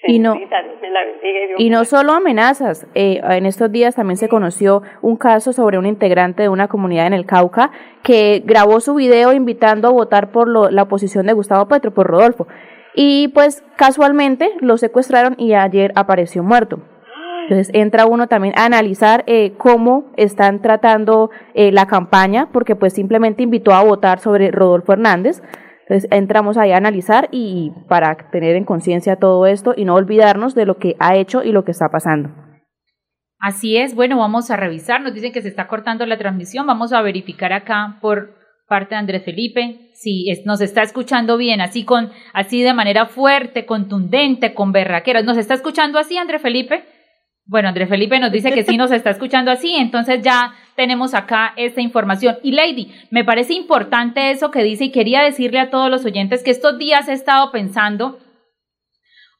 Y 0.04 0.18
no, 0.18 0.34
y 1.58 1.70
no 1.70 1.84
solo 1.84 2.12
amenazas. 2.12 2.86
Eh, 2.94 3.20
en 3.22 3.44
estos 3.44 3.70
días 3.70 3.96
también 3.96 4.16
se 4.16 4.28
conoció 4.28 4.82
un 5.02 5.16
caso 5.16 5.52
sobre 5.52 5.78
un 5.78 5.86
integrante 5.86 6.42
de 6.42 6.48
una 6.48 6.68
comunidad 6.68 7.06
en 7.06 7.12
el 7.12 7.26
Cauca 7.26 7.70
que 8.02 8.42
grabó 8.44 8.80
su 8.80 8.94
video 8.94 9.32
invitando 9.32 9.88
a 9.88 9.92
votar 9.92 10.30
por 10.32 10.48
la 10.48 10.82
oposición 10.82 11.26
de 11.26 11.34
Gustavo 11.34 11.68
Petro, 11.68 11.92
por 11.92 12.06
Rodolfo. 12.06 12.46
Y 12.94 13.28
pues 13.28 13.62
casualmente 13.76 14.50
lo 14.60 14.78
secuestraron 14.78 15.34
y 15.38 15.52
ayer 15.52 15.92
apareció 15.94 16.42
muerto. 16.42 16.80
Entonces 17.42 17.74
entra 17.74 18.06
uno 18.06 18.28
también 18.28 18.54
a 18.56 18.64
analizar 18.64 19.24
eh, 19.26 19.54
cómo 19.58 20.04
están 20.16 20.62
tratando 20.62 21.30
eh, 21.54 21.72
la 21.72 21.86
campaña, 21.86 22.48
porque 22.52 22.76
pues 22.76 22.92
simplemente 22.92 23.42
invitó 23.42 23.72
a 23.72 23.82
votar 23.82 24.20
sobre 24.20 24.50
Rodolfo 24.50 24.92
Hernández, 24.92 25.42
entonces 25.90 26.08
entramos 26.12 26.56
ahí 26.56 26.70
a 26.70 26.76
analizar 26.76 27.28
y 27.32 27.72
para 27.88 28.30
tener 28.30 28.54
en 28.54 28.64
conciencia 28.64 29.16
todo 29.16 29.44
esto 29.46 29.74
y 29.76 29.84
no 29.84 29.96
olvidarnos 29.96 30.54
de 30.54 30.64
lo 30.64 30.78
que 30.78 30.94
ha 31.00 31.16
hecho 31.16 31.42
y 31.42 31.50
lo 31.50 31.64
que 31.64 31.72
está 31.72 31.88
pasando. 31.88 32.30
Así 33.40 33.76
es, 33.76 33.96
bueno, 33.96 34.16
vamos 34.16 34.52
a 34.52 34.56
revisar, 34.56 35.00
nos 35.00 35.14
dicen 35.14 35.32
que 35.32 35.42
se 35.42 35.48
está 35.48 35.66
cortando 35.66 36.06
la 36.06 36.16
transmisión, 36.16 36.64
vamos 36.64 36.92
a 36.92 37.02
verificar 37.02 37.52
acá 37.52 37.98
por 38.00 38.36
parte 38.68 38.94
de 38.94 39.00
Andrés 39.00 39.24
Felipe 39.24 39.90
si 39.94 40.26
nos 40.44 40.60
está 40.60 40.82
escuchando 40.82 41.36
bien, 41.36 41.60
así 41.60 41.84
con 41.84 42.10
así 42.34 42.62
de 42.62 42.72
manera 42.72 43.06
fuerte, 43.06 43.66
contundente, 43.66 44.54
con 44.54 44.70
berraqueras. 44.70 45.24
¿Nos 45.24 45.38
está 45.38 45.54
escuchando 45.54 45.98
así, 45.98 46.16
Andrés 46.16 46.40
Felipe? 46.40 46.84
Bueno, 47.50 47.66
Andrés 47.66 47.88
Felipe 47.88 48.20
nos 48.20 48.30
dice 48.30 48.52
que 48.52 48.62
sí 48.62 48.76
nos 48.76 48.92
está 48.92 49.10
escuchando 49.10 49.50
así, 49.50 49.74
entonces 49.74 50.22
ya 50.22 50.54
tenemos 50.76 51.14
acá 51.14 51.52
esta 51.56 51.80
información. 51.80 52.36
Y 52.44 52.52
Lady, 52.52 52.94
me 53.10 53.24
parece 53.24 53.54
importante 53.54 54.30
eso 54.30 54.52
que 54.52 54.62
dice 54.62 54.84
y 54.84 54.92
quería 54.92 55.22
decirle 55.22 55.58
a 55.58 55.68
todos 55.68 55.90
los 55.90 56.04
oyentes 56.04 56.44
que 56.44 56.52
estos 56.52 56.78
días 56.78 57.08
he 57.08 57.12
estado 57.12 57.50
pensando 57.50 58.20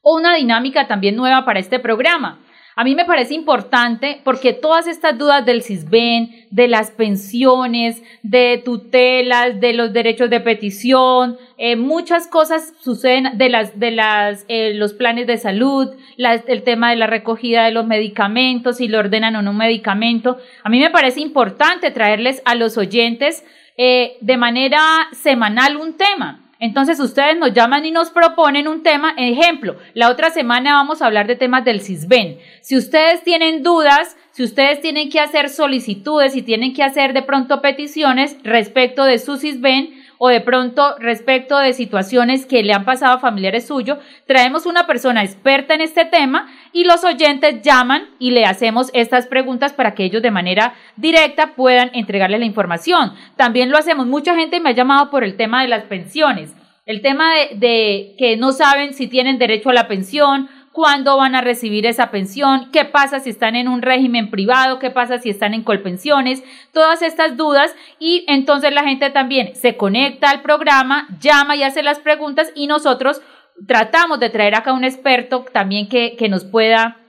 una 0.03 0.35
dinámica 0.35 0.89
también 0.89 1.15
nueva 1.15 1.45
para 1.45 1.61
este 1.61 1.79
programa. 1.79 2.41
A 2.81 2.83
mí 2.83 2.95
me 2.95 3.05
parece 3.05 3.35
importante 3.35 4.21
porque 4.23 4.53
todas 4.53 4.87
estas 4.87 5.15
dudas 5.15 5.45
del 5.45 5.61
CISBEN, 5.61 6.47
de 6.49 6.67
las 6.67 6.89
pensiones, 6.89 8.01
de 8.23 8.59
tutelas, 8.65 9.59
de 9.59 9.73
los 9.73 9.93
derechos 9.93 10.31
de 10.31 10.39
petición, 10.39 11.37
eh, 11.59 11.75
muchas 11.75 12.25
cosas 12.25 12.73
suceden 12.79 13.37
de 13.37 13.49
las 13.49 13.79
de 13.79 13.91
las 13.91 14.45
eh, 14.47 14.73
los 14.73 14.93
planes 14.93 15.27
de 15.27 15.37
salud, 15.37 15.89
el 16.17 16.63
tema 16.63 16.89
de 16.89 16.95
la 16.95 17.05
recogida 17.05 17.65
de 17.65 17.71
los 17.71 17.85
medicamentos, 17.85 18.77
si 18.77 18.87
le 18.87 18.97
ordenan 18.97 19.35
o 19.35 19.43
no 19.43 19.51
un 19.51 19.57
medicamento. 19.57 20.39
A 20.63 20.69
mí 20.69 20.79
me 20.79 20.89
parece 20.89 21.19
importante 21.19 21.91
traerles 21.91 22.41
a 22.45 22.55
los 22.55 22.79
oyentes 22.79 23.45
eh, 23.77 24.17
de 24.21 24.37
manera 24.37 24.81
semanal 25.11 25.77
un 25.77 25.97
tema. 25.97 26.50
Entonces 26.61 26.99
ustedes 26.99 27.39
nos 27.39 27.53
llaman 27.53 27.87
y 27.87 27.91
nos 27.91 28.11
proponen 28.11 28.67
un 28.67 28.83
tema. 28.83 29.15
Ejemplo, 29.17 29.77
la 29.95 30.11
otra 30.11 30.29
semana 30.29 30.75
vamos 30.75 31.01
a 31.01 31.07
hablar 31.07 31.25
de 31.25 31.35
temas 31.35 31.65
del 31.65 31.81
CISBEN. 31.81 32.37
Si 32.61 32.77
ustedes 32.77 33.23
tienen 33.23 33.63
dudas, 33.63 34.15
si 34.29 34.43
ustedes 34.43 34.79
tienen 34.79 35.09
que 35.09 35.19
hacer 35.19 35.49
solicitudes 35.49 36.35
y 36.35 36.43
tienen 36.43 36.75
que 36.75 36.83
hacer 36.83 37.13
de 37.13 37.23
pronto 37.23 37.63
peticiones 37.63 38.37
respecto 38.43 39.05
de 39.05 39.17
su 39.17 39.37
CISBEN, 39.37 40.00
o 40.23 40.29
de 40.29 40.39
pronto 40.39 40.95
respecto 40.99 41.57
de 41.57 41.73
situaciones 41.73 42.45
que 42.45 42.61
le 42.61 42.73
han 42.73 42.85
pasado 42.85 43.15
a 43.15 43.19
familiares 43.19 43.65
suyos, 43.65 43.97
traemos 44.27 44.67
una 44.67 44.85
persona 44.85 45.23
experta 45.23 45.73
en 45.73 45.81
este 45.81 46.05
tema 46.05 46.47
y 46.71 46.83
los 46.83 47.03
oyentes 47.03 47.63
llaman 47.63 48.03
y 48.19 48.29
le 48.29 48.45
hacemos 48.45 48.91
estas 48.93 49.25
preguntas 49.25 49.73
para 49.73 49.95
que 49.95 50.03
ellos 50.03 50.21
de 50.21 50.29
manera 50.29 50.75
directa 50.95 51.55
puedan 51.55 51.89
entregarle 51.95 52.37
la 52.37 52.45
información. 52.45 53.13
También 53.35 53.71
lo 53.71 53.79
hacemos, 53.79 54.05
mucha 54.05 54.35
gente 54.35 54.59
me 54.59 54.69
ha 54.69 54.73
llamado 54.73 55.09
por 55.09 55.23
el 55.23 55.37
tema 55.37 55.63
de 55.63 55.69
las 55.69 55.85
pensiones. 55.85 56.53
El 56.85 57.01
tema 57.01 57.33
de, 57.33 57.57
de, 57.57 58.15
que 58.19 58.37
no 58.37 58.51
saben 58.51 58.93
si 58.93 59.07
tienen 59.07 59.39
derecho 59.39 59.71
a 59.71 59.73
la 59.73 59.87
pensión, 59.87 60.49
cuándo 60.71 61.17
van 61.17 61.35
a 61.35 61.41
recibir 61.41 61.85
esa 61.85 62.11
pensión, 62.11 62.69
qué 62.71 62.85
pasa 62.85 63.19
si 63.19 63.29
están 63.29 63.55
en 63.55 63.67
un 63.67 63.81
régimen 63.81 64.29
privado, 64.29 64.79
qué 64.79 64.89
pasa 64.89 65.19
si 65.19 65.29
están 65.29 65.53
en 65.53 65.63
colpensiones, 65.63 66.43
todas 66.71 67.01
estas 67.01 67.37
dudas. 67.37 67.75
Y 67.99 68.25
entonces 68.27 68.73
la 68.73 68.83
gente 68.83 69.09
también 69.09 69.55
se 69.55 69.75
conecta 69.75 70.29
al 70.29 70.41
programa, 70.41 71.07
llama 71.19 71.55
y 71.55 71.63
hace 71.63 71.83
las 71.83 71.99
preguntas 71.99 72.51
y 72.55 72.67
nosotros 72.67 73.21
tratamos 73.67 74.19
de 74.19 74.29
traer 74.29 74.55
acá 74.55 74.73
un 74.73 74.83
experto 74.83 75.45
también 75.51 75.89
que, 75.89 76.15
que 76.17 76.29
nos 76.29 76.45
pueda 76.45 77.00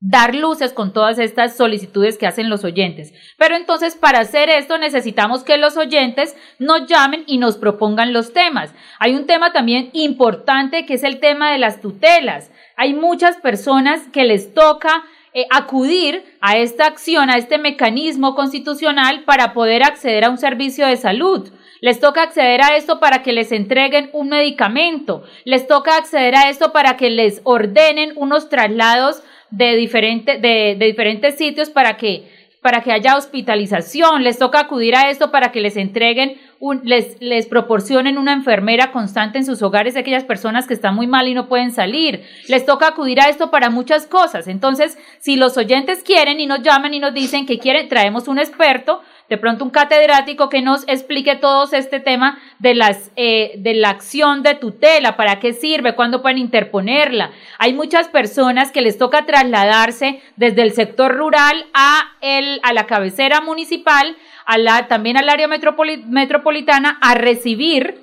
dar 0.00 0.34
luces 0.34 0.72
con 0.72 0.92
todas 0.92 1.18
estas 1.18 1.56
solicitudes 1.56 2.18
que 2.18 2.26
hacen 2.26 2.50
los 2.50 2.64
oyentes. 2.64 3.12
Pero 3.38 3.56
entonces 3.56 3.96
para 3.96 4.20
hacer 4.20 4.50
esto 4.50 4.78
necesitamos 4.78 5.42
que 5.42 5.56
los 5.56 5.76
oyentes 5.76 6.36
nos 6.58 6.86
llamen 6.86 7.24
y 7.26 7.38
nos 7.38 7.56
propongan 7.56 8.12
los 8.12 8.32
temas. 8.32 8.74
Hay 8.98 9.14
un 9.14 9.26
tema 9.26 9.52
también 9.52 9.90
importante 9.94 10.84
que 10.84 10.94
es 10.94 11.02
el 11.02 11.18
tema 11.18 11.50
de 11.50 11.58
las 11.58 11.80
tutelas. 11.80 12.50
Hay 12.76 12.92
muchas 12.92 13.36
personas 13.36 14.02
que 14.12 14.24
les 14.24 14.52
toca 14.52 15.04
eh, 15.32 15.46
acudir 15.50 16.24
a 16.40 16.56
esta 16.56 16.86
acción, 16.86 17.30
a 17.30 17.36
este 17.36 17.58
mecanismo 17.58 18.34
constitucional 18.34 19.24
para 19.24 19.52
poder 19.52 19.82
acceder 19.82 20.24
a 20.24 20.30
un 20.30 20.38
servicio 20.38 20.86
de 20.86 20.96
salud. 20.96 21.50
Les 21.80 22.00
toca 22.00 22.22
acceder 22.22 22.62
a 22.62 22.76
esto 22.76 23.00
para 23.00 23.22
que 23.22 23.32
les 23.32 23.52
entreguen 23.52 24.08
un 24.12 24.30
medicamento. 24.30 25.24
Les 25.44 25.66
toca 25.66 25.96
acceder 25.96 26.34
a 26.34 26.48
esto 26.48 26.72
para 26.72 26.96
que 26.96 27.10
les 27.10 27.42
ordenen 27.44 28.12
unos 28.16 28.48
traslados 28.48 29.22
de, 29.50 29.76
diferente, 29.76 30.38
de, 30.38 30.76
de 30.78 30.86
diferentes 30.86 31.36
sitios 31.36 31.70
para 31.70 31.96
que, 31.96 32.28
para 32.60 32.80
que 32.80 32.92
haya 32.92 33.16
hospitalización, 33.16 34.24
les 34.24 34.38
toca 34.38 34.60
acudir 34.60 34.96
a 34.96 35.08
esto 35.10 35.30
para 35.30 35.52
que 35.52 35.60
les 35.60 35.76
entreguen, 35.76 36.36
un, 36.58 36.80
les, 36.84 37.20
les 37.20 37.46
proporcionen 37.46 38.18
una 38.18 38.32
enfermera 38.32 38.90
constante 38.90 39.38
en 39.38 39.44
sus 39.44 39.62
hogares 39.62 39.94
de 39.94 40.00
aquellas 40.00 40.24
personas 40.24 40.66
que 40.66 40.74
están 40.74 40.94
muy 40.94 41.06
mal 41.06 41.28
y 41.28 41.34
no 41.34 41.48
pueden 41.48 41.70
salir, 41.70 42.24
les 42.48 42.66
toca 42.66 42.88
acudir 42.88 43.20
a 43.20 43.28
esto 43.28 43.50
para 43.50 43.70
muchas 43.70 44.06
cosas. 44.06 44.48
Entonces, 44.48 44.98
si 45.20 45.36
los 45.36 45.56
oyentes 45.56 46.02
quieren 46.02 46.40
y 46.40 46.46
nos 46.46 46.62
llaman 46.62 46.94
y 46.94 46.98
nos 46.98 47.14
dicen 47.14 47.46
que 47.46 47.58
quieren, 47.58 47.88
traemos 47.88 48.26
un 48.26 48.38
experto, 48.38 49.00
de 49.28 49.38
pronto 49.38 49.64
un 49.64 49.70
catedrático 49.70 50.48
que 50.48 50.62
nos 50.62 50.86
explique 50.88 51.36
todo 51.36 51.68
este 51.72 52.00
tema 52.00 52.38
de, 52.58 52.80
eh, 53.16 53.54
de 53.58 53.74
la 53.74 53.90
acción 53.90 54.42
de 54.42 54.54
tutela, 54.54 55.16
para 55.16 55.40
qué 55.40 55.52
sirve, 55.52 55.94
cuándo 55.94 56.22
pueden 56.22 56.38
interponerla. 56.38 57.32
Hay 57.58 57.72
muchas 57.74 58.08
personas 58.08 58.70
que 58.70 58.82
les 58.82 58.98
toca 58.98 59.26
trasladarse 59.26 60.22
desde 60.36 60.62
el 60.62 60.72
sector 60.72 61.16
rural 61.16 61.66
a, 61.74 62.12
el, 62.20 62.60
a 62.62 62.72
la 62.72 62.86
cabecera 62.86 63.40
municipal, 63.40 64.16
a 64.44 64.58
la, 64.58 64.86
también 64.88 65.16
al 65.16 65.28
área 65.28 65.48
metropolitana, 65.48 66.98
a 67.00 67.14
recibir, 67.14 68.00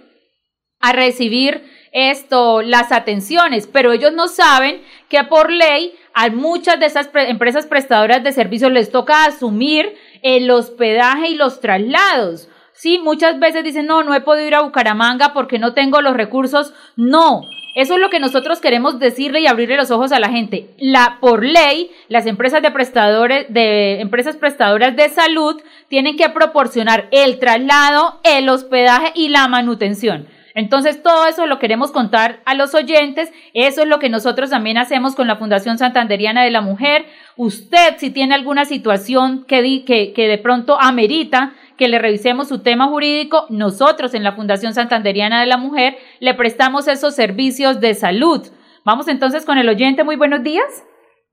a 0.80 0.92
recibir 0.92 1.64
esto, 1.94 2.64
las 2.64 2.92
atenciones, 2.92 3.68
pero 3.68 3.92
ellos 3.94 4.14
no 4.14 4.28
saben 4.28 4.82
que 5.10 5.24
por 5.24 5.52
ley 5.52 5.94
a 6.14 6.30
muchas 6.30 6.80
de 6.80 6.88
esas 6.88 7.10
empresas 7.14 7.68
prestadoras 7.68 8.24
de 8.24 8.32
servicios 8.32 8.72
les 8.72 8.92
toca 8.92 9.26
asumir 9.26 9.96
el 10.24 10.50
hospedaje 10.50 11.30
y 11.30 11.36
los 11.36 11.60
traslados. 11.60 12.50
Sí, 12.74 12.98
muchas 12.98 13.40
veces 13.40 13.64
dicen, 13.64 13.86
no, 13.86 14.04
no 14.04 14.16
he 14.16 14.22
podido 14.22 14.48
ir 14.48 14.56
a 14.56 14.62
Bucaramanga 14.62 15.34
porque 15.34 15.60
no 15.60 15.74
tengo 15.74 16.02
los 16.02 16.16
recursos. 16.16 16.74
No, 16.96 17.44
eso 17.76 17.96
es 17.96 18.00
lo 18.00 18.10
que 18.10 18.20
nosotros 18.20 18.60
queremos 18.60 19.00
decirle 19.00 19.42
y 19.42 19.48
abrirle 19.48 19.78
los 19.78 19.90
ojos 19.90 20.12
a 20.12 20.20
la 20.20 20.30
gente. 20.30 20.70
La, 20.78 21.18
por 21.20 21.44
ley, 21.44 21.92
las 22.08 22.28
empresas 22.28 22.62
de 22.62 22.72
prestadores, 22.72 23.46
de 23.50 24.00
empresas 24.00 24.36
prestadoras 24.38 24.96
de 24.96 25.10
salud 25.10 25.62
tienen 25.88 26.16
que 26.16 26.30
proporcionar 26.30 27.08
el 27.12 27.40
traslado, 27.40 28.20
el 28.24 28.48
hospedaje 28.50 29.12
y 29.16 29.30
la 29.30 29.48
manutención. 29.48 30.28
Entonces, 30.56 31.01
todo 31.01 31.28
eso 31.28 31.47
lo 31.47 31.60
queremos 31.60 31.91
contar 31.91 32.41
a 32.45 32.54
los 32.54 32.76
oyentes. 32.76 33.32
Eso 33.54 33.82
es 33.82 33.88
lo 33.88 33.99
que 33.99 34.10
nosotros 34.10 34.49
también 34.49 34.78
hacemos 34.78 35.16
con 35.16 35.28
la 35.28 35.38
Fundación 35.38 35.78
Santanderiana 35.78 36.43
de 36.43 36.51
la 36.51 36.62
Mujer. 36.62 37.06
Usted, 37.36 37.97
si 37.97 38.12
tiene 38.12 38.36
alguna 38.36 38.66
situación 38.66 39.45
que, 39.45 39.84
que, 39.86 40.14
que 40.14 40.28
de 40.28 40.38
pronto 40.38 40.80
amerita 40.80 41.54
que 41.78 41.88
le 41.88 41.99
revisemos 41.99 42.47
su 42.47 42.62
tema 42.62 42.88
jurídico, 42.88 43.45
nosotros 43.49 44.14
en 44.14 44.24
la 44.24 44.34
Fundación 44.34 44.74
Santanderiana 44.74 45.39
de 45.39 45.47
la 45.47 45.58
Mujer 45.58 45.97
le 46.20 46.34
prestamos 46.36 46.88
esos 46.88 47.16
servicios 47.16 47.80
de 47.82 47.93
salud. 47.95 48.41
Vamos 48.86 49.08
entonces 49.08 49.45
con 49.45 49.58
el 49.58 49.70
oyente. 49.70 50.04
Muy 50.04 50.18
buenos 50.18 50.43
días. 50.43 50.86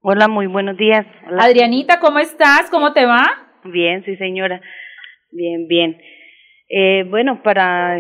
Hola, 0.03 0.29
muy 0.29 0.47
buenos 0.47 0.79
días. 0.79 1.05
Adrianita, 1.39 2.01
¿cómo 2.01 2.21
estás? 2.21 2.71
¿Cómo 2.71 2.95
te 2.95 3.05
va? 3.05 3.27
Bien, 3.65 4.03
sí, 4.05 4.17
señora. 4.17 4.63
Bien, 5.31 5.67
bien. 5.69 6.01
Eh, 6.71 7.05
bueno, 7.09 7.43
para 7.43 7.99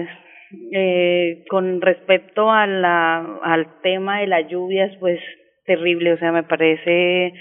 eh, 0.72 1.44
con 1.48 1.80
respecto 1.80 2.50
a 2.50 2.66
la, 2.66 3.38
al 3.42 3.80
tema 3.82 4.20
de 4.20 4.26
las 4.26 4.48
lluvias, 4.48 4.96
pues 4.98 5.20
terrible, 5.64 6.12
o 6.12 6.18
sea, 6.18 6.32
me 6.32 6.42
parece 6.42 7.32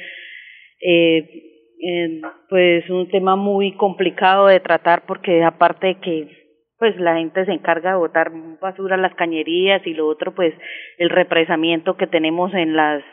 eh, 0.82 1.44
eh, 1.82 2.22
pues 2.50 2.90
un 2.90 3.10
tema 3.10 3.36
muy 3.36 3.74
complicado 3.74 4.48
de 4.48 4.60
tratar 4.60 5.06
porque 5.06 5.44
aparte 5.44 5.88
de 5.88 5.96
que 5.96 6.40
pues 6.78 6.96
la 6.98 7.16
gente 7.16 7.46
se 7.46 7.52
encarga 7.52 7.92
de 7.92 7.98
botar 7.98 8.32
basura 8.62 8.96
a 8.96 9.00
las 9.00 9.16
cañerías 9.16 9.86
y 9.86 9.94
lo 9.94 10.08
otro 10.08 10.34
pues 10.36 10.54
el 10.98 11.10
represamiento 11.10 11.98
que 11.98 12.08
tenemos 12.08 12.54
en 12.54 12.76
las 12.76 13.04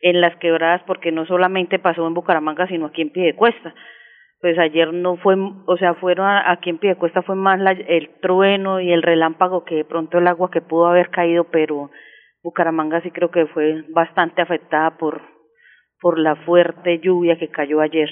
en 0.00 0.20
las 0.20 0.36
quebradas 0.36 0.82
porque 0.86 1.12
no 1.12 1.26
solamente 1.26 1.78
pasó 1.78 2.06
en 2.06 2.14
Bucaramanga 2.14 2.66
sino 2.66 2.86
aquí 2.86 3.02
en 3.02 3.10
Piedecuesta 3.10 3.74
pues 4.44 4.58
ayer 4.58 4.92
no 4.92 5.16
fue, 5.16 5.36
o 5.64 5.76
sea, 5.78 5.94
fueron 5.94 6.26
aquí 6.28 6.68
en 6.68 6.76
Piedecuesta 6.76 7.22
fue 7.22 7.34
más 7.34 7.58
la, 7.58 7.70
el 7.70 8.10
trueno 8.20 8.78
y 8.78 8.92
el 8.92 9.00
relámpago 9.02 9.64
que 9.64 9.76
de 9.76 9.84
pronto 9.86 10.18
el 10.18 10.26
agua 10.26 10.50
que 10.50 10.60
pudo 10.60 10.84
haber 10.84 11.08
caído, 11.08 11.44
pero 11.44 11.90
Bucaramanga 12.42 13.00
sí 13.00 13.10
creo 13.10 13.30
que 13.30 13.46
fue 13.46 13.86
bastante 13.88 14.42
afectada 14.42 14.98
por, 14.98 15.22
por 15.98 16.18
la 16.18 16.36
fuerte 16.44 17.00
lluvia 17.02 17.38
que 17.38 17.48
cayó 17.48 17.80
ayer. 17.80 18.10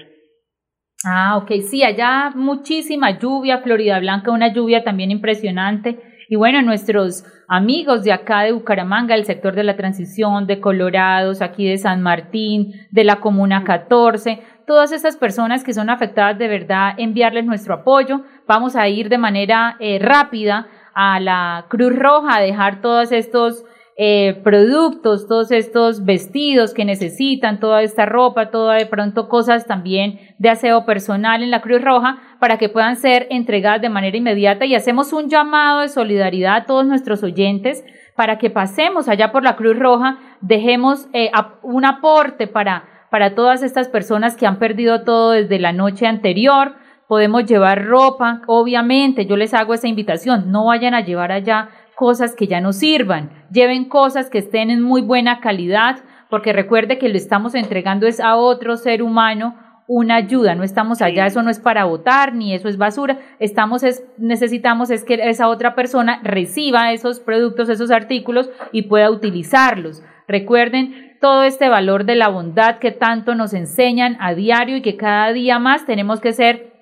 Ah, 1.05 1.37
ok, 1.37 1.51
sí, 1.69 1.85
allá 1.85 2.31
muchísima 2.35 3.19
lluvia, 3.19 3.59
Florida 3.59 4.01
Blanca, 4.01 4.31
una 4.31 4.55
lluvia 4.55 4.85
también 4.85 5.11
impresionante. 5.11 5.99
Y 6.31 6.37
bueno, 6.37 6.63
nuestros 6.63 7.27
amigos 7.47 8.05
de 8.05 8.13
acá 8.13 8.45
de 8.45 8.53
Bucaramanga, 8.53 9.15
el 9.15 9.27
sector 9.27 9.55
de 9.55 9.65
la 9.65 9.77
transición, 9.77 10.47
de 10.47 10.61
Colorados, 10.61 11.43
aquí 11.43 11.69
de 11.69 11.77
San 11.77 12.01
Martín, 12.01 12.73
de 12.91 13.05
la 13.05 13.17
Comuna 13.17 13.65
14, 13.65 14.41
todas 14.73 14.93
estas 14.93 15.19
personas 15.19 15.65
que 15.65 15.75
son 15.75 15.91
afectadas 15.91 16.39
de 16.39 16.49
verdad, 16.49 16.95
enviarles 16.97 17.45
nuestro 17.45 17.75
apoyo. 17.75 18.23
Vamos 18.47 18.75
a 18.75 18.89
ir 18.89 19.11
de 19.11 19.19
manera 19.19 19.77
eh, 19.81 19.99
rápida 20.01 20.67
a 20.95 21.21
la 21.21 21.67
Cruz 21.69 21.95
Roja 21.95 22.37
a 22.37 22.41
dejar 22.41 22.81
todos 22.81 23.13
estos 23.13 23.67
eh, 23.99 24.41
productos, 24.43 25.29
todos 25.29 25.51
estos 25.51 26.07
vestidos 26.07 26.73
que 26.73 26.87
necesitan, 26.87 27.61
toda 27.61 27.83
esta 27.83 28.07
ropa, 28.07 28.51
toda 28.51 28.77
de 28.77 28.87
pronto 28.87 29.29
cosas 29.29 29.67
también 29.67 30.19
de 30.39 30.49
aseo 30.49 30.87
personal 30.87 31.43
en 31.43 31.51
la 31.51 31.61
Cruz 31.61 31.83
Roja 31.83 32.17
para 32.41 32.57
que 32.57 32.71
puedan 32.71 32.97
ser 32.97 33.27
entregadas 33.29 33.83
de 33.83 33.91
manera 33.91 34.17
inmediata 34.17 34.65
y 34.65 34.75
hacemos 34.75 35.13
un 35.13 35.29
llamado 35.29 35.81
de 35.81 35.91
solidaridad 35.91 36.57
a 36.57 36.65
todos 36.65 36.87
nuestros 36.87 37.23
oyentes 37.23 37.85
para 38.17 38.39
que 38.39 38.49
pasemos 38.49 39.07
allá 39.07 39.33
por 39.33 39.43
la 39.43 39.57
Cruz 39.57 39.79
Roja, 39.79 40.19
dejemos 40.41 41.09
eh, 41.13 41.31
un 41.63 41.85
aporte 41.85 42.47
para, 42.47 42.85
para 43.13 43.35
todas 43.35 43.63
estas 43.63 43.89
personas 43.89 44.39
que 44.39 44.47
han 44.47 44.59
perdido 44.59 45.05
todo 45.05 45.33
desde 45.33 45.59
la 45.59 45.75
noche 45.75 46.07
anterior. 46.07 46.77
Podemos 47.09 47.45
llevar 47.45 47.85
ropa, 47.85 48.41
obviamente, 48.47 49.27
yo 49.27 49.37
les 49.37 49.53
hago 49.53 49.75
esa 49.75 49.87
invitación, 49.87 50.51
no 50.51 50.65
vayan 50.65 50.95
a 50.95 51.03
llevar 51.03 51.31
allá 51.31 51.69
cosas 51.95 52.35
que 52.35 52.47
ya 52.47 52.63
no 52.63 52.73
sirvan, 52.73 53.31
lleven 53.53 53.85
cosas 53.85 54.31
que 54.31 54.39
estén 54.39 54.71
en 54.71 54.81
muy 54.81 55.03
buena 55.03 55.41
calidad, 55.41 55.99
porque 56.31 56.55
recuerde 56.55 56.97
que 56.97 57.11
lo 57.11 57.19
estamos 57.19 57.55
entregando 57.55 58.07
es 58.07 58.19
a 58.19 58.37
otro 58.37 58.79
ser 58.79 59.03
humano 59.03 59.57
una 59.87 60.17
ayuda, 60.17 60.55
no 60.55 60.65
estamos 60.65 61.03
allá, 61.03 61.27
eso 61.27 61.43
no 61.43 61.51
es 61.51 61.61
para 61.61 61.85
votar, 61.85 62.35
ni 62.35 62.55
eso 62.55 62.67
es 62.67 62.79
basura, 62.79 63.19
estamos 63.41 63.83
es, 63.83 64.05
necesitamos 64.17 64.89
es 64.89 65.05
que 65.05 65.21
esa 65.23 65.49
otra 65.49 65.75
persona 65.75 66.19
reciba 66.23 66.93
esos 66.93 67.21
productos, 67.21 67.69
esos 67.69 67.91
artículos 67.91 68.49
y 68.73 68.85
pueda 68.85 69.11
utilizarlos. 69.11 70.03
Recuerden 70.29 71.19
todo 71.21 71.45
este 71.45 71.69
valor 71.69 72.05
de 72.05 72.17
la 72.17 72.29
bondad 72.29 72.79
que 72.79 72.91
tanto 72.91 73.35
nos 73.35 73.55
enseñan 73.55 74.17
a 74.21 74.35
diario 74.35 74.77
y 74.77 74.83
que 74.83 74.97
cada 74.97 75.33
día 75.33 75.59
más 75.59 75.87
tenemos 75.87 76.21
que 76.21 76.33
ser 76.33 76.73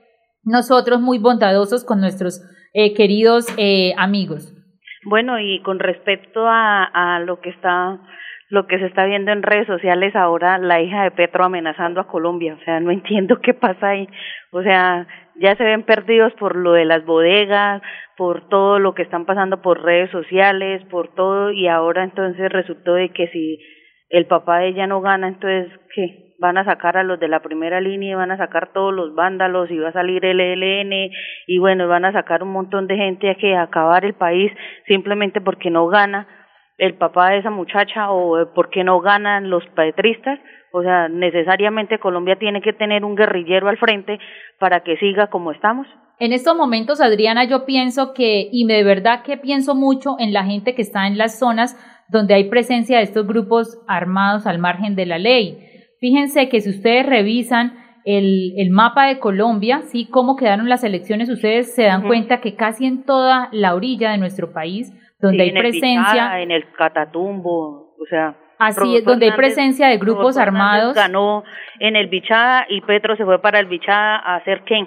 nosotros 0.43 1.01
muy 1.01 1.18
bondadosos 1.18 1.84
con 1.84 2.01
nuestros 2.01 2.41
eh, 2.72 2.95
queridos 2.95 3.47
eh, 3.57 3.93
amigos. 3.99 4.55
Bueno, 5.05 5.38
y 5.38 5.62
con 5.62 5.78
respecto 5.78 6.47
a, 6.47 6.84
a 6.84 7.20
lo 7.20 7.41
que 7.41 7.51
está 7.51 8.01
lo 8.51 8.67
que 8.67 8.79
se 8.79 8.87
está 8.87 9.07
viendo 9.07 9.33
en 9.33 9.43
redes 9.43 9.67
sociales 9.67 10.15
ahora, 10.15 10.59
la 10.59 10.81
hija 10.81 11.05
de 11.05 11.13
Petro 11.13 11.45
amenazando 11.45 12.01
a 12.01 12.09
Colombia, 12.09 12.57
o 12.61 12.65
sea, 12.65 12.81
no 12.81 12.91
entiendo 12.91 13.41
qué 13.41 13.55
pasa 13.55 13.91
ahí, 13.91 14.09
o 14.51 14.63
sea, 14.63 15.07
ya 15.37 15.57
se 15.57 15.65
ven 15.65 15.85
perdidos 15.85 16.33
por 16.35 16.57
lo 16.57 16.73
de 16.73 16.85
las 16.85 17.05
bodegas, 17.05 17.81
por 18.17 18.49
todo 18.49 18.79
lo 18.79 18.95
que 18.95 19.03
están 19.03 19.25
pasando 19.25 19.63
por 19.63 19.83
redes 19.83 20.11
sociales, 20.11 20.83
por 20.91 21.15
todo, 21.15 21.53
y 21.53 21.69
ahora 21.69 22.05
entonces 22.05 22.51
resultó 22.53 22.95
de 22.95 23.11
que 23.11 23.29
si 23.29 23.59
el 24.11 24.27
papá 24.27 24.59
de 24.59 24.69
ella 24.69 24.87
no 24.87 25.01
gana, 25.01 25.29
entonces, 25.29 25.73
¿qué? 25.95 26.31
van 26.41 26.57
a 26.57 26.65
sacar 26.65 26.97
a 26.97 27.05
los 27.05 27.21
de 27.21 27.29
la 27.29 27.41
primera 27.41 27.81
línea 27.83 28.13
y 28.13 28.15
van 28.15 28.31
a 28.31 28.39
sacar 28.39 28.73
todos 28.73 28.95
los 28.95 29.15
vándalos 29.15 29.71
y 29.71 29.79
va 29.79 29.91
a 29.91 29.93
salir 29.93 30.25
el 30.25 30.41
ELN 30.41 31.13
y 31.47 31.59
bueno, 31.59 31.87
van 31.87 32.07
a 32.07 32.13
sacar 32.13 32.43
un 32.43 32.51
montón 32.51 32.87
de 32.87 32.97
gente 32.97 33.31
a 33.31 33.35
que 33.35 33.55
acabar 33.55 34.07
el 34.07 34.15
país 34.15 34.51
simplemente 34.87 35.43
porque 35.43 35.71
no 35.71 35.87
gana. 35.89 36.27
El 36.81 36.95
papá 36.95 37.28
de 37.31 37.39
esa 37.39 37.51
muchacha 37.51 38.11
o 38.11 38.55
por 38.55 38.70
qué 38.70 38.83
no 38.83 39.01
ganan 39.01 39.51
los 39.51 39.62
petristas. 39.76 40.41
O 40.72 40.83
sea, 40.83 41.09
necesariamente 41.09 41.99
Colombia 41.99 42.37
tiene 42.39 42.62
que 42.62 42.72
tener 42.72 43.05
un 43.05 43.16
guerrillero 43.16 43.68
al 43.68 43.76
frente 43.76 44.18
para 44.59 44.81
que 44.81 44.97
siga 44.97 45.26
como 45.26 45.53
estamos. 45.53 45.87
En 46.18 46.33
estos 46.33 46.57
momentos, 46.57 47.03
Adriana, 47.03 47.45
yo 47.45 47.66
pienso 47.66 48.14
que, 48.14 48.49
y 48.51 48.66
de 48.66 48.83
verdad 48.83 49.22
que 49.22 49.37
pienso 49.37 49.74
mucho 49.74 50.16
en 50.18 50.33
la 50.33 50.45
gente 50.45 50.74
que 50.74 50.81
está 50.81 51.07
en 51.07 51.18
las 51.18 51.39
zonas 51.39 51.76
donde 52.09 52.33
hay 52.33 52.49
presencia 52.49 52.97
de 52.97 53.05
estos 53.05 53.26
grupos 53.26 53.78
armados 53.87 54.47
al 54.47 54.59
margen 54.59 54.97
de 54.97 55.05
la 55.05 55.18
ley. 55.18 55.59
Fíjense 56.01 56.49
que 56.49 56.62
si 56.62 56.70
ustedes 56.70 57.05
revisan 57.05 57.74
el, 58.07 58.55
el 58.57 58.70
mapa 58.70 59.07
de 59.07 59.18
Colombia, 59.18 59.83
sí, 59.83 60.07
cómo 60.11 60.35
quedaron 60.37 60.70
las 60.70 60.83
elecciones, 60.83 61.28
ustedes 61.28 61.74
se 61.74 61.83
dan 61.83 62.07
cuenta 62.07 62.41
que 62.41 62.55
casi 62.55 62.87
en 62.87 63.05
toda 63.05 63.51
la 63.53 63.74
orilla 63.74 64.12
de 64.12 64.18
nuestro 64.18 64.53
país, 64.53 64.95
donde 65.21 65.43
hay 65.43 65.53
presencia... 65.53 66.41
en 66.41 66.51
el 66.51 66.71
Catatumbo, 66.73 67.95
o 67.99 68.07
sea... 68.09 68.35
Así 68.59 68.97
es, 68.97 69.05
donde 69.05 69.25
hay 69.25 69.33
presencia 69.33 69.89
de 69.89 69.97
grupos 69.97 70.37
armados. 70.37 70.95
Ganó 70.95 71.45
en 71.79 71.97
el 71.97 72.09
Bichada 72.09 72.66
y 72.68 72.83
Petro 72.83 73.16
se 73.16 73.25
fue 73.25 73.41
para 73.41 73.59
el 73.59 73.64
Bichada 73.64 74.16
a 74.16 74.37
hacer 74.37 74.64
qué? 74.66 74.87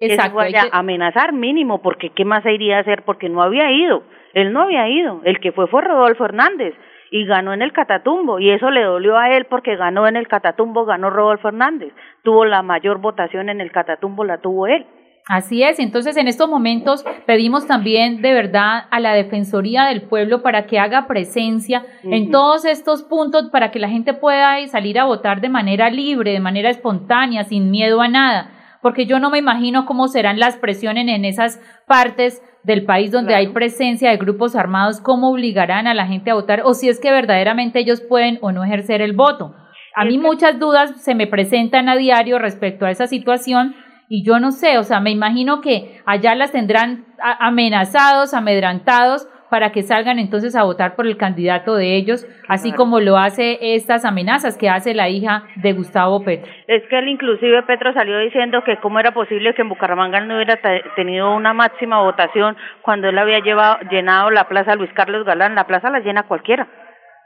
Exacto. 0.00 0.38
amenazar 0.72 1.32
mínimo, 1.34 1.82
porque 1.82 2.10
¿qué 2.10 2.24
más 2.24 2.44
iría 2.46 2.78
a 2.78 2.80
hacer? 2.80 3.02
Porque 3.04 3.28
no 3.28 3.42
había 3.42 3.70
ido. 3.70 4.02
Él 4.32 4.52
no 4.52 4.62
había 4.62 4.88
ido. 4.88 5.20
El 5.24 5.40
que 5.40 5.52
fue 5.52 5.66
fue 5.66 5.82
Rodolfo 5.82 6.24
Hernández 6.24 6.74
y 7.10 7.24
ganó 7.26 7.52
en 7.52 7.62
el 7.62 7.72
Catatumbo 7.72 8.40
y 8.40 8.50
eso 8.50 8.70
le 8.70 8.82
dolió 8.82 9.16
a 9.16 9.30
él 9.36 9.44
porque 9.44 9.76
ganó 9.76 10.08
en 10.08 10.16
el 10.16 10.26
Catatumbo, 10.26 10.84
ganó 10.84 11.10
Rodolfo 11.10 11.48
Hernández. 11.48 11.92
Tuvo 12.22 12.44
la 12.44 12.62
mayor 12.62 12.98
votación 12.98 13.48
en 13.48 13.60
el 13.60 13.70
Catatumbo, 13.70 14.24
la 14.24 14.38
tuvo 14.38 14.66
él. 14.66 14.86
Así 15.26 15.62
es, 15.62 15.78
entonces 15.78 16.18
en 16.18 16.28
estos 16.28 16.50
momentos 16.50 17.02
pedimos 17.24 17.66
también 17.66 18.20
de 18.20 18.34
verdad 18.34 18.84
a 18.90 19.00
la 19.00 19.14
Defensoría 19.14 19.84
del 19.84 20.02
Pueblo 20.02 20.42
para 20.42 20.66
que 20.66 20.78
haga 20.78 21.06
presencia 21.06 21.82
en 22.02 22.30
todos 22.30 22.66
estos 22.66 23.02
puntos 23.02 23.48
para 23.50 23.70
que 23.70 23.78
la 23.78 23.88
gente 23.88 24.12
pueda 24.12 24.54
salir 24.68 24.98
a 24.98 25.06
votar 25.06 25.40
de 25.40 25.48
manera 25.48 25.88
libre, 25.88 26.32
de 26.32 26.40
manera 26.40 26.68
espontánea, 26.68 27.44
sin 27.44 27.70
miedo 27.70 28.02
a 28.02 28.08
nada, 28.08 28.50
porque 28.82 29.06
yo 29.06 29.18
no 29.18 29.30
me 29.30 29.38
imagino 29.38 29.86
cómo 29.86 30.08
serán 30.08 30.38
las 30.38 30.58
presiones 30.58 31.08
en 31.08 31.24
esas 31.24 31.58
partes 31.86 32.42
del 32.62 32.84
país 32.84 33.10
donde 33.10 33.34
hay 33.34 33.48
presencia 33.48 34.10
de 34.10 34.18
grupos 34.18 34.54
armados, 34.54 35.00
cómo 35.00 35.30
obligarán 35.30 35.86
a 35.86 35.94
la 35.94 36.06
gente 36.06 36.32
a 36.32 36.34
votar 36.34 36.60
o 36.66 36.74
si 36.74 36.90
es 36.90 37.00
que 37.00 37.10
verdaderamente 37.10 37.78
ellos 37.78 38.02
pueden 38.02 38.38
o 38.42 38.52
no 38.52 38.62
ejercer 38.62 39.00
el 39.00 39.14
voto. 39.14 39.54
A 39.96 40.04
mí 40.04 40.18
muchas 40.18 40.58
dudas 40.58 41.02
se 41.02 41.14
me 41.14 41.26
presentan 41.26 41.88
a 41.88 41.96
diario 41.96 42.38
respecto 42.38 42.84
a 42.84 42.90
esa 42.90 43.06
situación 43.06 43.74
y 44.08 44.24
yo 44.24 44.38
no 44.38 44.50
sé, 44.50 44.78
o 44.78 44.82
sea, 44.82 45.00
me 45.00 45.10
imagino 45.10 45.60
que 45.60 46.00
allá 46.04 46.34
las 46.34 46.52
tendrán 46.52 47.06
amenazados, 47.18 48.34
amedrantados 48.34 49.28
para 49.50 49.70
que 49.70 49.82
salgan 49.82 50.18
entonces 50.18 50.56
a 50.56 50.64
votar 50.64 50.96
por 50.96 51.06
el 51.06 51.16
candidato 51.16 51.76
de 51.76 51.94
ellos, 51.94 52.26
así 52.48 52.72
como 52.72 52.98
lo 52.98 53.16
hace 53.16 53.76
estas 53.76 54.04
amenazas 54.04 54.58
que 54.58 54.68
hace 54.68 54.94
la 54.94 55.08
hija 55.08 55.44
de 55.56 55.72
Gustavo 55.72 56.24
Petro. 56.24 56.50
Es 56.66 56.82
que 56.90 56.98
él 56.98 57.08
inclusive 57.08 57.62
Petro 57.62 57.92
salió 57.92 58.18
diciendo 58.18 58.62
que 58.64 58.78
cómo 58.78 58.98
era 58.98 59.12
posible 59.12 59.54
que 59.54 59.62
en 59.62 59.68
Bucaramanga 59.68 60.20
no 60.20 60.34
hubiera 60.34 60.58
tenido 60.96 61.34
una 61.36 61.52
máxima 61.52 62.02
votación 62.02 62.56
cuando 62.82 63.08
él 63.08 63.16
había 63.16 63.38
llevado, 63.38 63.78
llenado 63.90 64.30
la 64.30 64.48
plaza 64.48 64.74
Luis 64.74 64.90
Carlos 64.92 65.24
Galán, 65.24 65.54
la 65.54 65.68
plaza 65.68 65.88
la 65.88 66.00
llena 66.00 66.24
cualquiera. 66.24 66.66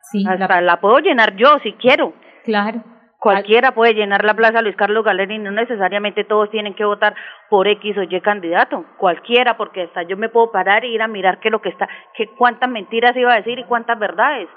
Sí, 0.03 0.25
Hasta 0.29 0.61
la 0.61 0.81
puedo 0.81 0.99
llenar 0.99 1.35
yo 1.37 1.59
si 1.63 1.73
quiero. 1.73 2.13
Claro. 2.45 2.83
Cualquiera 3.19 3.73
puede 3.73 3.95
llenar 3.95 4.25
la 4.25 4.35
plaza 4.35 4.63
Luis 4.63 4.77
Carlos 4.77 5.05
Galeri 5.05 5.39
no 5.39 5.51
necesariamente 5.51 6.23
todos 6.23 6.51
tienen 6.51 6.75
que 6.75 6.85
votar 6.85 7.17
por 7.51 7.67
X 7.67 7.99
o 7.99 8.03
Y 8.05 8.21
candidato. 8.21 8.85
Cualquiera, 8.97 9.57
porque 9.57 9.83
hasta 9.83 10.05
yo 10.05 10.17
me 10.17 10.29
puedo 10.29 10.53
parar 10.53 10.85
e 10.85 10.89
ir 10.89 11.03
a 11.03 11.09
mirar 11.09 11.41
qué 11.41 11.51
lo 11.51 11.61
que 11.61 11.71
está, 11.71 11.89
qué 12.15 12.29
cuántas 12.39 12.71
mentiras 12.71 13.17
iba 13.17 13.33
a 13.33 13.39
decir 13.39 13.59
y 13.59 13.65
cuántas 13.65 13.99
verdades 13.99 14.49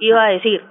iba 0.00 0.22
a 0.22 0.28
decir 0.28 0.62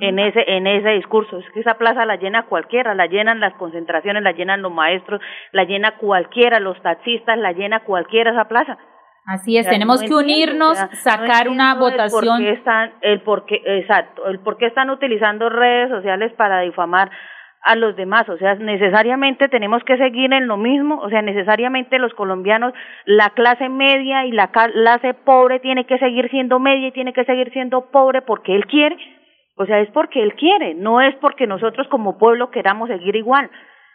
en 0.00 0.18
ese 0.18 0.42
en 0.46 0.66
ese 0.66 0.90
discurso. 0.90 1.38
Es 1.38 1.48
que 1.52 1.60
esa 1.60 1.74
plaza 1.74 2.04
la 2.06 2.16
llena 2.16 2.46
cualquiera, 2.46 2.92
la 2.94 3.06
llenan 3.06 3.38
las 3.38 3.54
concentraciones, 3.54 4.24
la 4.24 4.32
llenan 4.32 4.62
los 4.62 4.72
maestros, 4.72 5.20
la 5.52 5.64
llena 5.64 5.96
cualquiera, 5.98 6.58
los 6.58 6.80
taxistas, 6.82 7.38
la 7.38 7.52
llena 7.52 7.84
cualquiera 7.84 8.32
esa 8.32 8.48
plaza. 8.48 8.78
Así 9.26 9.56
es, 9.56 9.66
tenemos 9.68 10.02
que 10.02 10.14
unirnos, 10.14 10.76
sacar 11.02 11.48
una 11.48 11.74
votación. 11.74 12.42
El 12.42 12.48
por, 12.48 12.58
están, 12.58 12.92
el 13.00 13.20
por 13.22 13.46
qué, 13.46 13.62
exacto, 13.64 14.26
el 14.26 14.40
por 14.40 14.58
qué 14.58 14.66
están 14.66 14.90
utilizando 14.90 15.48
redes 15.48 15.88
sociales 15.88 16.32
para 16.34 16.60
difamar 16.60 17.10
a 17.62 17.76
los 17.76 17.96
demás, 17.96 18.28
o 18.28 18.36
sea, 18.36 18.56
necesariamente 18.56 19.48
tenemos 19.48 19.82
que 19.84 19.96
seguir 19.96 20.30
en 20.34 20.46
lo 20.46 20.58
mismo, 20.58 21.00
o 21.00 21.08
sea, 21.08 21.22
necesariamente 21.22 21.98
los 21.98 22.12
colombianos, 22.12 22.74
la 23.06 23.30
clase 23.30 23.70
media 23.70 24.26
y 24.26 24.32
la 24.32 24.48
clase 24.48 25.14
pobre 25.14 25.60
tiene 25.60 25.86
que 25.86 25.98
seguir 25.98 26.28
siendo 26.28 26.58
media 26.58 26.88
y 26.88 26.92
tiene 26.92 27.14
que 27.14 27.24
seguir 27.24 27.50
siendo 27.52 27.90
pobre 27.90 28.20
porque 28.20 28.54
él 28.54 28.66
quiere, 28.66 28.98
o 29.56 29.64
sea, 29.64 29.80
es 29.80 29.90
porque 29.92 30.22
él 30.22 30.34
quiere, 30.34 30.74
no 30.74 31.00
es 31.00 31.14
porque 31.16 31.46
nosotros 31.46 31.88
como 31.88 32.18
pueblo 32.18 32.50
queramos 32.50 32.90
seguir 32.90 33.16
igual. 33.16 33.50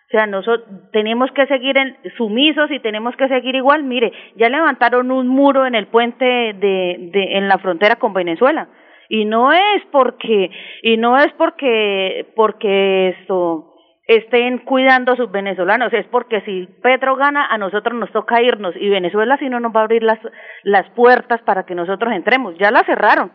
O 0.10 0.12
sea, 0.12 0.26
nosotros 0.26 0.68
tenemos 0.92 1.30
que 1.34 1.46
seguir 1.46 1.78
en, 1.78 1.96
sumisos 2.18 2.72
y 2.72 2.80
tenemos 2.80 3.16
que 3.16 3.28
seguir 3.28 3.54
igual. 3.54 3.84
Mire, 3.84 4.12
ya 4.38 4.50
levantaron 4.50 5.12
un 5.12 5.28
muro 5.28 5.68
en 5.68 5.76
el 5.76 5.86
puente 5.86 6.26
de, 6.26 7.12
de, 7.14 7.38
en 7.38 7.48
la 7.48 7.60
frontera 7.60 7.98
con 7.98 8.14
Venezuela. 8.14 8.70
Y 9.08 9.26
no 9.26 9.54
es 9.54 9.84
porque, 9.92 10.50
y 10.82 10.98
no 10.98 11.16
es 11.16 11.32
porque, 11.34 12.26
porque 12.36 13.10
esto, 13.10 13.76
estén 14.08 14.58
cuidando 14.60 15.12
a 15.12 15.16
sus 15.16 15.30
venezolanos, 15.30 15.94
es 15.94 16.08
porque 16.08 16.42
si 16.42 16.68
Petro 16.82 17.16
gana, 17.16 17.46
a 17.46 17.60
nosotros 17.60 17.94
nos 17.94 18.12
toca 18.12 18.42
irnos 18.42 18.76
y 18.78 18.90
Venezuela 18.90 19.38
si 19.38 19.48
no 19.48 19.60
nos 19.60 19.76
va 19.76 19.82
a 19.82 19.84
abrir 19.84 20.02
las, 20.02 20.18
las 20.64 20.90
puertas 20.96 21.40
para 21.44 21.68
que 21.68 21.76
nosotros 21.76 22.12
entremos. 22.14 22.58
Ya 22.58 22.72
la 22.72 22.84
cerraron. 22.84 23.32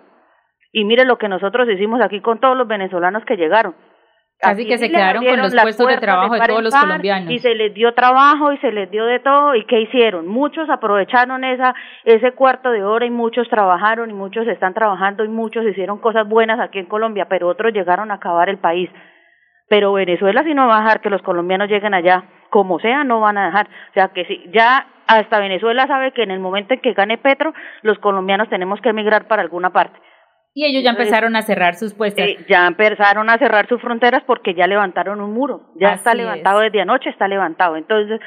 Y 0.72 0.84
mire 0.84 1.04
lo 1.04 1.18
que 1.18 1.28
nosotros 1.28 1.68
hicimos 1.68 2.00
aquí 2.02 2.20
con 2.20 2.40
todos 2.40 2.56
los 2.56 2.66
venezolanos 2.66 3.24
que 3.24 3.36
llegaron 3.36 3.76
Casi 4.40 4.66
que 4.66 4.78
se 4.78 4.90
quedaron 4.90 5.24
con 5.24 5.38
los 5.38 5.54
puestos 5.54 5.86
de 5.86 5.96
trabajo 5.98 6.34
de, 6.34 6.40
todos 6.40 6.62
los 6.62 6.74
colombianos. 6.74 7.32
Y 7.32 7.38
se 7.38 7.54
les 7.54 7.72
dio 7.72 7.94
trabajo 7.94 8.52
y 8.52 8.58
se 8.58 8.72
les 8.72 8.90
dio 8.90 9.06
de 9.06 9.20
todo. 9.20 9.54
¿Y 9.54 9.64
qué 9.64 9.80
hicieron? 9.80 10.26
Muchos 10.26 10.68
aprovecharon 10.68 11.44
esa 11.44 11.74
ese 12.04 12.32
cuarto 12.32 12.70
de 12.70 12.84
hora 12.84 13.06
y 13.06 13.10
muchos 13.10 13.48
trabajaron 13.48 14.10
y 14.10 14.12
muchos 14.12 14.46
están 14.48 14.74
trabajando 14.74 15.24
y 15.24 15.28
muchos 15.28 15.64
hicieron 15.64 15.98
cosas 15.98 16.28
buenas 16.28 16.60
aquí 16.60 16.78
en 16.78 16.86
Colombia, 16.86 17.26
pero 17.28 17.48
otros 17.48 17.72
llegaron 17.72 18.10
a 18.10 18.14
acabar 18.14 18.48
el 18.48 18.58
país. 18.58 18.90
Pero 19.68 19.92
Venezuela 19.92 20.42
sí 20.44 20.52
no 20.52 20.66
va 20.66 20.78
a 20.78 20.82
dejar 20.82 21.00
que 21.00 21.10
los 21.10 21.22
colombianos 21.22 21.68
lleguen 21.68 21.94
allá, 21.94 22.24
como 22.50 22.78
sea, 22.80 23.02
no 23.02 23.20
van 23.20 23.38
a 23.38 23.46
dejar. 23.46 23.66
O 23.66 23.94
sea 23.94 24.08
que 24.08 24.24
si 24.26 24.50
ya 24.52 24.86
hasta 25.06 25.38
Venezuela 25.38 25.86
sabe 25.86 26.12
que 26.12 26.22
en 26.22 26.30
el 26.30 26.40
momento 26.40 26.74
en 26.74 26.80
que 26.80 26.92
gane 26.92 27.18
Petro, 27.18 27.54
los 27.82 27.98
colombianos 27.98 28.48
tenemos 28.48 28.80
que 28.80 28.90
emigrar 28.90 29.26
para 29.26 29.42
alguna 29.42 29.70
parte. 29.70 29.98
Y 30.54 30.64
ellos 30.64 30.84
ya 30.84 30.90
empezaron 30.90 31.34
a 31.34 31.42
cerrar 31.42 31.74
sus 31.74 31.94
puestas. 31.94 32.28
Eh, 32.28 32.38
ya 32.48 32.66
empezaron 32.66 33.28
a 33.28 33.38
cerrar 33.38 33.68
sus 33.68 33.80
fronteras 33.80 34.22
porque 34.24 34.54
ya 34.54 34.68
levantaron 34.68 35.20
un 35.20 35.32
muro. 35.32 35.72
Ya 35.74 35.94
está 35.94 36.14
levantado 36.14 36.60
desde 36.60 36.80
anoche, 36.80 37.10
está 37.10 37.26
levantado. 37.26 37.76
Entonces, 37.76 38.20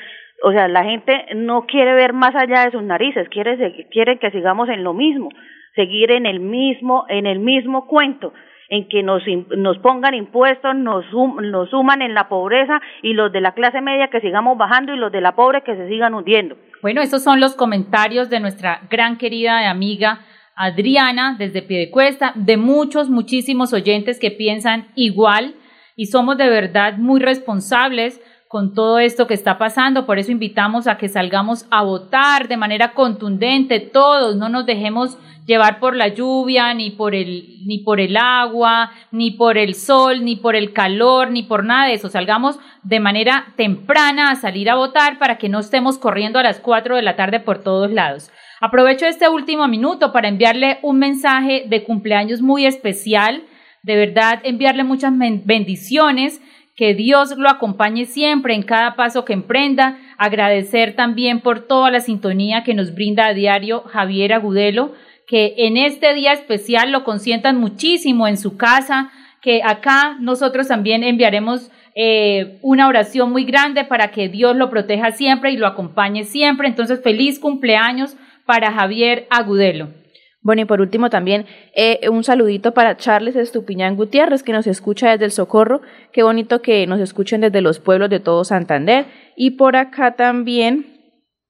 o 0.44 0.52
sea, 0.52 0.68
la 0.68 0.84
gente 0.84 1.26
no 1.36 1.66
quiere 1.66 1.94
ver 1.94 2.12
más 2.12 2.36
allá 2.36 2.66
de 2.66 2.72
sus 2.72 2.84
narices, 2.84 3.30
quiere, 3.30 3.88
quiere 3.92 4.20
que 4.20 4.32
sigamos 4.32 4.68
en 4.68 4.84
lo 4.84 4.94
mismo, 4.94 5.30
seguir 5.76 6.12
en 6.12 6.26
el 6.26 6.42
mismo, 6.42 7.06
en 7.08 7.26
el 7.26 7.40
mismo 7.40 7.88
cuento 7.88 8.34
en 8.70 8.90
que 8.90 9.02
nos, 9.02 9.24
nos 9.56 9.78
pongan 9.80 10.14
impuestos, 10.14 10.76
nos, 10.76 11.06
nos 11.14 11.70
suman 11.70 12.02
en 12.02 12.14
la 12.14 12.28
pobreza 12.28 12.82
y 13.02 13.14
los 13.14 13.32
de 13.32 13.40
la 13.40 13.54
clase 13.54 13.80
media 13.80 14.10
que 14.10 14.20
sigamos 14.20 14.58
bajando 14.58 14.94
y 14.94 14.98
los 14.98 15.12
de 15.12 15.22
la 15.22 15.36
pobre 15.36 15.64
que 15.64 15.76
se 15.76 15.88
sigan 15.88 16.14
hundiendo. 16.14 16.58
Bueno, 16.82 17.02
esos 17.02 17.24
son 17.24 17.40
los 17.40 17.56
comentarios 17.56 18.30
de 18.30 18.42
nuestra 18.42 18.82
gran 18.90 19.18
querida 19.18 19.70
amiga 19.70 20.20
Adriana 20.58 21.36
desde 21.38 21.62
Piedecuesta, 21.62 22.34
de 22.36 22.58
muchos, 22.58 23.10
muchísimos 23.10 23.74
oyentes 23.74 24.20
que 24.20 24.32
piensan 24.32 24.88
igual 24.96 25.54
y 25.96 26.08
somos 26.08 26.38
de 26.38 26.50
verdad 26.50 26.98
muy 26.98 27.20
responsables 27.20 28.20
con 28.48 28.74
todo 28.74 28.98
esto 28.98 29.28
que 29.28 29.36
está 29.36 29.60
pasando. 29.60 30.08
Por 30.08 30.18
eso 30.18 30.32
invitamos 30.32 30.88
a 30.88 30.98
que 30.98 31.10
salgamos 31.10 31.68
a 31.70 31.84
votar 31.84 32.48
de 32.48 32.58
manera 32.58 32.94
contundente 32.94 33.80
todos, 33.80 34.36
no 34.36 34.50
nos 34.50 34.66
dejemos 34.66 35.18
llevar 35.46 35.80
por 35.80 35.96
la 35.96 36.08
lluvia, 36.08 36.74
ni 36.74 36.90
por 36.90 37.14
el, 37.14 37.66
ni 37.66 37.80
por 37.80 38.00
el 38.00 38.18
agua, 38.18 38.92
ni 39.12 39.32
por 39.32 39.58
el 39.58 39.76
sol, 39.76 40.26
ni 40.26 40.36
por 40.36 40.56
el 40.56 40.74
calor, 40.74 41.30
ni 41.30 41.44
por 41.44 41.64
nada 41.64 41.88
de 41.88 41.94
eso. 41.94 42.10
Salgamos 42.10 42.60
de 42.84 43.00
manera 43.00 43.54
temprana 43.56 44.32
a 44.32 44.36
salir 44.36 44.70
a 44.70 44.76
votar 44.76 45.20
para 45.20 45.38
que 45.38 45.50
no 45.50 45.60
estemos 45.60 46.00
corriendo 46.00 46.40
a 46.40 46.44
las 46.44 46.60
cuatro 46.60 46.96
de 46.96 47.04
la 47.04 47.16
tarde 47.16 47.40
por 47.40 47.64
todos 47.64 47.92
lados. 47.92 48.32
Aprovecho 48.60 49.06
este 49.06 49.30
último 49.30 49.68
minuto 49.68 50.12
para 50.12 50.28
enviarle 50.28 50.80
un 50.82 50.98
mensaje 50.98 51.66
de 51.68 51.84
cumpleaños 51.84 52.42
muy 52.42 52.66
especial, 52.66 53.44
de 53.84 53.96
verdad 53.96 54.40
enviarle 54.44 54.84
muchas 54.84 55.14
bendiciones, 55.16 56.42
que 56.76 56.96
Dios 56.96 57.38
lo 57.38 57.50
acompañe 57.50 58.06
siempre 58.06 58.56
en 58.56 58.64
cada 58.64 58.96
paso 58.96 59.26
que 59.26 59.34
emprenda, 59.34 60.00
agradecer 60.18 60.96
también 60.96 61.42
por 61.42 61.68
toda 61.68 61.92
la 61.92 62.00
sintonía 62.00 62.64
que 62.64 62.74
nos 62.74 62.96
brinda 62.96 63.28
a 63.28 63.34
diario 63.34 63.82
Javier 63.82 64.34
Agudelo, 64.34 64.94
que 65.28 65.54
en 65.58 65.78
este 65.78 66.14
día 66.16 66.34
especial 66.34 66.92
lo 66.92 67.04
consientan 67.04 67.60
muchísimo 67.60 68.28
en 68.28 68.38
su 68.38 68.58
casa, 68.58 69.12
que 69.42 69.62
acá 69.64 70.18
nosotros 70.20 70.68
también 70.68 71.04
enviaremos 71.04 71.72
eh, 71.96 72.60
una 72.62 72.88
oración 72.88 73.32
muy 73.32 73.44
grande 73.44 73.84
para 73.84 74.10
que 74.10 74.30
Dios 74.30 74.56
lo 74.56 74.70
proteja 74.70 75.12
siempre 75.12 75.52
y 75.52 75.58
lo 75.58 75.68
acompañe 75.68 76.24
siempre. 76.24 76.68
Entonces, 76.68 77.02
feliz 77.02 77.40
cumpleaños 77.40 78.18
para 78.48 78.72
Javier 78.72 79.28
Agudelo. 79.30 79.90
Bueno, 80.42 80.62
y 80.62 80.66
por 80.66 80.82
último 80.82 81.10
también 81.10 81.46
eh, 81.76 82.10
un 82.10 82.24
saludito 82.24 82.74
para 82.74 82.98
Charles 82.98 83.36
Estupiñán 83.36 83.96
Gutiérrez, 83.96 84.44
que 84.44 84.54
nos 84.54 84.66
escucha 84.66 85.12
desde 85.12 85.26
el 85.26 85.32
Socorro. 85.32 85.82
Qué 86.14 86.24
bonito 86.24 86.62
que 86.62 86.88
nos 86.88 87.00
escuchen 87.00 87.42
desde 87.42 87.62
los 87.62 87.80
pueblos 87.80 88.10
de 88.10 88.20
todo 88.20 88.44
Santander. 88.46 89.06
Y 89.36 89.52
por 89.52 89.76
acá 89.76 90.16
también 90.16 90.98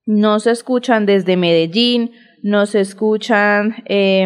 nos 0.05 0.47
escuchan 0.47 1.05
desde 1.05 1.37
Medellín, 1.37 2.11
nos 2.41 2.75
escuchan 2.75 3.75
eh, 3.85 4.25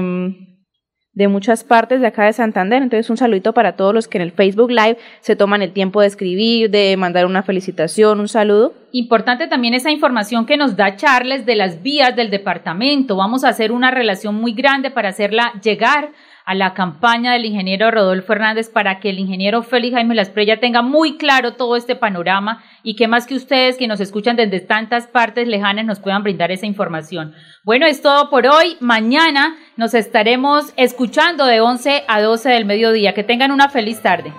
de 1.13 1.27
muchas 1.27 1.63
partes 1.63 1.99
de 1.99 2.07
acá 2.07 2.25
de 2.25 2.33
Santander. 2.33 2.81
Entonces, 2.81 3.09
un 3.09 3.17
saludito 3.17 3.53
para 3.53 3.75
todos 3.75 3.93
los 3.93 4.07
que 4.07 4.17
en 4.17 4.21
el 4.23 4.31
Facebook 4.31 4.71
Live 4.71 4.97
se 5.19 5.35
toman 5.35 5.61
el 5.61 5.73
tiempo 5.73 6.01
de 6.01 6.07
escribir, 6.07 6.69
de 6.69 6.95
mandar 6.97 7.25
una 7.25 7.43
felicitación, 7.43 8.19
un 8.19 8.27
saludo. 8.27 8.73
Importante 8.91 9.47
también 9.47 9.73
esa 9.73 9.91
información 9.91 10.45
que 10.45 10.57
nos 10.57 10.75
da 10.75 10.95
Charles 10.95 11.45
de 11.45 11.55
las 11.55 11.81
vías 11.81 12.15
del 12.15 12.29
departamento. 12.29 13.17
Vamos 13.17 13.43
a 13.43 13.49
hacer 13.49 13.71
una 13.71 13.91
relación 13.91 14.35
muy 14.35 14.53
grande 14.53 14.91
para 14.91 15.09
hacerla 15.09 15.53
llegar 15.61 16.11
a 16.51 16.53
la 16.53 16.73
campaña 16.73 17.31
del 17.31 17.45
ingeniero 17.45 17.91
Rodolfo 17.91 18.33
Hernández 18.33 18.69
para 18.69 18.99
que 18.99 19.09
el 19.09 19.19
ingeniero 19.19 19.63
Félix 19.63 19.95
Jaime 19.95 20.15
Lasprella 20.15 20.59
tenga 20.59 20.81
muy 20.81 21.15
claro 21.15 21.53
todo 21.53 21.77
este 21.77 21.95
panorama 21.95 22.61
y 22.83 22.97
que 22.97 23.07
más 23.07 23.25
que 23.25 23.35
ustedes 23.35 23.77
que 23.77 23.87
nos 23.87 24.01
escuchan 24.01 24.35
desde 24.35 24.59
tantas 24.59 25.07
partes 25.07 25.47
lejanas 25.47 25.85
nos 25.85 26.01
puedan 26.01 26.23
brindar 26.23 26.51
esa 26.51 26.65
información. 26.65 27.33
Bueno, 27.63 27.85
es 27.85 28.01
todo 28.01 28.29
por 28.29 28.47
hoy. 28.47 28.75
Mañana 28.81 29.55
nos 29.77 29.93
estaremos 29.93 30.73
escuchando 30.75 31.45
de 31.45 31.61
11 31.61 32.03
a 32.05 32.21
12 32.21 32.49
del 32.49 32.65
mediodía. 32.65 33.13
Que 33.13 33.23
tengan 33.23 33.51
una 33.51 33.69
feliz 33.69 34.01
tarde. 34.01 34.33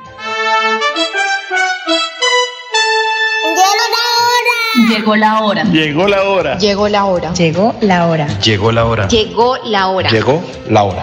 Llegó 4.86 5.16
la 5.16 5.40
hora. 5.40 5.64
Llegó 5.64 6.08
la 6.08 6.24
hora. 6.24 6.58
Llegó 6.58 6.88
la 6.88 7.04
hora. 7.06 7.32
Llegó 7.32 7.74
la 7.80 8.06
hora. 8.06 8.26
Llegó 8.38 8.70
la 8.70 8.84
hora. 8.84 9.08
Llegó 9.08 9.56
la 9.64 9.88
hora. 9.88 10.10
Llegó 10.10 10.42
la 10.68 10.82
hora. 10.82 11.02